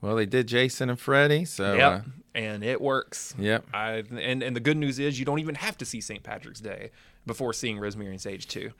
[0.00, 1.92] Well, they did Jason and Freddy, so Yep.
[1.92, 2.00] uh,
[2.34, 3.34] and it works.
[3.38, 3.64] Yep.
[3.72, 6.22] I and and the good news is you don't even have to see St.
[6.22, 6.90] Patrick's Day
[7.24, 8.70] before seeing Rosemary and Sage 2.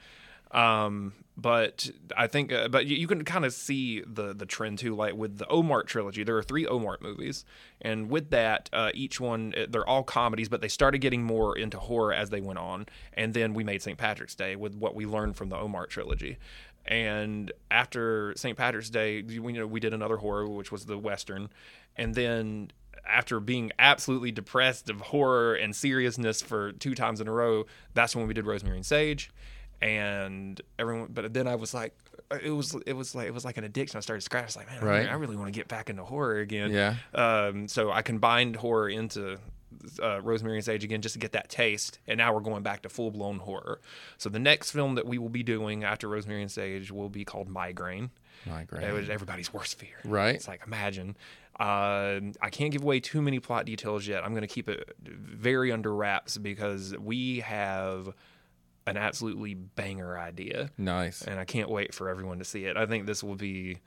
[0.55, 4.79] Um, but I think, uh, but you, you can kind of see the the trend
[4.79, 4.95] too.
[4.95, 7.45] Like with the Omart trilogy, there are three Omart movies,
[7.83, 11.59] and with that, uh, each one uh, they're all comedies, but they started getting more
[11.59, 12.87] into horror as they went on.
[13.15, 13.99] And then we made St.
[13.99, 16.39] Patrick's Day with what we learned from the Omart trilogy.
[16.87, 18.57] And after St.
[18.57, 21.51] Patrick's Day, we you know we did another horror, which was the western,
[21.97, 22.71] and then
[23.07, 28.15] after being absolutely depressed of horror and seriousness for two times in a row, that's
[28.17, 29.31] when we did Rosemary and Sage,
[29.81, 31.09] and everyone.
[31.13, 31.95] But then I was like,
[32.43, 33.99] it was it was like it was like an addiction.
[33.99, 34.45] I started scratching.
[34.45, 34.99] I was like, man, I Right.
[35.01, 36.71] really- I really want to get back into horror again.
[36.73, 36.97] Yeah.
[37.15, 39.39] Um, so I combined horror into
[40.03, 42.83] uh, Rosemary and Sage again just to get that taste, and now we're going back
[42.83, 43.81] to full blown horror.
[44.19, 47.25] So the next film that we will be doing after Rosemary and Sage will be
[47.25, 48.11] called Migraine.
[48.47, 48.85] Migraine.
[48.85, 49.97] It was everybody's worst fear.
[50.05, 50.35] Right.
[50.37, 51.17] It's like imagine.
[51.59, 54.25] Uh, I can't give away too many plot details yet.
[54.25, 58.09] I'm going to keep it very under wraps because we have
[58.87, 61.23] an absolutely banger idea, nice.
[61.23, 62.77] and I can't wait for everyone to see it.
[62.77, 63.79] I think this will be.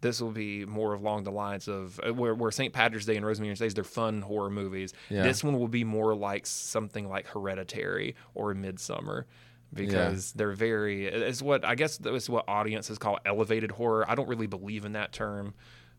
[0.00, 2.72] This will be more along the lines of uh, where, where St.
[2.72, 4.94] Patrick's Day and Rosemary's Sage, they're fun horror movies.
[5.10, 5.24] Yeah.
[5.24, 9.24] This one will be more like something like Hereditary or Midsommar
[9.74, 14.08] because they're very it's what I guess it's what audiences call elevated horror.
[14.08, 15.54] I don't really believe in that term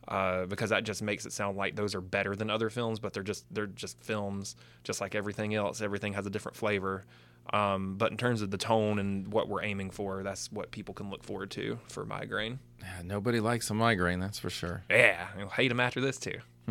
[0.08, 3.14] uh, because that just makes it sound like those are better than other films, but
[3.14, 5.82] they're just they're just films, just like everything else.
[5.82, 7.06] Everything has a different flavor.
[7.52, 10.94] Um, but in terms of the tone and what we're aiming for, that's what people
[10.94, 12.60] can look forward to for migraine.
[12.82, 14.84] Yeah, nobody likes a migraine, that's for sure.
[14.90, 16.38] Yeah, you'll hate them after this too.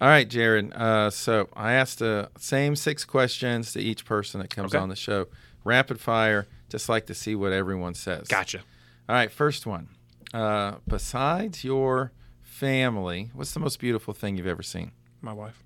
[0.00, 0.72] All right, Jared.
[0.72, 4.82] Uh, so I asked the same six questions to each person that comes Okay.
[4.82, 5.26] on the show.
[5.62, 6.46] Rapid fire.
[6.70, 8.28] Just like to see what everyone says.
[8.28, 8.60] Gotcha.
[9.08, 9.88] All right, first one.
[10.32, 14.92] Uh, besides your family, what's the most beautiful thing you've ever seen?
[15.20, 15.62] My wife.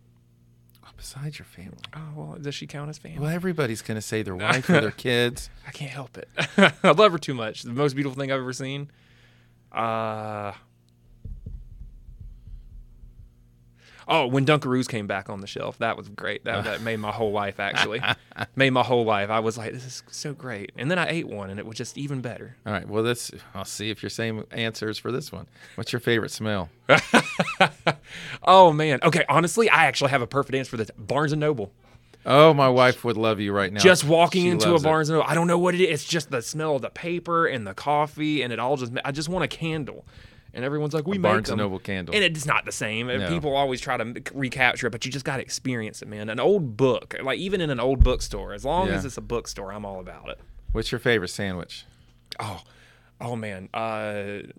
[1.05, 1.77] Besides your family.
[1.95, 3.19] Oh well, does she count as family?
[3.19, 5.51] Well, everybody's going to say their wife or their kids.
[5.69, 6.31] I can't help it.
[6.83, 7.63] I love her too much.
[7.63, 8.91] The most beautiful thing I've ever seen.
[9.71, 10.53] Uh
[14.07, 16.45] Oh, when Dunkaroos came back on the shelf, that was great.
[16.45, 18.03] That, that made my whole life actually.
[18.57, 19.31] made my whole life.
[19.31, 20.73] I was like, this is so great.
[20.77, 22.57] And then I ate one and it was just even better.
[22.67, 22.89] All right.
[22.89, 25.47] Well, this I'll see if your same answers for this one.
[25.77, 26.71] What's your favorite smell?
[28.43, 29.01] Oh man.
[29.03, 30.91] Okay, honestly, I actually have a perfect answer for this.
[30.99, 31.73] Barnes and Noble.
[32.27, 33.81] Oh, my wife would love you right now.
[33.81, 34.81] just walking She into a.
[34.81, 35.31] Barnes and Noble.
[35.31, 36.01] I don't know what it is.
[36.03, 38.93] It's just the smell of the paper and the coffee, and it all just.
[39.05, 40.05] I just want a candle,
[40.55, 41.59] and everyone's like, "We make Barnes and.
[41.59, 42.15] Noble candle.
[42.15, 43.09] and it's not the same.
[43.09, 43.29] And No.
[43.29, 46.29] People always try to recapture it, but you just got to experience it, man.
[46.31, 48.95] An old book, like even in an old bookstore, as long Yeah.
[48.95, 50.39] as it's a bookstore, I'm all about it.
[50.73, 51.85] What's your favorite sandwich?
[52.41, 52.63] Oh,
[53.21, 53.69] oh man.
[53.75, 54.39] Uh,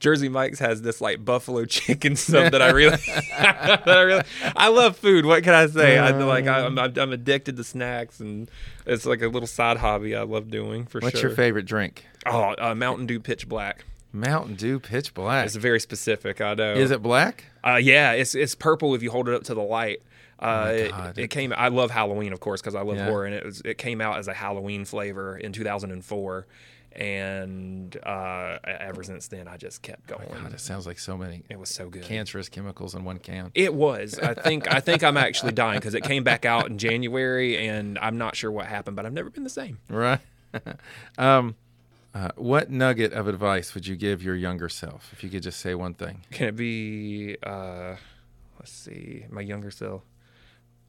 [0.00, 2.96] Jersey Mike's has this like buffalo chicken stuff that I really,
[3.30, 4.22] that I really,
[4.54, 5.24] I love food.
[5.24, 5.98] What can I say?
[5.98, 8.50] I like, I, I'm, I'm addicted to snacks, and
[8.86, 11.18] it's like a little side hobby I love doing for What's sure.
[11.18, 12.04] What's your favorite drink?
[12.26, 13.84] Oh, uh, Mountain Dew Pitch Black.
[14.12, 15.46] Mountain Dew Pitch Black.
[15.46, 16.40] It's very specific.
[16.40, 16.74] I know.
[16.74, 17.44] Is it black?
[17.66, 20.02] Uh, yeah, it's it's purple if you hold it up to the light.
[20.38, 21.18] Uh, it, God.
[21.18, 21.52] it came.
[21.56, 23.06] I love Halloween, of course, because I love Yeah.
[23.06, 26.46] horror, and it was it came out as a Halloween flavor in 2004,
[26.96, 30.28] and uh, ever since then, I just kept going.
[30.30, 32.02] God, it sounds like so many It was so good.
[32.02, 33.50] cancerous chemicals in one can.
[33.54, 34.18] It was.
[34.18, 34.72] I think.
[34.72, 38.34] I think I'm actually dying because it came back out in January, and I'm not
[38.36, 39.78] sure what happened, but I've never been the same.
[39.88, 40.18] Right.
[41.18, 41.54] um,
[42.14, 45.60] Uh, what nugget of advice would you give your younger self if you could just
[45.60, 46.20] say one thing?
[46.30, 47.36] Can it be?
[47.42, 47.96] Uh,
[48.58, 50.02] let's see, my younger self.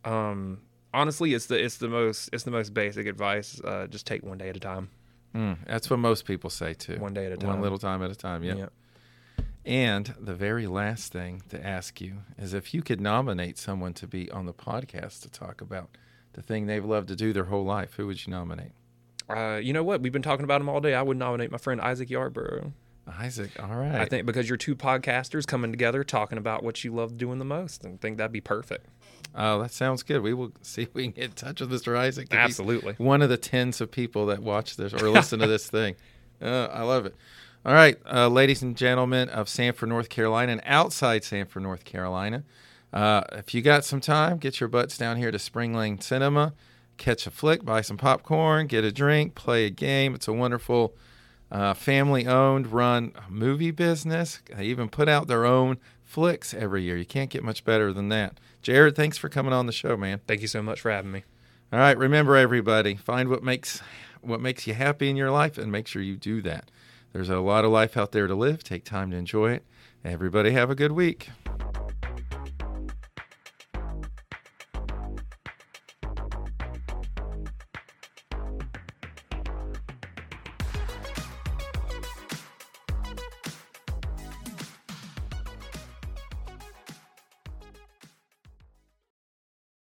[0.03, 0.61] Um,
[0.93, 3.61] honestly, it's the it's the most it's the most basic advice.
[3.63, 4.89] Uh, just take one day at a time.
[5.33, 6.97] Mm, that's what most people say too.
[6.97, 7.49] One day at a time.
[7.49, 8.43] One little time at a time.
[8.43, 8.67] Yeah.
[9.65, 14.07] And the very last thing to ask you is if you could nominate someone to
[14.07, 15.89] be on the podcast to talk about
[16.33, 18.73] the thing they've loved to do their whole life, who would you nominate?
[19.35, 20.01] Uh, you know what?
[20.01, 20.93] We've been talking about him all day.
[20.93, 22.73] I would nominate my friend Isaac Yarborough.
[23.07, 23.95] Isaac, all right.
[23.95, 27.45] I think because you're two podcasters coming together talking about what you love doing the
[27.45, 28.87] most, and I think that'd be perfect.
[29.35, 30.21] Oh, that sounds good.
[30.21, 31.97] We will see if we can get in touch with Mr.
[31.97, 32.27] Isaac.
[32.31, 32.93] Absolutely.
[32.97, 35.95] One of the tens of people that watch this or listen to this thing.
[36.41, 37.15] Uh, I love it.
[37.65, 42.43] All right, uh, ladies and gentlemen of Sanford, North Carolina, and outside Sanford, North Carolina,
[42.91, 46.53] uh, if you got some time, get your butts down here to Spring Lane Cinema,
[46.97, 50.15] catch a flick, buy some popcorn, get a drink, play a game.
[50.15, 50.95] It's a wonderful
[51.51, 54.41] uh, family owned, run movie business.
[54.55, 56.97] They even put out their own flicks every year.
[56.97, 58.39] You can't get much better than that.
[58.61, 60.21] Jared, thanks for coming on the show, man.
[60.27, 61.23] Thank you so much for having me.
[61.71, 63.81] All right, remember everybody, find what makes
[64.21, 66.71] what makes you happy in your life and make sure you do that.
[67.11, 68.63] There's a lot of life out there to live.
[68.63, 69.65] Take time to enjoy it.
[70.05, 71.29] Everybody have a good week.